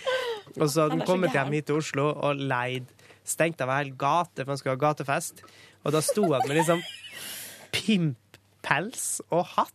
[0.56, 2.92] Og så hadde Han kommet hjem hit til Oslo og leid
[3.26, 5.40] Stengt av ei hel gate, for han skulle ha gatefest.
[5.82, 6.82] Og da sto han med liksom
[7.74, 9.74] pimppels og hatt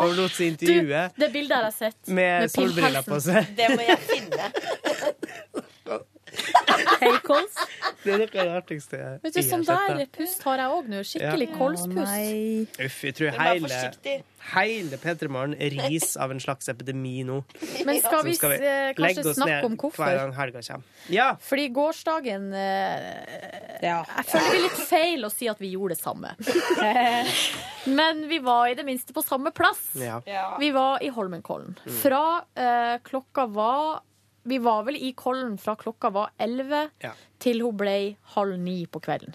[0.00, 1.02] og lot seg intervjue.
[1.18, 2.12] Det bildet har jeg sett.
[2.18, 3.50] Med solbriller på seg.
[3.58, 4.52] Det må jeg finne.
[7.00, 7.54] Hei, Kols.
[8.02, 10.88] Det er noe av det artigste jeg Vet du, Sånn der pust har jeg òg
[10.90, 11.02] nå.
[11.06, 11.56] Skikkelig Ja.
[11.58, 12.80] kolspust.
[12.86, 13.70] Uff, jeg tror hele,
[14.52, 17.40] hele P3 Morgen ris av en slags epidemi nå.
[17.88, 20.04] Men skal vi, skal vi kanskje legge oss snakke ned om hvorfor?
[20.04, 21.04] Hver gang helga kommer.
[21.12, 21.28] Ja.
[21.48, 26.02] Fordi gårsdagen eh, Jeg føler det er litt feil å si at vi gjorde det
[26.02, 26.34] samme.
[27.98, 29.80] Men vi var i det minste på samme plass.
[29.98, 30.20] Ja.
[30.60, 31.78] Vi var i Holmenkollen.
[32.02, 32.24] Fra
[32.54, 34.02] eh, klokka var
[34.48, 37.12] Vi var vel i Kollen fra klokka var 11 Ja.
[37.42, 37.94] til hun ble
[38.34, 39.34] halv ni på kvelden.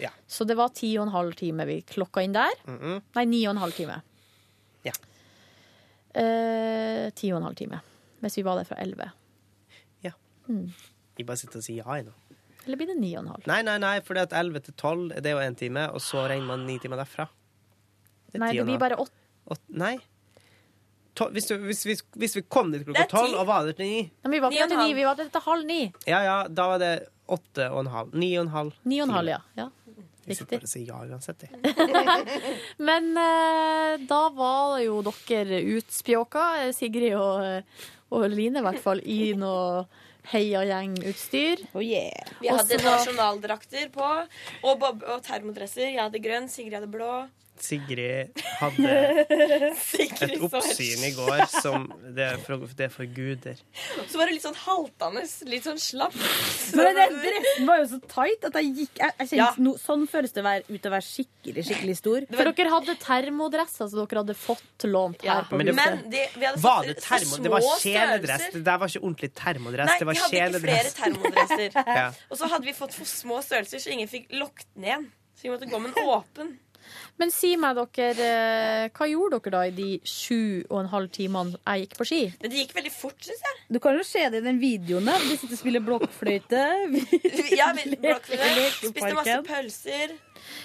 [0.00, 0.10] Ja.
[0.28, 2.52] Så det var ti og en halv time vi klokka inn der.
[2.68, 3.00] Mhm.
[3.16, 4.02] Nei, ni og en halv time.
[4.84, 4.92] Ja.
[6.14, 7.80] Eh, ti og en halv time.
[8.20, 9.10] Hvis vi var der fra 11.
[10.04, 10.12] Ja.
[10.48, 10.66] Mm.
[11.18, 12.12] Jeg bare sitter og sier ja, jeg nå.
[12.66, 13.46] Eller blir det ni og en halv?
[13.48, 16.02] Nei, nei, nei, for det at 11 til 12 det er jo én time, og
[16.04, 17.28] så regner man ni timer derfra.
[18.30, 19.16] Det Nei, det blir bare åtte.
[19.50, 19.96] Åt- Nei.
[21.20, 23.76] To, hvis, du, hvis, vi, hvis vi kom dit klokka Det tolv og var der
[23.76, 25.80] til ni Men vi var ikke der til ni, vi var der til halv ni.
[26.08, 26.94] Ja, ja, da var det
[27.30, 28.16] åtte og en halv.
[28.16, 28.80] Ni og en halv.
[28.88, 29.42] Ni og en halv, ja.
[29.60, 29.68] ja.
[30.30, 31.54] Jeg sitter bare sier ja uansett, jeg.
[32.88, 38.82] Men eh, da var jo dere utspjåka, eh, Sigrid og, eh, og Line i hvert
[38.82, 39.86] fall, i noe
[40.30, 41.64] heiagjengutstyr.
[41.74, 42.30] Oh yeah.
[42.42, 45.88] Vi hadde nasjonaldrakter på og, bob og termodresser.
[45.88, 47.24] Jeg hadde grønn, Sigrid hadde blå.
[47.62, 48.94] Sigrid hadde
[49.90, 53.58] Sigrid et oppsyn i går som det er for, det er for guder.
[54.10, 56.16] Så var det litt sånn haltende, litt sånn slapp.
[56.78, 59.50] Men den dressen var jo så tight at jeg gikk jeg, jeg kjente Ja.
[59.58, 62.26] no, Sånn føles det å være, ut å være skikkelig skikkelig stor.
[62.34, 66.24] For dere hadde termodresser som dere hadde fått lånt her på Men det- men de,
[66.36, 67.42] vi hadde Var det så termo...
[67.44, 68.44] Det var kjeledress.
[68.54, 69.88] Det der var ikke ordentlig termodress.
[69.90, 71.78] Nei, det var vi hadde ikke flere termodresser.
[72.00, 72.08] Ja.
[72.30, 75.06] Og så hadde vi fått for små størrelser, så ingen fikk lokket den igjen.
[75.36, 76.52] Så vi måtte gå med den åpen.
[77.20, 81.10] Men si meg dere, eh, hva gjorde dere da i de sju og en halv
[81.12, 82.20] timene jeg gikk på ski?
[82.40, 83.58] Det gikk veldig fort, syns jeg.
[83.76, 85.04] Du kan jo se det i den videoen.
[85.04, 86.64] da De sitter og spiller blokkfløyte.
[87.60, 90.16] Ja, vi blokkfløyte, spiste masse pølser,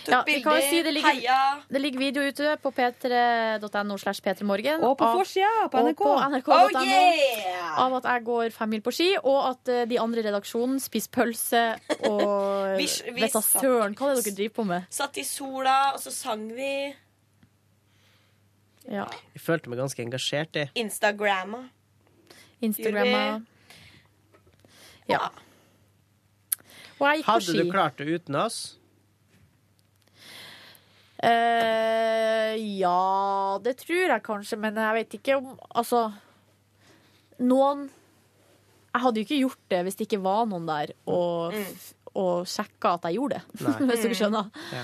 [0.06, 1.62] tok Ja, vi kan jo bilder, si det ligger, heia.
[1.70, 4.84] det ligger video ute på p3.no slash p3morgen.
[4.84, 6.04] Og på forsida på og NRK.
[6.04, 7.80] på nrk.no Oh, yeah!
[7.86, 10.80] Av at jeg går fem mil på ski, og at eh, de andre i redaksjonen
[10.80, 11.64] spiser pølse
[12.12, 14.86] og Vi- vi Vet da søren hva det er dere driver på med.
[14.90, 16.94] Satt i sola, og så sang vi.
[18.86, 19.08] Ja.
[19.34, 20.68] Jeg følte meg ganske engasjert i.
[20.78, 21.64] Instagramma.
[22.62, 23.42] Instagramma.
[25.10, 25.30] Ja.
[27.00, 28.60] Og jeg gikk på Hadde du klart det uten oss?
[31.26, 36.04] Eh, ja, det tror jeg kanskje, men jeg vet ikke om Altså
[37.42, 37.88] noen
[38.92, 41.56] Jeg hadde jo ikke gjort det hvis det ikke var noen der og,
[42.14, 43.66] og sjekka at jeg gjorde det.
[43.90, 44.48] Hvis du skjønner.
[44.72, 44.84] Ja.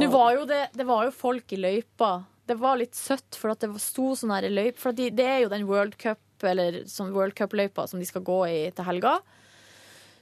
[0.00, 2.10] Nå var jo det, det var jo folk i løypa.
[2.48, 5.28] Det var litt søtt, for at det sto sånn her løype For at de, det
[5.28, 8.88] er jo den World Cup, eller sånn World Cup-løypa som de skal gå i til
[8.88, 9.20] helga.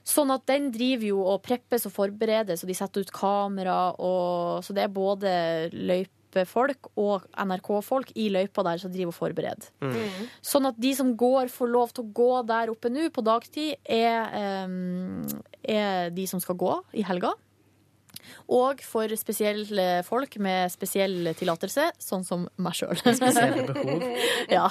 [0.06, 3.92] Sånn at den driver jo og preppes og forberedes, og de setter ut kamera.
[4.00, 5.32] Og, så det er både
[5.74, 9.68] løypefolk og NRK-folk i løypa der som driver og forbereder.
[9.84, 10.30] Mm.
[10.52, 13.76] Sånn at de som går, får lov til å gå der oppe nå på dagtid,
[13.84, 15.22] er, em,
[15.62, 17.34] er de som skal gå i helga.
[18.50, 22.98] Og for spesielle folk med spesiell tillatelse, sånn som meg sjøl.
[23.00, 24.04] Spesielle behov.
[24.56, 24.66] ja.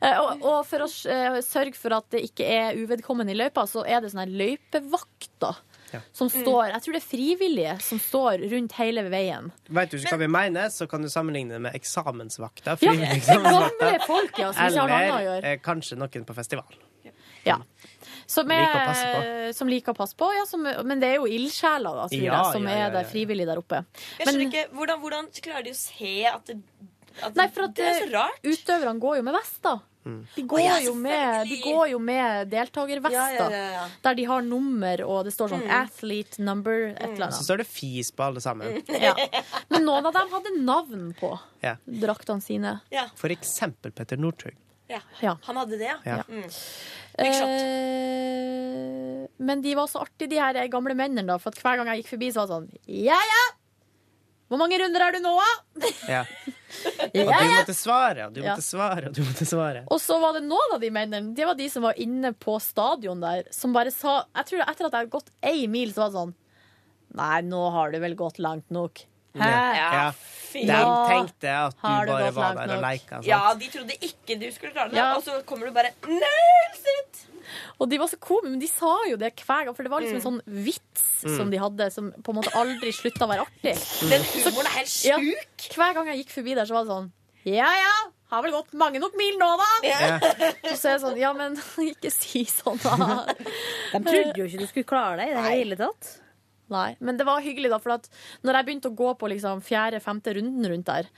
[0.00, 3.66] Eh, og, og for å eh, sørge for at det ikke er uvedkommende i løypa,
[3.70, 5.60] så er det sånne løypevakter.
[5.90, 6.00] Ja.
[6.14, 9.50] Som står, Jeg tror det er frivillige som står rundt hele veien.
[9.66, 12.76] Vet du ikke hva vi mener, så kan du sammenligne det med eksamensvakter.
[12.76, 15.40] Ja, frivillige gamle folk, ja, som ikke har noe å gjøre.
[15.40, 16.78] Eller eh, kanskje noen på festival.
[17.46, 17.56] Ja.
[18.30, 20.28] Som, er, Liker å passe som liker å passe på.
[20.36, 22.94] Ja, som, men det er jo ildsjeler da, tror Ja, jeg, som ja, ja, er
[22.94, 23.84] der frivillige frivillig der oppe.
[24.18, 26.58] Jeg skjønner ikke, hvordan, hvordan klarer de å se at det,
[27.26, 28.42] at Nei, for at det er så rart?
[28.46, 30.26] utøverne går jo med vest, Mm.
[30.34, 33.12] De går, oh, ja, jo med, de går jo med deltakervester.
[33.12, 33.82] Ja, ja, ja, ja.
[34.06, 35.74] Der de har nummer, og det står sånn Mm.
[35.76, 37.36] 'athlete number', et eller annet.
[37.36, 38.80] Så står det fis på alle sammen.
[38.88, 39.12] Ja.
[39.68, 41.76] Men noen av dem hadde navn på Ja.
[41.86, 42.80] draktene sine.
[42.90, 43.08] Ja.
[43.14, 44.56] For eksempel Petter Northug.
[44.90, 45.00] Ja.
[45.22, 45.36] Ja.
[45.46, 45.98] Han hadde det, ja.
[46.04, 46.22] Ja.
[46.28, 46.50] Mm.
[47.20, 47.28] Eh,
[49.38, 51.36] men de var så artige, de her gamle mennene, da.
[51.40, 52.68] For at hver gang jeg gikk forbi, så var det sånn
[53.06, 53.44] Ja, ja!
[54.50, 55.50] Hvor mange runder er du nå, da?
[56.10, 56.22] Ja.
[57.14, 59.80] ja, Ja, du måtte svare, og du måtte svare, og du måtte svare.
[59.94, 62.56] Og så var det noen av de mennene Det var de som var inne på
[62.62, 66.02] stadion der, som bare sa Jeg tror etter at jeg hadde gått ei mil, så
[66.02, 66.34] var det sånn
[67.20, 69.00] Nei, nå har du vel gått langt nok.
[69.38, 69.50] Hæ?
[69.76, 70.10] Ja.
[70.50, 70.64] fy.
[70.66, 72.82] De tenkte at du har det bare gått var langt der og nok.
[72.90, 73.10] leika.
[73.20, 73.26] sant?
[73.26, 75.14] Ja, de trodde ikke du skulle klare det, Ja.
[75.16, 77.26] og så kommer du bare Nails it!
[77.80, 80.00] Og de var så komiske, men de sa jo det hver gang, for det var
[80.00, 80.28] liksom en Mm.
[80.28, 81.36] sånn vits Mm.
[81.36, 83.74] som de hadde, som på en måte aldri slutta å være artig.
[84.10, 85.74] Den humoren er helt Ja, sjuk.
[85.76, 87.10] hver gang jeg gikk forbi der, så var det sånn
[87.44, 89.88] Ja ja, har vel gått mange nok mil nå, da?
[89.88, 90.16] Ja.
[90.70, 93.24] Og så er det sånn Ja, men ikke si sånn, da.
[93.92, 96.20] De trodde jo ikke du skulle klare deg i det hele tatt.
[96.70, 98.08] Nei, men det var hyggelig, da, for at
[98.46, 101.08] når jeg begynte å gå på liksom fjerde-femte runden rundt der,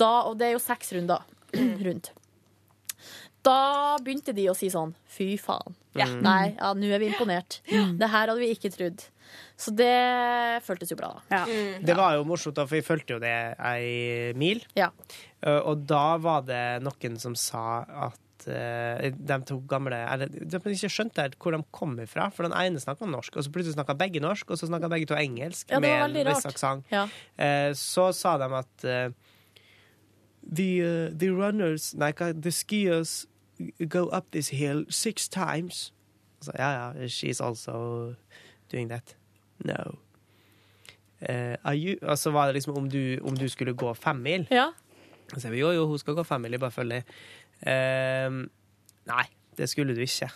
[0.00, 1.24] da, og det er jo seks runder
[1.86, 2.12] rundt,
[3.44, 5.74] da begynte de å si sånn Fy faen.
[5.94, 6.06] Ja.
[6.08, 7.60] Nei, ja, nå er vi imponert.
[7.68, 9.04] Det her hadde vi ikke trodd.
[9.60, 9.92] Så det
[10.66, 11.44] føltes jo bra, da.
[11.84, 14.64] Det var jo morsomt, da, for vi fulgte jo det ei mil.
[14.74, 14.88] Ja.
[15.44, 18.18] Uh, Og da var det noen som sa at
[18.48, 22.56] uh, de to gamle eller, De ikke skjønte helt hvor de kom fra, for den
[22.58, 25.70] ene snakka norsk, og så plutselig snakka begge norsk, og så snakka begge to engelsk
[25.70, 26.88] Ja, med en viss aksent.
[26.92, 27.06] Ja.
[27.38, 29.14] Uh, så sa de at uh,
[30.44, 30.70] the,
[31.10, 33.24] the runners, nei, the skiers
[33.88, 35.92] go up this hill six times.
[36.40, 38.14] Så, ja, ja, she's also
[38.72, 39.16] doing that.
[39.64, 39.96] No.
[41.28, 44.16] Uh, are you, og så var det liksom om du, om du skulle gå fem
[44.16, 44.46] mil.
[44.50, 44.72] Ja.
[45.36, 47.02] Så vi jo, jo, hun skal gå fem mil, bare følg dem.
[47.64, 48.44] Ehm,
[49.10, 49.26] nei,
[49.58, 50.30] det skulle du ikke.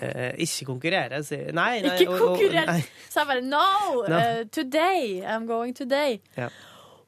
[0.00, 1.18] Uh, ikke konkurrere.
[1.26, 1.96] sier Nei, nei.
[1.98, 2.78] Ikke konkurrere!
[3.10, 4.04] Så jeg bare No!
[4.06, 5.20] Uh, today.
[5.26, 6.20] I'm going today.
[6.38, 6.48] Ja.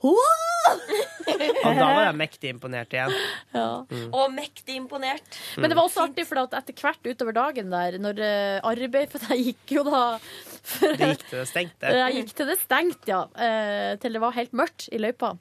[0.02, 0.18] Oh!
[1.62, 3.14] Og da var jeg mektig imponert igjen.
[3.56, 3.84] Ja.
[3.86, 4.10] Mm.
[4.10, 5.38] Og mektig imponert.
[5.56, 9.12] Men det var også artig, for at etter hvert utover dagen der, når arbeidet arbeid
[9.14, 10.02] For jeg gikk jo da
[10.82, 11.94] Det gikk til det stengte.
[11.96, 13.22] Jeg gikk til det stengt, ja.
[13.34, 15.34] eh, til det var helt mørkt i løypa.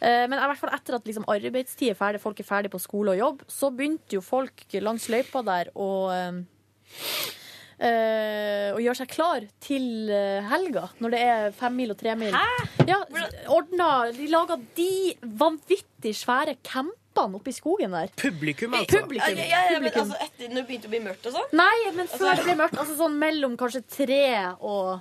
[0.00, 2.82] Eh, men i hvert fall etter at liksom, arbeidstid er ferdig, folk er ferdig på
[2.82, 6.42] skole og jobb, så begynte jo folk langs løypa der å eh,
[7.78, 10.10] eh, gjøre seg klar til
[10.50, 12.34] helga, når det er femmil og tremil.
[12.84, 13.00] Ja,
[13.54, 14.92] ordna, de laga de
[15.22, 16.58] vanvittig svære
[17.14, 18.10] campene oppe i skogen der.
[18.18, 19.00] Publikum, altså.
[19.00, 19.38] Publikum.
[19.38, 20.12] Ja, ja, ja, men Publikum.
[20.12, 21.50] altså, etter, når det begynte å bli mørkt og sånn?
[21.52, 22.78] Nei, men før det ble mørkt.
[22.82, 24.20] Altså sånn mellom kanskje tre
[24.60, 25.00] og,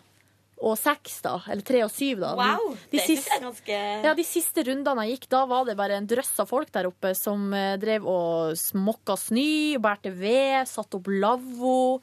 [0.64, 1.34] og seks, da.
[1.50, 2.34] Eller tre og syv, da.
[2.38, 5.76] Wow, De det siste- er ganske Ja, De siste rundene jeg gikk, da var det
[5.80, 10.68] bare en drøss av folk der oppe som eh, drev og smokka snø, bærte ved,
[10.70, 12.00] satte opp lavvo.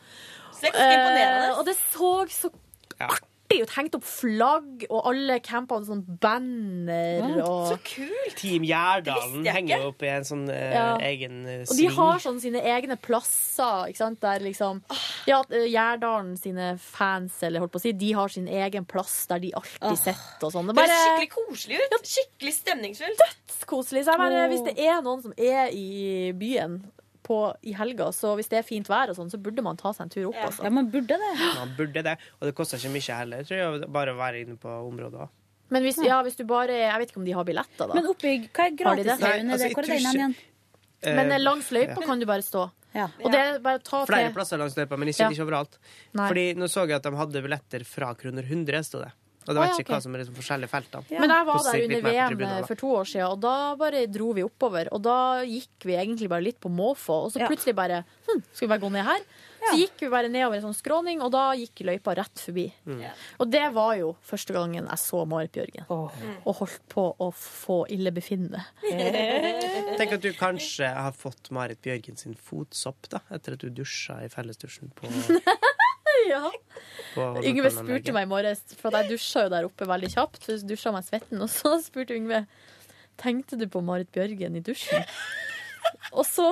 [0.53, 1.51] Så det er ganske imponerende.
[1.55, 2.51] Eh, og det så så
[3.51, 3.71] artig ut.
[3.75, 8.37] Hengt opp flagg, og alle campene sånn banner og Så kult!
[8.39, 10.87] Team Gjerdalen Det henger jo opp i en sånn uh, Ja.
[11.11, 11.67] egen sving.
[11.67, 14.83] Og de har sånn sine egne plasser, ikke sant, der liksom
[15.29, 19.27] Ja, eh, Gjerdalen sine fans, eller holdt på å si, de har sin egen plass
[19.31, 20.71] der de alltid sitter og sånn.
[20.71, 21.99] Det høres skikkelig koselig ut.
[22.11, 23.21] Skikkelig stemningsfullt.
[23.21, 24.05] Dødskoselig.
[24.07, 26.81] Så jeg bare, hvis det er noen som er i byen
[27.27, 29.93] på, i helga, så hvis det er fint vær og sånn, så burde man ta
[29.97, 30.39] seg en tur opp.
[30.49, 30.65] Altså.
[30.67, 31.33] Ja, man burde det.
[31.59, 34.57] Man burde det, og det koster ikke mye heller, tror jeg, bare å være inne
[34.61, 35.27] på området.
[35.27, 35.37] òg.
[35.71, 37.95] Men hvis, ja, hvis du bare Jeg vet ikke om de har billetter, da.
[37.95, 39.07] Men oppbygg, hva er gratis?
[39.07, 39.45] er det?
[39.47, 40.35] Nei, altså, Hvor er den igjen?
[41.01, 42.07] Eh, Men eh, langs løypa ja.
[42.09, 42.65] kan du bare stå.
[43.23, 45.31] Og det er bare å ta Flere til plasser langs løypa, men ikke, Ja.
[45.31, 45.79] ikke overalt.
[46.19, 46.27] Nei.
[46.27, 49.13] Fordi nå så jeg at de hadde billetter fra kroner 100, sto det.
[49.47, 51.17] Og det vet ja, ikke hva som er liksom forskjellige feltene.
[51.17, 54.33] Men jeg var Hvordan der under VM for to år siden, og da bare dro
[54.37, 54.91] vi oppover.
[54.95, 55.19] Og da
[55.49, 58.85] gikk vi egentlig bare litt på måfå, og så plutselig bare hm, Skal vi bare
[58.85, 59.25] gå ned her?
[59.61, 62.67] Så gikk vi bare nedover en sånn skråning, og da gikk løypa rett forbi.
[62.89, 63.03] Mm.
[63.43, 65.89] Og det var jo første gangen jeg så Marit Bjørgen.
[65.91, 68.63] Og holdt på å få illebefinnende.
[70.01, 74.21] Tenk at du kanskje har fått Marit Bjørgen sin fotsopp da, etter at du dusja
[74.25, 75.11] i fellesdusjen på,
[76.29, 76.51] ja.
[77.47, 80.43] Yngve spurte meg i morges, for jeg dusja jo der oppe veldig kjapt.
[80.47, 82.45] Så dusja meg svetten, og så spurte Yngve
[83.21, 85.03] Tenkte du på Marit Bjørgen i dusjen.
[86.17, 86.47] Og så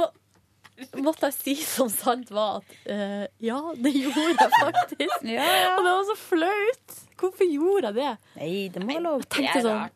[1.01, 5.23] måtte jeg si som sant var at uh, ja, det gjorde jeg faktisk.
[5.25, 5.71] Ja, ja.
[5.79, 6.99] Og det var så flaut.
[7.19, 8.35] Hvorfor gjorde jeg det?
[8.37, 9.25] Nei, det må lov.
[9.25, 9.89] Jeg tenkte sånn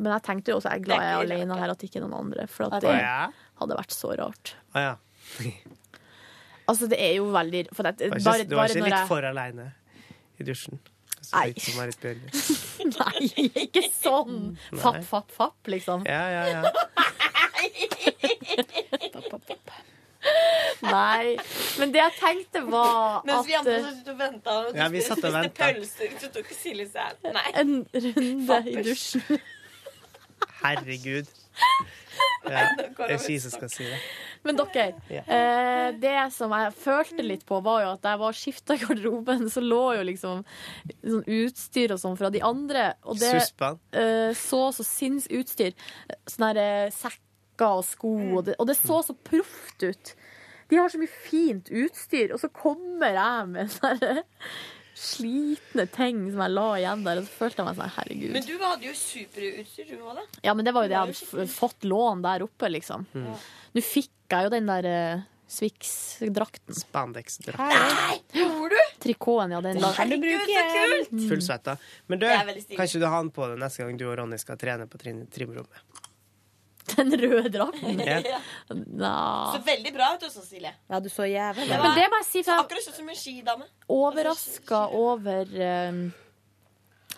[0.00, 2.16] men jeg tenkte jo også jeg er glad jeg er alene her, at ikke noen
[2.22, 2.46] andre.
[2.48, 2.94] For at det
[3.60, 4.54] hadde vært så rart.
[4.72, 4.94] Ah, ja.
[6.70, 8.94] Altså, det er jo veldig for det, Du var bare, ikke, du var ikke litt
[8.96, 9.68] jeg for aleine
[10.40, 10.80] i dusjen?
[11.30, 11.50] Nei.
[13.00, 13.30] Nei,
[13.66, 14.38] ikke sånn!
[14.72, 15.02] Fapp, Nei.
[15.06, 16.06] fapp, fapp, liksom.
[16.08, 16.62] Ja, ja, ja.
[20.80, 21.36] Nei.
[21.78, 24.56] Men det jeg tenkte, var Mens vi andre satt og venta.
[24.66, 25.60] Og Ja, vi satt og spiste ventet.
[25.60, 27.08] pølser, så tok Silje seg
[27.60, 29.40] En runde i dusjen.
[30.62, 31.28] Herregud.
[32.48, 33.98] Ja, jeg er jeg skal si det.
[34.44, 35.20] Men dere, Ja.
[35.28, 38.80] eh, det som jeg følte litt på, var jo at da jeg var skifta i
[38.80, 40.44] garderoben, så lå jo liksom
[41.04, 42.94] sånn utstyr og sånn fra de andre.
[43.04, 43.34] Og det
[43.92, 45.74] eh, så så sinns utstyr.
[46.26, 50.14] Sånne her, eh, sekker og sko, og det, og det så så proft ut.
[50.70, 54.22] De har så mye fint utstyr, og så kommer jeg med sånn her
[55.00, 58.30] slitne ting som jeg la igjen der, og så følte jeg meg sånn herregud.
[58.36, 60.24] Men du hadde jo superutstyr, du òg, da.
[60.44, 63.06] Ja, men det var jo det jeg hadde fått lån der oppe, liksom.
[63.16, 63.30] Mm.
[63.76, 66.76] Nå fikk jeg jo den der uh, Swix-drakten.
[66.78, 68.34] Spandex-drakt.
[68.36, 68.92] Gjorde du?
[69.02, 69.60] Trikoten, ja.
[69.64, 71.42] Den la- Herregud, så kult!
[71.48, 71.76] svetta.
[72.06, 74.38] Men du, Det kan ikke du ha den på deg neste gang du og Ronny
[74.38, 75.82] skal trene på trimrommet?
[76.96, 78.00] Den røde drakten?
[78.00, 78.20] Ja.
[79.54, 80.72] Så veldig bra ut Silje.
[80.90, 83.18] Ja, du så jævlig Det Men det må jeg si, for akkurat sånn som en
[83.18, 83.68] skidame.
[83.90, 85.52] overraska over
[85.90, 86.02] um,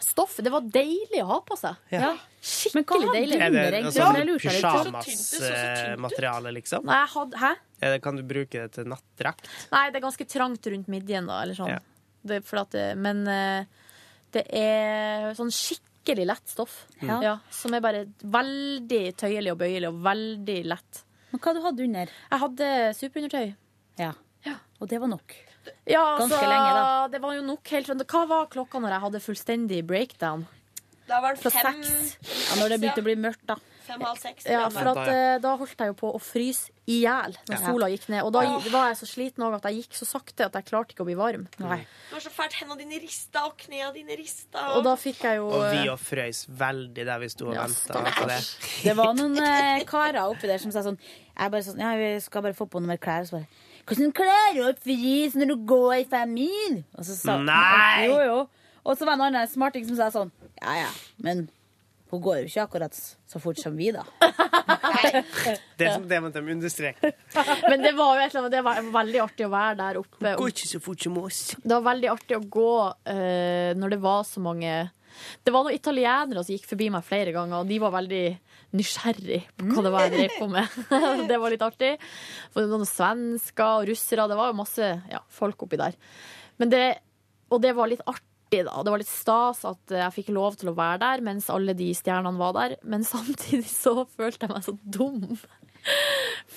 [0.03, 0.43] stoffet.
[0.45, 1.79] Det var deilig å ha på seg.
[1.95, 2.13] Ja.
[2.43, 3.39] Skikkelig deilig.
[3.39, 6.89] Er det en altså, Men jeg pyjamasmateriale, liksom?
[6.89, 7.53] Nei, had, hæ?
[7.83, 9.47] Det, kan du bruke det til nattdrakt?
[9.73, 11.41] Nei, det er ganske trangt rundt midjen, da.
[11.47, 11.73] Eller sånn.
[11.77, 11.81] Ja.
[12.23, 13.87] Det, for at det, men eh,
[14.35, 15.92] det er sånn skikkelig
[16.27, 16.87] lett stoff.
[17.01, 17.21] Ja.
[17.23, 21.05] Ja, som er bare veldig tøyelig og bøyelig og veldig lett.
[21.33, 22.11] Men hva du hadde under?
[22.31, 22.69] Jeg hadde
[22.99, 23.55] superundertøy.
[24.01, 24.13] Ja.
[24.83, 25.35] Og det var nok.
[25.87, 27.09] Ja, Ganske altså, lenge, da.
[27.13, 30.43] Det var jo nok helt sånn Hva var klokka når jeg hadde fullstendig breakdown?
[31.07, 32.17] Da var det Fra fem seks.
[32.49, 33.59] Ja, når det begynte å bli mørkt, da.
[33.87, 34.45] Fem-halv seks.
[34.47, 37.67] Ja, for at, eh, da holdt jeg jo på å fryse i hjel når Ja.
[37.67, 38.23] sola gikk ned.
[38.25, 40.95] Og da gi- var jeg så sliten at jeg gikk så sakte at jeg klarte
[40.95, 41.47] ikke å bli varm.
[41.57, 42.53] Det var så fælt.
[42.61, 44.77] Hendene dine rista, og knærne dine rista.
[44.77, 47.55] Og da fikk jeg jo Og vi eh, òg frøys veldig der vi sto og
[47.55, 48.41] Ja, venta på det.
[48.85, 50.99] Det var noen eh, karer oppi der som sa sånn
[51.39, 53.21] Jeg bare sånn, ja, vi skal bare få på noen mer klær.
[53.23, 53.47] Og så bare
[53.87, 56.85] Hvordan klær du opp frys når du går fem mil?
[56.97, 58.07] Og så sa Nei!
[58.07, 58.49] Jo, jo.
[58.85, 60.31] Og så var det en annen smarting som sa sånn
[60.63, 60.89] Ja, ja,
[61.19, 61.49] men
[62.13, 64.03] hun går jo ikke akkurat så fort som vi, da.
[65.79, 67.11] Det er som det måtte de understreke.
[67.65, 70.33] Men det var jo et eller annet, det var veldig artig å være der oppe.
[70.39, 71.41] Går ikke så fort som oss.
[71.57, 74.75] Det var veldig artig å gå uh, når det var så mange
[75.45, 78.25] Det var noen italienere som gikk forbi meg flere ganger, og de var veldig
[78.77, 80.77] nysgjerrig på hva det var jeg drev på med.
[81.31, 81.95] det var litt artig.
[82.53, 85.97] For noen svensker og russere, det var jo masse ja, folk oppi der.
[86.61, 86.85] Men det,
[87.53, 88.32] og det var litt artig,
[88.67, 88.83] da.
[88.85, 91.89] Det var litt stas at jeg fikk lov til å være der mens alle de
[91.97, 92.77] stjernene var der.
[92.85, 95.39] Men samtidig så følte jeg meg så dum.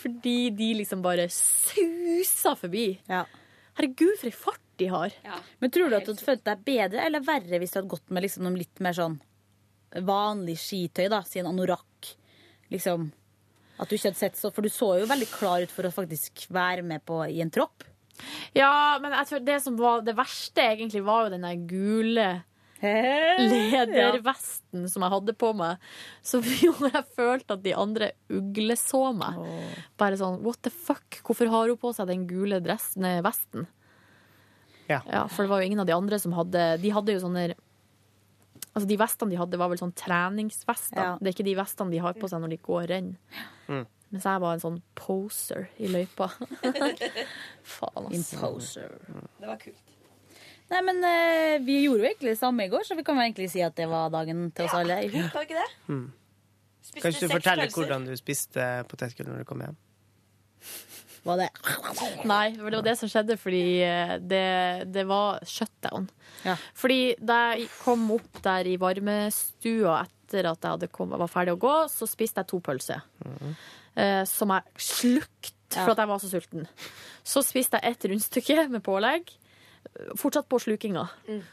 [0.01, 2.89] Fordi de liksom bare susa forbi.
[3.75, 5.15] Herregud, for ei fart de har.
[5.63, 8.11] Men tror du at du hadde følt deg bedre eller verre hvis du hadde gått
[8.13, 9.17] med liksom noe litt mer sånn
[10.05, 12.15] vanlig skitøy, da, si en anorakk?
[12.73, 13.09] Liksom
[13.79, 15.93] At du ikke hadde sett så For du så jo veldig klar ut for å
[15.93, 17.85] faktisk være med på i en tropp.
[18.55, 22.27] Ja, men jeg tror det som var det verste, egentlig, var jo den der gule
[22.83, 25.81] ledervesten som jeg hadde på meg.
[26.25, 29.39] Som gjorde jeg følte at de andre ugleså meg.
[29.99, 33.69] Bare sånn what the fuck, hvorfor har hun på seg den gule dressen, vesten?
[34.89, 35.01] Ja.
[35.31, 37.55] For det var jo ingen av de andre som hadde De hadde jo sånne
[38.75, 40.99] Altså De vestene de hadde, var vel sånn treningsvester.
[40.99, 41.15] Ja.
[41.17, 43.09] Det er ikke de vestene de har på seg når de går renn.
[43.71, 43.85] Mm.
[44.15, 46.29] Mens jeg var en sånn poser i løypa.
[47.75, 48.15] Faen, altså.
[48.15, 48.93] Imposer.
[49.41, 49.81] Det var kult.
[50.71, 53.27] Nei, men eh, vi gjorde jo egentlig det samme i går, så vi kan vel
[53.27, 55.01] egentlig si at det var dagen til oss alle.
[55.03, 55.91] Ja, var det ikke det?
[55.91, 56.05] Mm.
[56.85, 57.81] Spiste Kan ikke du seks fortelle pølser.
[57.81, 59.77] hvordan du spiste potetgull når du kom hjem?
[61.25, 61.49] Var det
[62.31, 64.43] Nei, for det var det som skjedde fordi eh, det,
[64.95, 66.07] det var shutdown.
[66.77, 71.55] Fordi da jeg kom opp der i varmestua etter at jeg hadde kom, var ferdig
[71.57, 73.05] å gå, så spiste jeg to pølser.
[73.95, 76.69] Eh, som jeg slukte for at jeg var så sulten.
[77.25, 79.33] Så spiste jeg et rundstykke med pålegg.
[80.19, 81.05] Fortsatt på slukinga.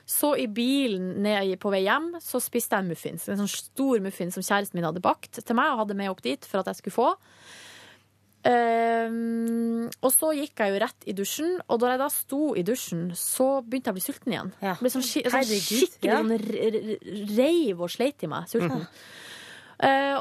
[0.09, 3.27] Så i bilen ned på vei hjem så spiste jeg en muffins.
[3.31, 6.23] En sånn stor muffins som kjæresten min hadde bakt til meg og hadde med opp
[6.24, 7.10] dit for at jeg skulle få.
[8.43, 12.64] Um, og så gikk jeg jo rett i dusjen, og da jeg da sto i
[12.66, 14.51] dusjen, så begynte jeg å bli sulten igjen.
[14.64, 16.16] Jeg Ble sånn, sånn skikkelig ja.
[16.19, 18.48] sånn reiv og sleit i meg.
[18.51, 18.82] Sulten.
[18.82, 19.22] Eh,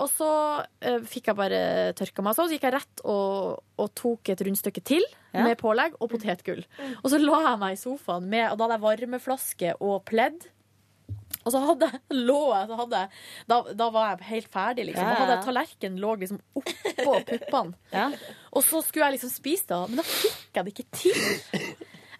[0.02, 0.28] og så
[0.82, 1.60] eh, fikk jeg bare
[1.98, 2.38] tørka meg.
[2.38, 5.46] Så gikk jeg rett og, og tok et rundstykke til Ja.
[5.46, 6.64] med pålegg og potetgull.
[7.04, 10.50] Og så la jeg meg i sofaen, med, og da hadde jeg varmeflaske og pledd.
[11.46, 13.00] Og så hadde lå jeg, så hadde
[13.48, 15.08] da, da var jeg helt ferdig, liksom.
[15.08, 15.38] Ja, Da hadde ja.
[15.38, 18.04] jeg tallerkenen lå liksom oppå puppene.
[18.56, 21.72] Og så skulle jeg liksom spise det, men da fikk jeg det ikke til.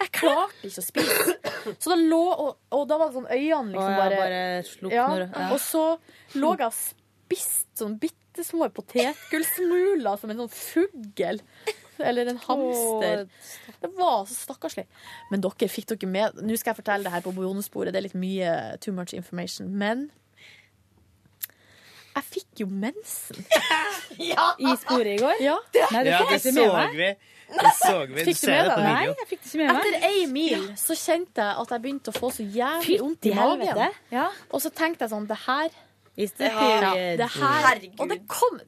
[0.02, 1.36] Jeg klarte ikke å spise.
[1.76, 4.42] Så da lå, og, og da var det sånn øynene liksom ja, bare, bare
[4.72, 5.28] slukner, ja.
[5.36, 5.50] ja.
[5.54, 5.84] Og så
[6.42, 6.80] lå jeg og
[7.32, 11.42] spiste sånn bitte små potetgullsmuler som en sånn fugl.
[12.02, 13.28] Eller en hamster.
[13.82, 14.88] Det var så stakkarslig.
[15.30, 17.94] Men dere, fikk dere med Nå skal jeg fortelle det her på bonussporet.
[17.94, 19.70] Det er litt mye too much information.
[19.78, 20.10] Men
[22.12, 23.46] jeg fikk jo mensen.
[24.22, 25.44] I sporet i går?
[25.44, 25.60] Ja.
[25.94, 27.12] Nei, det Ja, det så vi.
[27.52, 28.18] Det så vi.
[28.18, 29.14] Du Fikk du ser med det på deg video.
[29.14, 29.86] Nei, jeg fikk det ikke med meg.
[29.86, 33.34] Etter ei mil så kjente jeg at jeg begynte å få så jævlig vondt i
[33.38, 33.96] magen.
[34.12, 34.28] Ja.
[34.52, 35.80] Og så tenkte jeg sånn Det her
[36.18, 37.18] Is the ja, period.
[37.22, 38.00] det her Herregud.
[38.04, 38.60] Og det kom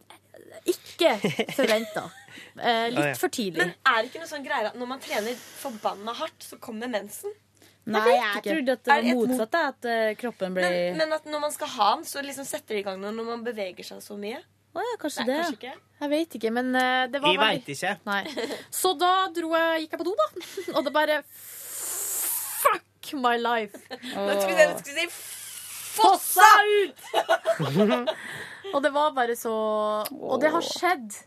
[0.65, 1.15] ikke
[1.57, 2.05] forventa.
[2.07, 2.89] Eh, Ah, ja.
[2.93, 3.57] litt for tidlig.
[3.57, 6.87] Men er det ikke noe sånn greier at når man trener forbanna hardt, så kommer
[6.87, 7.33] mensen?
[7.85, 9.55] Nei, jeg trodde at det var motsatt.
[9.59, 12.77] At eh, kroppen ble Men, men at når man skal ha den, så liksom setter
[12.77, 14.39] det i gang noe når man beveger seg så mye?
[14.73, 15.39] Å ja, kanskje Nei, det.
[15.41, 15.73] kanskje ikke.
[16.03, 17.91] Jeg vet ikke, men eh, det var Jeg veldig- veit ikke.
[18.05, 18.57] Nei.
[18.71, 20.27] Så da dro jeg, gikk jeg på do, da.
[20.77, 21.19] Og det bare
[22.63, 23.77] Fuck my life.
[23.91, 25.09] Nå skulle jeg- du skulle si
[25.93, 27.03] Fossa ut!
[28.73, 29.53] og det var bare så
[30.09, 31.19] Og det har skjedd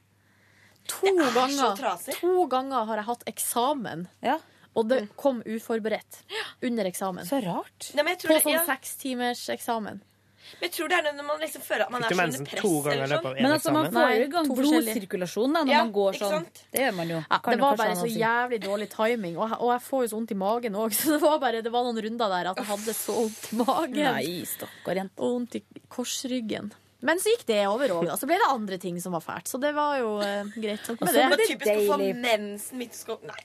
[0.90, 1.78] to Det er så ganger.
[1.78, 2.16] trasig.
[2.20, 4.06] To ganger har jeg hatt eksamen.
[4.76, 6.20] Og det kom uforberedt
[6.66, 7.24] under eksamen.
[7.26, 7.88] Så rart.
[7.94, 8.64] Nei, men jeg tror På sånn ja.
[8.68, 10.02] sekstimer's eksamen.
[10.56, 12.60] Men jeg tror det er når man liksom føler at man er under press.
[12.62, 13.34] to ganger eller sånn.
[13.42, 16.46] Men altså, man får jo i gang blodsirkulasjon da, når Ja, man går sånn.
[16.72, 17.18] Det gjør man jo.
[17.26, 20.32] Ja, det var bare så jævlig dårlig timing, og, og jeg får jo så vondt
[20.32, 20.96] i magen òg.
[21.00, 23.60] Så det var, bare, det var noen runder der at jeg hadde så vondt i
[23.60, 24.02] magen.
[24.16, 25.20] Nei, stakkar jente.
[25.20, 26.72] Og vondt i korsryggen.
[27.06, 29.50] Men så gikk det over òg, så ble det andre ting som var fælt.
[29.52, 31.26] Så det var jo eh, greit med Og så det.
[31.26, 33.18] er typisk å få mensen midt i sko...
[33.28, 33.42] Nei.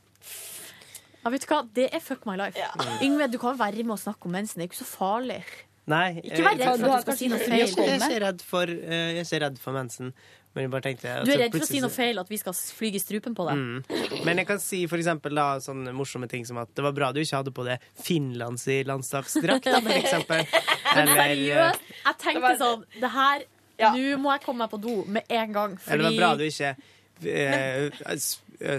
[1.21, 1.59] Ja, vet du hva?
[1.75, 2.57] Det er fuck my life.
[3.05, 4.57] Yngve, du kan være med og snakke om mensen.
[4.57, 5.41] Det er ikke så farlig.
[5.89, 6.21] Nei.
[6.21, 7.57] Ikke vær redd eh, for at du skal si noe feil.
[7.57, 10.13] Jeg er ikke redd for, eh, jeg er ikke redd for mensen.
[10.51, 12.39] Men jeg bare tenkte altså, Du er redd for å si noe feil, at vi
[12.41, 13.61] skal flyge i strupen på deg.
[13.61, 14.23] Mm.
[14.27, 17.11] Men jeg kan si for eksempel da, sånne morsomme ting som at det var bra
[17.15, 20.43] du ikke hadde på det Finlands i landslagsdrakt, for eksempel.
[21.01, 23.45] Eller, eh, seriøst, jeg tenkte sånn Det her
[23.81, 25.71] Nå må jeg komme meg på do med en gang.
[25.87, 26.89] eller det var bra du ikke eh, eh,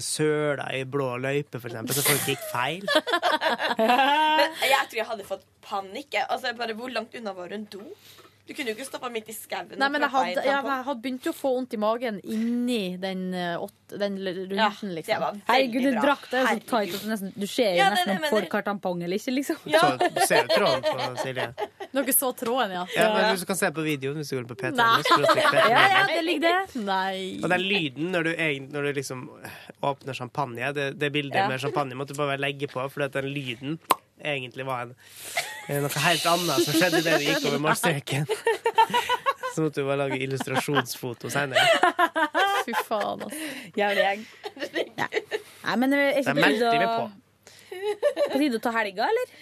[0.03, 2.85] søla i blå løype, for eksempel, så folk gikk feil.
[3.79, 6.19] Men jeg tror jeg hadde fått panikk.
[6.29, 7.83] Altså, bare, hvor langt unna var hun do?
[8.43, 9.69] Du kunne jo ikke stoppa midt i skauen.
[9.79, 12.97] Nei, men jeg hadde, ja, men jeg hadde begynt å få vondt i magen inni
[12.99, 15.05] den, eh, åt- den runden, liksom.
[15.07, 17.77] det var Herregud, du drakk det er så tight at du nesten, du ser jo
[17.79, 19.05] Ja, nesten om folk mener.
[19.05, 19.57] eller ikke, liksom.
[19.63, 21.47] Så, du ser jo tråden på Silje.
[21.93, 22.87] Dere så tråden, ja?
[22.97, 24.75] Ja, men Du kan se på videoen hvis du går på P3.
[24.75, 25.03] Nei.
[25.07, 25.71] skråstrek P3.
[25.71, 26.83] Ja, ja, det ligger det.
[26.83, 27.41] Nei.
[27.45, 28.33] Og den lyden når du,
[28.73, 29.29] når du liksom
[29.83, 31.49] åpner champagne, det, det bildet Ja.
[31.49, 33.79] med champagne måtte du bare legge på, for den lyden
[34.25, 34.95] egentlig var en,
[35.69, 38.29] eh, noe helt annet som skjedde idet du gikk over målstreken.
[39.53, 41.65] Så måtte du bare lage illustrasjonsfoto senere.
[42.67, 43.51] Fy faen, altså.
[43.77, 44.23] Jævlig gjeng.
[44.97, 45.09] Ja.
[45.67, 47.11] Nei, men er ikke det meldte vi på.
[48.33, 49.35] På tide å ta helga, eller?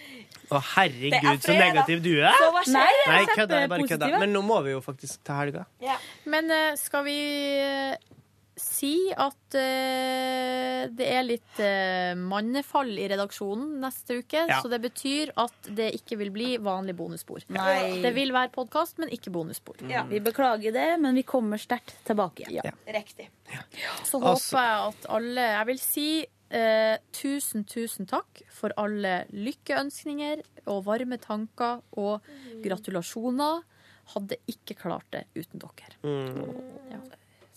[0.51, 2.35] Å, herregud, er så negativ du er!
[2.73, 3.61] Nei, Nei, kødda.
[3.63, 4.09] Jeg bare kødda.
[4.19, 5.63] Men nå må vi jo faktisk ta helga.
[6.27, 7.19] Men eh, skal vi
[8.59, 14.43] si at uh, det er litt uh, mannefall i redaksjonen neste uke?
[14.49, 14.59] Ja.
[14.61, 17.45] Så det betyr at det ikke vil bli vanlig bonusspor.
[17.55, 18.01] Nei.
[18.03, 19.79] Det vil være podkast, men ikke bonusspor.
[20.11, 22.75] Vi beklager det, men vi kommer sterkt tilbake igjen.
[22.87, 23.29] Riktig.
[24.03, 29.25] Så Altså- håper jeg at alle Jeg vil si uh, tusen, tusen takk for alle
[29.31, 32.21] lykkeønskninger og varme tanker og
[32.63, 33.63] gratulasjoner.
[34.11, 35.95] Hadde ikke klart det uten dere.
[36.03, 36.91] Mm.
[36.91, 36.99] Ja.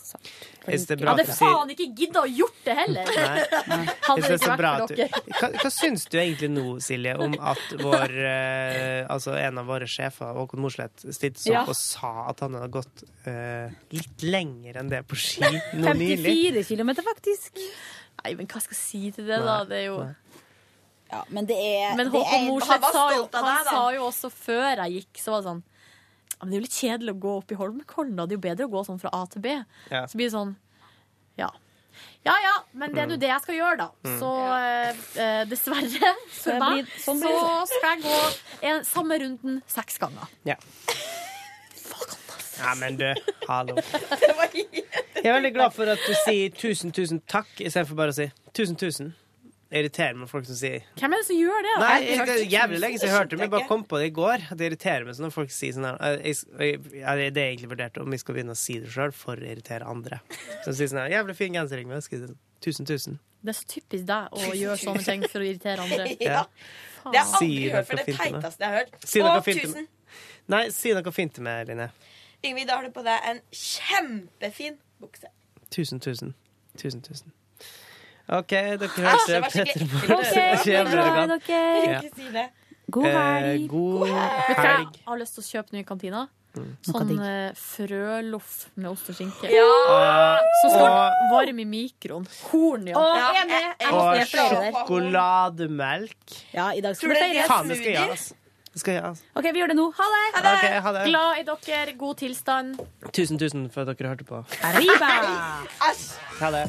[0.05, 3.09] Er Jeg hadde faen ikke gidda å gjort det heller!
[3.09, 3.85] Nei.
[4.09, 5.22] Hadde det ikke vært for du, dere.
[5.40, 9.89] hva, hva syns du egentlig nå, Silje, om at vår, eh, altså en av våre
[9.90, 11.62] sjefer, Håkon Mosleth, stilte seg Ja.
[11.64, 15.44] opp og sa at han hadde gått eh, litt lenger enn det på ski
[15.81, 16.20] nå nylig?
[16.60, 17.62] 54 km, faktisk.
[18.24, 19.60] Nei, men hva skal jeg si til det, da?
[19.68, 19.98] Det er jo
[21.10, 24.85] Ja, men det er Men Håkon Mosleth sa, jo- han deg, sa jo også før
[24.86, 25.64] jeg gikk, så var det sånn
[26.44, 28.26] men Det er jo litt kjedelig å gå opp i Holmenkollen, da.
[28.26, 29.58] Det er jo bedre å gå sånn fra A til B.
[29.90, 30.04] Ja.
[30.06, 30.56] Så blir det sånn
[31.40, 31.50] Ja.
[32.26, 33.88] Ja ja, men det er nå det jeg skal gjøre, da.
[34.06, 34.14] Mm.
[34.18, 37.34] Så eh, eh, dessverre Så for meg sånn så
[37.70, 38.20] skal jeg gå
[38.70, 40.32] en, samme runden seks ganger.
[40.48, 40.58] Ja.
[42.54, 43.08] Ja, men du,
[43.48, 43.74] hallo.
[44.54, 48.28] Jeg er veldig glad for at du sier tusen, tusen takk istedenfor bare å si
[48.54, 49.08] tusen, tusen.
[49.74, 51.74] Irriterer meg folk som sier Hvem er det som gjør det?
[51.82, 53.98] Nei, Jeg det er jævlig lenge siden jeg hørte det, men jeg bare kom på
[53.98, 54.44] det i går.
[54.55, 56.80] At det irriterer meg sånn når folk sier sånn her jeg, jeg,
[57.34, 59.88] Det er egentlig vurdert om vi skal begynne å si det sjøl for å irritere
[59.90, 60.20] andre.
[60.64, 63.18] De sier sånn her Jævlig fin genser, sånn, Tusen, tusen.
[63.44, 66.06] Det er så typisk deg å gjøre sånne ting for å irritere andre.
[66.24, 66.46] Ja.
[67.05, 68.94] Det har jeg aldri hørt, for det teiteste jeg har hørt.
[69.05, 69.82] Si noe Og fint til tusen.
[69.84, 70.30] meg.
[70.55, 71.90] Nei, si noe fint til meg, Line.
[72.40, 75.28] Ingvild, da har du på deg en kjempefin bukse.
[75.74, 76.32] Tusen, tusen.
[76.80, 77.34] Tusen, tusen.
[78.28, 80.18] OK, dere Æsj, hørte det Petter i Gan.
[81.34, 82.01] dere.
[82.01, 82.46] Ikke si det.
[82.94, 83.66] God helg.
[83.68, 84.20] god Vet du hva
[84.64, 84.88] helg.
[84.96, 86.20] jeg har lyst til å kjøpe nå i kantina?
[86.55, 86.68] Mm.
[86.86, 89.46] Sånn eh, frøloff med ost og skinke.
[89.51, 90.38] Ja!
[90.62, 92.26] Så skal Og- den varme i mikroen.
[92.46, 92.94] Korn, ja.
[93.42, 93.62] Enig.
[93.80, 96.24] Jeg Og sjokolademelk.
[96.55, 97.78] Ja, i dag skal det det feires.
[97.82, 98.34] Det altså.
[98.84, 99.22] Det altså.
[99.36, 99.90] OK, vi gjør det nå.
[99.98, 100.24] Ha det!
[100.55, 101.05] Ok, ha det.
[101.10, 101.92] Glad i dere.
[101.98, 102.78] God tilstand.
[103.12, 104.44] Tusen, tusen for at dere hørte på.
[104.62, 105.10] Arriba!
[106.40, 106.68] Ha det.